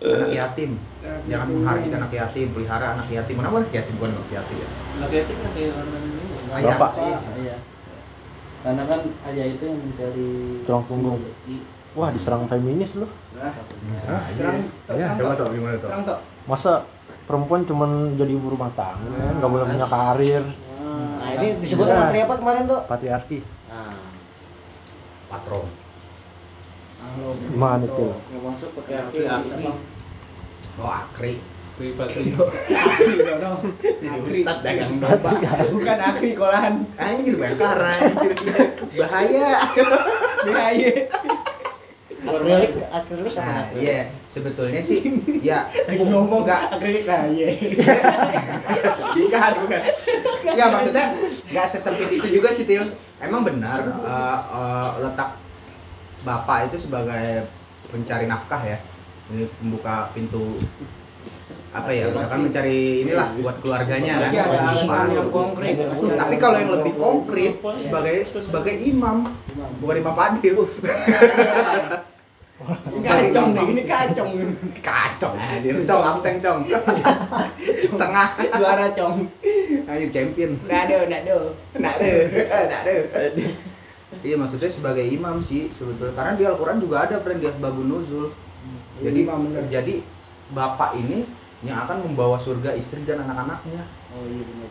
[0.01, 0.81] Anak yatim.
[1.03, 3.35] Jangan menghargai anak yatim, pelihara anak yatim.
[3.35, 4.67] Kenapa anak yatim bukan anak yatim ya?
[4.95, 6.23] Anak yatim kan kayak orang ini.
[6.53, 6.67] Ayah.
[6.73, 6.91] Bapak.
[6.95, 7.55] Iya, iya.
[8.63, 10.29] Karena kan ayah itu yang mencari
[10.63, 11.19] Tulang punggung.
[11.19, 11.57] rezeki.
[11.93, 13.05] Wah, diserang feminis lu.
[13.35, 13.51] Nah,
[14.31, 14.55] Serang.
[14.89, 16.19] Ya, serang coba gimana tok.
[16.43, 16.71] Masa
[17.23, 19.33] perempuan cuman jadi ibu rumah tangga, kan?
[19.37, 20.43] nggak boleh punya karir.
[21.13, 21.95] nah ini disebut Iya.
[21.95, 23.39] materi apa kemarin tuh Patriarki.
[23.65, 23.95] nah
[25.29, 25.67] Patron.
[27.47, 28.07] Gimana itu?
[28.37, 29.63] Masuk pakai arti Patriarki.
[30.81, 31.37] Oh, akri.
[31.73, 32.45] Akri, no.
[34.01, 34.41] Akri.
[34.41, 35.29] Ustad dagang domba.
[35.73, 36.85] Bukan akri kolahan.
[36.97, 37.93] Anjir, bangkara.
[37.93, 38.33] Anjir.
[38.97, 39.49] Bahaya.
[40.45, 40.91] Bahaya.
[42.23, 43.83] akrilik akrilik apa Nah, akrilik?
[43.83, 43.99] iya,
[44.31, 44.99] sebetulnya sih
[45.43, 47.47] ya Lagi ngomong enggak akrilik lah iya.
[49.13, 49.81] bukan bukan
[50.55, 51.05] nggak maksudnya
[51.51, 55.35] nggak sesempit itu juga sih Til emang benar eh, eh, letak
[56.23, 57.47] bapak itu sebagai
[57.91, 58.79] pencari nafkah ya
[59.33, 60.61] ini pembuka pintu
[61.73, 65.73] apa ya misalkan mencari inilah buat keluarganya kan ada alasan yang konkret.
[66.21, 69.25] tapi kalau yang lebih konkret sebagai sebagai imam
[69.81, 70.69] bukan imam fadil
[73.03, 74.31] Kacong nih, ini kacong.
[74.79, 76.59] kacau anjir cong amteng cong
[77.91, 79.27] setengah Juara cong.
[79.91, 81.35] ayo champion Nggak ada, nggak ada.
[81.75, 83.45] Nggak ada, nggak ada.
[84.21, 88.29] Iya maksudnya sebagai imam sih sebetulnya karena di Al-Quran juga ada friend di Asbabun Nuzul.
[89.03, 89.65] Jadi bener.
[89.67, 89.95] jadi
[90.55, 91.27] bapak ini
[91.63, 93.83] yang akan membawa surga istri dan anak-anaknya.
[94.15, 94.69] Oh iya benar.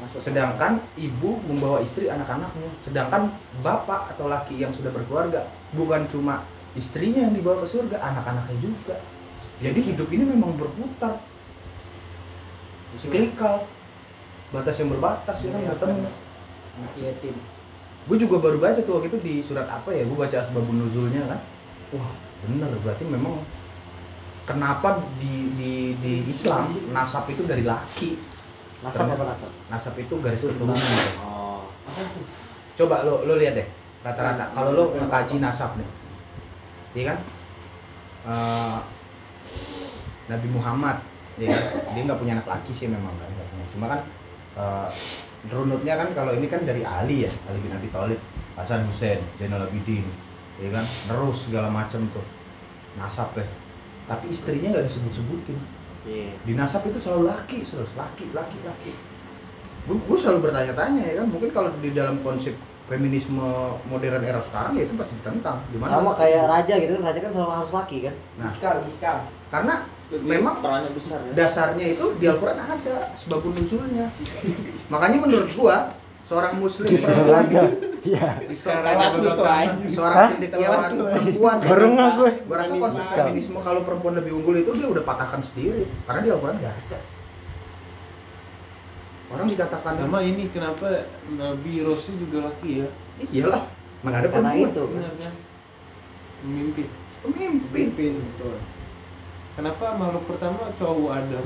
[0.00, 0.18] Masuk.
[0.22, 2.70] Sedangkan ibu membawa istri anak-anaknya.
[2.82, 3.30] Sedangkan
[3.62, 6.42] bapak atau laki yang sudah berkeluarga bukan cuma
[6.74, 8.96] istrinya yang dibawa ke surga, anak-anaknya juga.
[9.60, 11.20] Jadi hidup ini memang berputar.
[12.98, 13.66] Siklikal.
[14.50, 16.10] Batas yang berbatas ya kan bertemu.
[16.80, 17.36] Anak yatim.
[18.08, 21.20] gue juga baru baca tuh waktu itu di surat apa ya gue baca asbabun nuzulnya
[21.28, 21.40] kan
[21.92, 22.10] wah
[22.46, 23.44] bener berarti memang
[24.48, 28.16] kenapa di di di Islam nasab itu dari laki?
[28.80, 29.50] Nasab apa nasab?
[29.68, 30.76] nasab itu garis keturunan
[31.20, 31.68] Oh.
[32.78, 33.68] coba lo lo lihat deh
[34.00, 34.56] rata-rata.
[34.56, 35.88] Kalau lo ngekaji nasab nih
[36.96, 37.18] iya kan?
[38.20, 38.78] Eh,
[40.30, 40.96] Nabi Muhammad
[41.40, 41.62] ya kan?
[41.96, 43.30] dia nggak punya anak laki sih memang kan
[43.72, 44.00] cuma kan
[44.58, 44.88] eh,
[45.48, 48.20] runutnya kan kalau ini kan dari Ali ya Ali bin Abi Thalib
[48.60, 50.04] Hasan Hussein Zainal Abidin
[50.60, 50.84] ya kan?
[50.84, 52.26] Terus segala macam tuh.
[53.00, 53.48] Nasab ya
[54.10, 55.58] tapi istrinya nggak disebut-sebutin.
[56.00, 56.32] Iya.
[56.48, 58.92] di nasab itu selalu laki selalu laki laki laki.
[59.84, 61.26] Gue selalu bertanya-tanya ya kan?
[61.28, 62.56] Mungkin kalau di dalam konsep
[62.88, 63.44] feminisme
[63.84, 65.60] modern era sekarang ya itu pasti ditentang.
[65.68, 66.00] Di mana?
[66.00, 68.14] Sama kayak raja gitu kan, raja kan selalu harus laki kan.
[68.40, 68.48] nah.
[68.48, 69.16] Biskal, biskal.
[69.52, 69.74] karena
[70.10, 71.32] Lebih memang perannya besar ya.
[71.36, 74.10] dasarnya itu di Al-Quran ada sebabun nuzulnya
[74.90, 75.94] makanya menurut gua
[76.30, 76.86] seorang muslim
[78.00, 78.28] Iya.
[79.12, 79.92] Lu tuh anjing.
[79.92, 82.30] seorang cendekiawan perempuan Baru nggak gue.
[82.48, 86.30] gua rasa konsep feminisme kalau perempuan lebih unggul itu dia udah patahkan sendiri karena di
[86.30, 86.98] Al-Quran nggak ada
[89.30, 92.88] orang dikatakan Sama ini kenapa Nabi Rasul juga laki ya?
[93.28, 93.62] iyalah
[94.00, 94.82] mana ada perempuan itu.
[94.86, 95.34] Benar kan?
[96.40, 96.86] Memimpin.
[97.20, 98.56] pemimpin Pimpin betul.
[99.54, 101.44] Kenapa makhluk pertama cowok Adam?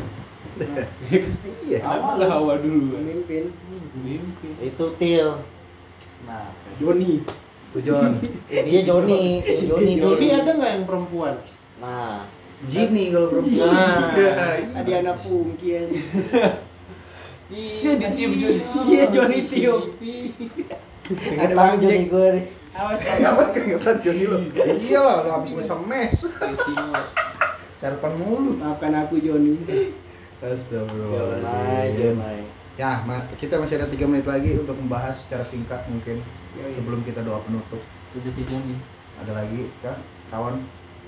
[1.67, 2.95] iya Kenapa nggak Hawa dulu?
[2.99, 3.45] Pemimpin.
[3.99, 4.53] Memimpin.
[4.63, 5.29] Itu til.
[6.25, 7.27] Nah, Joni.
[7.83, 8.15] John
[8.47, 10.15] dia Joni, si Joni tuh.
[10.15, 11.35] Joni ada nggak yang perempuan?
[11.83, 12.23] Nah,
[12.71, 14.15] Jini kalau perempuan Nah.
[14.15, 14.33] Iya.
[14.79, 15.99] Ada anak pungki aja.
[17.51, 18.61] Iya dicium Joni.
[18.89, 19.83] Iya, Joni tiup.
[21.37, 22.45] kata Joni gue nih.
[22.75, 24.39] Awas Kenapa keringetan Joni lo?
[24.55, 26.27] Iya lah, lo habis ngesemes
[27.79, 29.59] Sarapan mulu Maafkan aku Joni.
[30.45, 32.41] Jonai, Jonai.
[32.75, 36.21] Ya, ma- kita masih ada 3 menit lagi untuk membahas secara singkat mungkin
[36.59, 36.75] Yoi.
[36.75, 37.81] sebelum kita doa penutup.
[38.13, 38.77] Rezeki Joni.
[39.23, 39.97] Ada lagi kan,
[40.29, 40.59] kawan?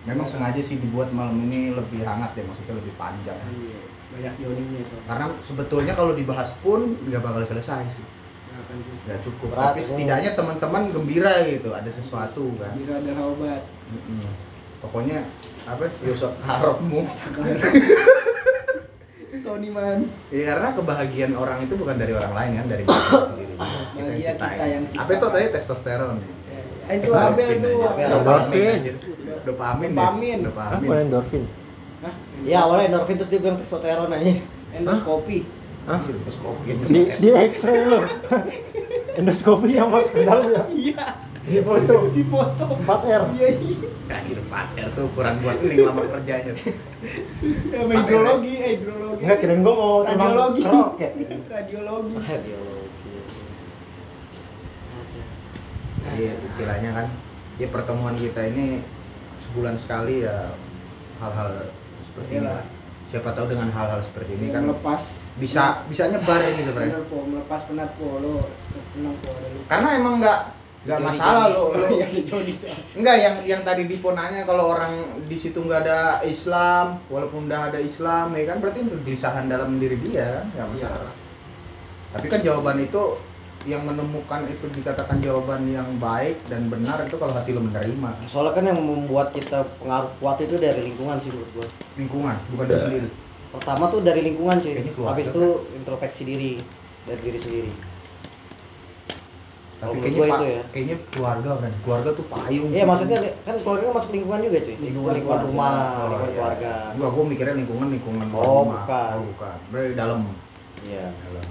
[0.06, 3.34] Memang sengaja sih dibuat malam ini lebih hangat ya, maksudnya lebih panjang.
[3.34, 3.80] Iya,
[4.14, 5.00] banyak Joninya tuh.
[5.04, 8.06] Karena sebetulnya kalau dibahas pun nggak bakal selesai sih,
[9.04, 9.50] nggak cukup.
[9.52, 9.88] Berat, Tapi ini.
[9.90, 12.70] setidaknya teman-teman gembira gitu, ada sesuatu kan.
[12.78, 13.62] Bila ada obat.
[13.90, 14.22] Mm-mm.
[14.78, 15.26] Pokoknya
[15.66, 15.90] apa?
[16.06, 17.02] Yusuf harapmu.
[19.47, 19.98] Tony man.
[20.28, 23.55] Ya karena kebahagiaan orang itu bukan dari orang lain kan, dari diri sendiri.
[23.56, 24.51] Kita yang ciptain.
[24.52, 26.28] kita yang Apa itu tadi testosteron ya?
[26.86, 27.48] Eh, Itu Abel.
[27.59, 28.74] Dopamin Endorfin.
[28.74, 28.94] anjir.
[29.43, 29.90] Dopamin.
[29.90, 29.97] ya?
[29.97, 30.39] Dopamin.
[30.44, 30.86] Dopamin.
[30.86, 31.44] Apa endorfin?
[32.43, 34.35] Ya awalnya endorfin terus dia bilang testosteron aja.
[34.74, 35.39] Endoskopi.
[35.86, 36.02] Hah?
[36.02, 38.02] Terus kopi Di di X-ray lo.
[39.14, 40.62] Endoskopi yang masuk ke dalam ya.
[40.68, 41.06] Iya.
[41.47, 42.10] Di foto.
[42.10, 42.64] Di foto.
[42.82, 43.23] 4R.
[43.39, 43.89] Iya iya.
[44.07, 46.55] Anjir 4R tuh ukuran buat ini lamar kerjanya.
[47.74, 49.23] Sama hidrologi, eh hidrologi.
[49.27, 50.62] Enggak kirain gua mau terbang Radiologi.
[50.62, 51.12] roket.
[51.53, 52.15] Radiologi.
[56.16, 57.07] Iya istilahnya kan.
[57.59, 58.85] Ya pertemuan kita ini
[59.49, 60.55] sebulan sekali ya
[61.19, 61.73] hal-hal
[62.07, 62.62] seperti ini lah.
[63.07, 66.91] Siapa tahu dengan hal-hal seperti ini Kan kan lepas bisa bisa nyebar gitu, Bre.
[67.11, 68.47] Melepas penat po lo
[68.95, 69.47] seneng po lo.
[69.66, 70.41] Karena emang nggak
[70.86, 71.86] nggak masalah lo lo
[72.94, 77.74] Yang yang yang tadi Dipo nanya kalau orang di situ nggak ada Islam, walaupun udah
[77.74, 81.12] ada Islam, ya kan berarti itu kegelisahan dalam diri dia kan, nggak masalah.
[82.14, 83.02] Tapi kan jawaban itu
[83.66, 88.54] yang menemukan itu dikatakan jawaban yang baik dan benar itu kalau hati lo menerima Soalnya
[88.54, 91.66] kan yang membuat kita pengaruh kuat itu dari lingkungan sih menurut gue.
[91.98, 93.08] lingkungan bukan diri sendiri
[93.56, 94.74] Pertama tuh dari lingkungan cuy.
[94.92, 95.44] Keluarga Habis itu
[95.80, 96.52] introspeksi diri
[97.08, 97.70] dari diri sendiri.
[99.86, 100.62] Kalau kayaknya gua itu ya.
[100.74, 101.72] kayaknya keluarga kan.
[101.86, 102.70] Keluarga tuh payung.
[102.74, 104.74] Iya maksudnya kan keluarga masuk lingkungan juga cuy.
[104.76, 106.34] Lingkungan, lingkungan rumah, lingkungan iya.
[106.34, 106.72] keluarga.
[106.92, 108.82] Enggak, gua mikirnya lingkungan lingkungan Oh, rumah.
[108.82, 109.10] bukan.
[109.14, 109.56] Oh, bukan.
[109.70, 110.18] Berarti dalam.
[110.82, 111.06] Iya.
[111.22, 111.46] Dalam.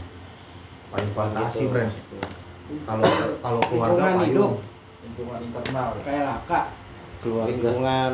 [0.92, 1.72] Payung fantasi, Gitu.
[1.72, 1.96] friends.
[2.84, 3.04] Kalau
[3.40, 4.30] kalau keluarga Lingkungan payung.
[4.30, 4.52] hidup.
[5.06, 6.62] lingkungan internal Kayak laka.
[7.22, 7.50] Keluarga.
[7.50, 8.12] Lingkungan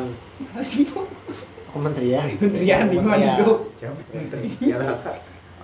[1.72, 2.26] Kementerian.
[2.36, 3.58] Kementerian lingkungan hidup.
[3.80, 4.48] Siapa menteri?
[4.60, 5.16] Ya lah, Kak.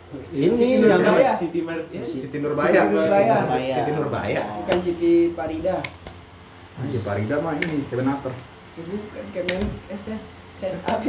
[0.09, 1.33] Ini Siti yang Nurbaya.
[1.37, 2.81] Siti Mar ya, Siti Nurbaya.
[2.81, 3.37] Siti Nurbaya.
[3.77, 4.43] Siti Nurbaya.
[4.57, 5.77] Bukan Siti Parida.
[6.79, 8.33] Anjir, Parida mah ini Kemenaker.
[8.75, 9.61] Bukan Kemen
[9.91, 10.23] SS.
[10.59, 11.07] Ses apa?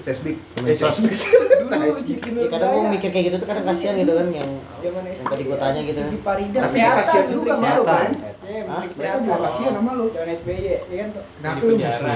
[0.00, 0.38] Sesbik.
[0.54, 0.94] Kemensos.
[0.94, 1.18] Sesbik.
[1.18, 2.94] Dulu Siti Ya kadang gua Nurbaya.
[2.94, 4.50] mikir kayak gitu tuh kadang kasihan gitu kan yang
[4.80, 4.94] yang
[5.26, 6.08] tadi gua tanya gitu kan.
[6.08, 6.58] Siti Parida.
[6.62, 7.90] Kesehatan kasihan juga sama lu, Kesehatan.
[7.90, 8.10] kan?
[8.46, 8.60] Iya,
[8.94, 10.04] Mereka juga kasihan sama lu.
[10.14, 11.08] Zaman SBY, ya kan?
[11.34, 12.14] Kenapa di lu penjara.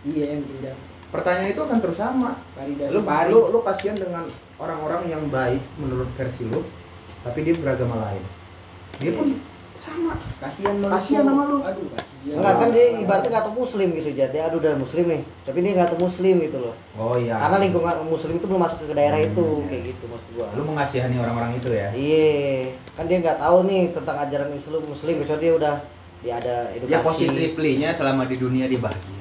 [0.00, 0.74] Iya, yang pindah.
[1.10, 2.30] Pertanyaan itu akan terus sama.
[2.56, 4.24] Parida Lu, lu, lu kasihan dengan
[4.60, 6.60] orang-orang yang baik menurut versi lu,
[7.20, 8.24] tapi dia beragama lain.
[9.00, 9.40] Dia pun
[9.74, 10.12] sama.
[10.36, 10.92] Kasihan sama lu.
[10.92, 11.56] Kasihan sama lu.
[11.64, 12.08] Aduh, kasihan.
[12.20, 15.72] Enggak kan dia ibaratnya nggak tahu muslim gitu jadi aduh udah muslim nih tapi dia
[15.72, 17.40] nggak tahu muslim gitu loh Oh iya.
[17.40, 19.28] karena lingkungan muslim itu belum masuk ke daerah Hmm.
[19.32, 21.88] itu kayak gitu maksud gua Lu mengasihani orang-orang itu ya.
[21.96, 22.36] iya
[22.92, 25.74] kan dia nggak tahu nih tentang ajaran Islam muslim kecuali dia udah
[26.20, 29.19] dia ada edukasi Ya positifly-nya selama di dunia dia bahagia.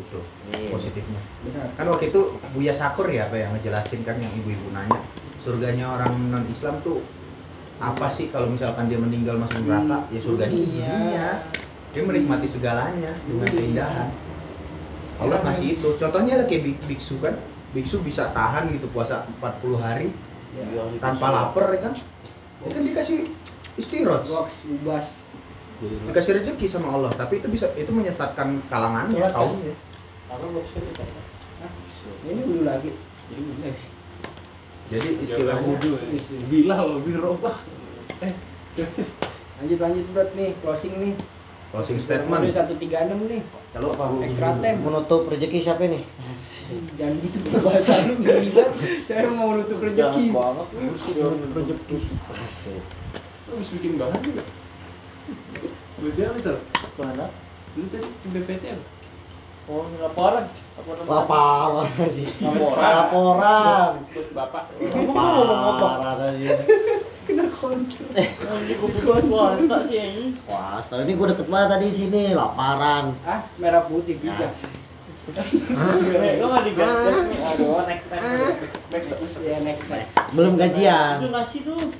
[0.00, 0.18] Gitu.
[0.56, 0.68] Iya.
[0.70, 1.20] Positifnya.
[1.44, 1.66] Benar.
[1.76, 2.20] Kan waktu itu
[2.50, 4.96] Buya Sakur ya apa yang ngejelasin kan yang ibu-ibu nanya
[5.40, 7.00] surganya orang non Islam tuh
[7.76, 10.88] apa sih kalau misalkan dia meninggal masuk neraka ya surganya di Iya.
[10.90, 11.26] dunia
[11.90, 13.56] dia menikmati segalanya dengan Iya.
[13.56, 14.08] keindahan
[15.16, 17.40] Allah kasih itu contohnya lah kayak bik- biksu kan
[17.72, 20.12] biksu bisa tahan gitu puasa 40 hari
[20.52, 21.92] Iya, tanpa lapar ya kan
[22.60, 23.18] ya kan dikasih
[23.76, 24.28] istirahat
[25.80, 29.24] dikasih rezeki sama Allah tapi itu bisa itu menyesatkan kalangannya
[30.30, 31.08] Belum suka itu, Pak.
[32.24, 32.90] Ini dulu lagi.
[34.90, 35.74] jadi istilahnya
[36.50, 37.56] Gila lebih robah.
[39.60, 41.14] Lanjut lanjut bro nih, closing nih.
[41.70, 43.42] closing statement Udah 136 nih.
[43.70, 43.94] kalau
[44.26, 44.82] Extra time.
[44.82, 46.02] menutup rezeki siapa nih
[46.98, 48.74] Jangan gitu bahasa lu ngeri banget.
[49.06, 50.34] Saya mau nutup rezeki.
[50.34, 51.12] banget rezeki
[53.46, 54.42] Lu habis bikin bahan juga.
[56.00, 56.56] Baca apa misal?
[56.98, 57.26] mana
[57.78, 58.78] Lu tadi ke BPTM.
[59.68, 60.44] Oh laporan?
[60.80, 62.92] Laporan Laporan.
[62.96, 63.90] laporan.
[64.32, 64.62] Bapak.
[64.72, 66.16] laporan.
[68.40, 70.24] Tadi buat swasta sih ini.
[70.44, 72.22] Wah setelah ini gue deket banget tadi di sini.
[72.32, 74.48] Laparan Ah, merah putih juga.
[76.40, 76.90] lo nggak digas
[77.46, 78.22] aduh next time.
[78.90, 80.10] Next, next, Ya next next.
[80.32, 81.22] belum gajian.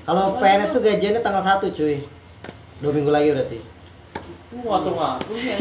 [0.03, 0.82] Kalau PNS tuh?
[0.82, 2.03] gajiannya tanggal 1 cuy.
[2.81, 3.59] Dua minggu lagi berarti
[4.51, 5.59] lu ngatur ngatur nih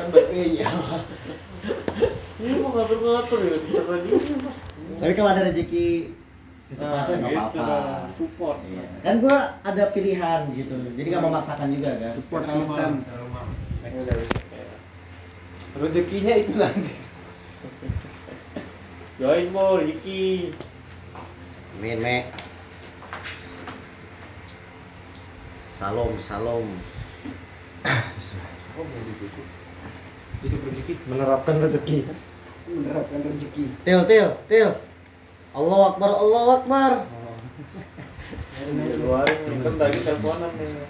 [0.00, 0.66] kan baik iya.
[2.40, 3.56] ini mau ngatur ngatur ya?
[3.68, 4.08] Bisa lagi
[4.96, 6.16] tapi kalau ada rezeki
[6.66, 8.10] secepatnya nggak gitu apa-apa.
[8.10, 8.58] support.
[9.04, 10.74] Kan gue ada pilihan gitu.
[10.98, 12.12] Jadi nggak memaksakan juga kan?
[12.16, 12.90] Support system.
[15.76, 16.94] Rezekinya itu nanti.
[19.16, 20.52] join bo Riki
[21.76, 22.16] Amin, me.
[25.60, 26.64] Salam, salam.
[30.44, 30.94] Itu rezeki.
[31.08, 31.98] menerapkan rezeki.
[32.68, 33.64] Menerapkan rezeki.
[33.86, 34.68] Til, til, til.
[35.56, 36.92] Allah Akbar, Allah Akbar.
[38.66, 40.82] keluarin kan tadi teleponan nih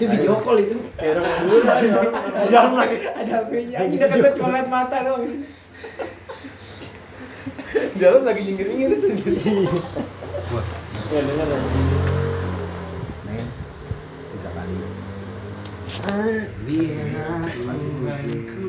[0.00, 0.80] Itu video call itu.
[0.96, 3.78] Di dalam lagi ada HP-nya.
[3.84, 5.44] Udah kata cuma lihat mata doang.
[7.92, 9.08] Di dalam lagi nyengir-nyengir itu.
[11.10, 11.58] ya dengar ya
[13.26, 13.46] men
[15.90, 18.59] tiga kali Biar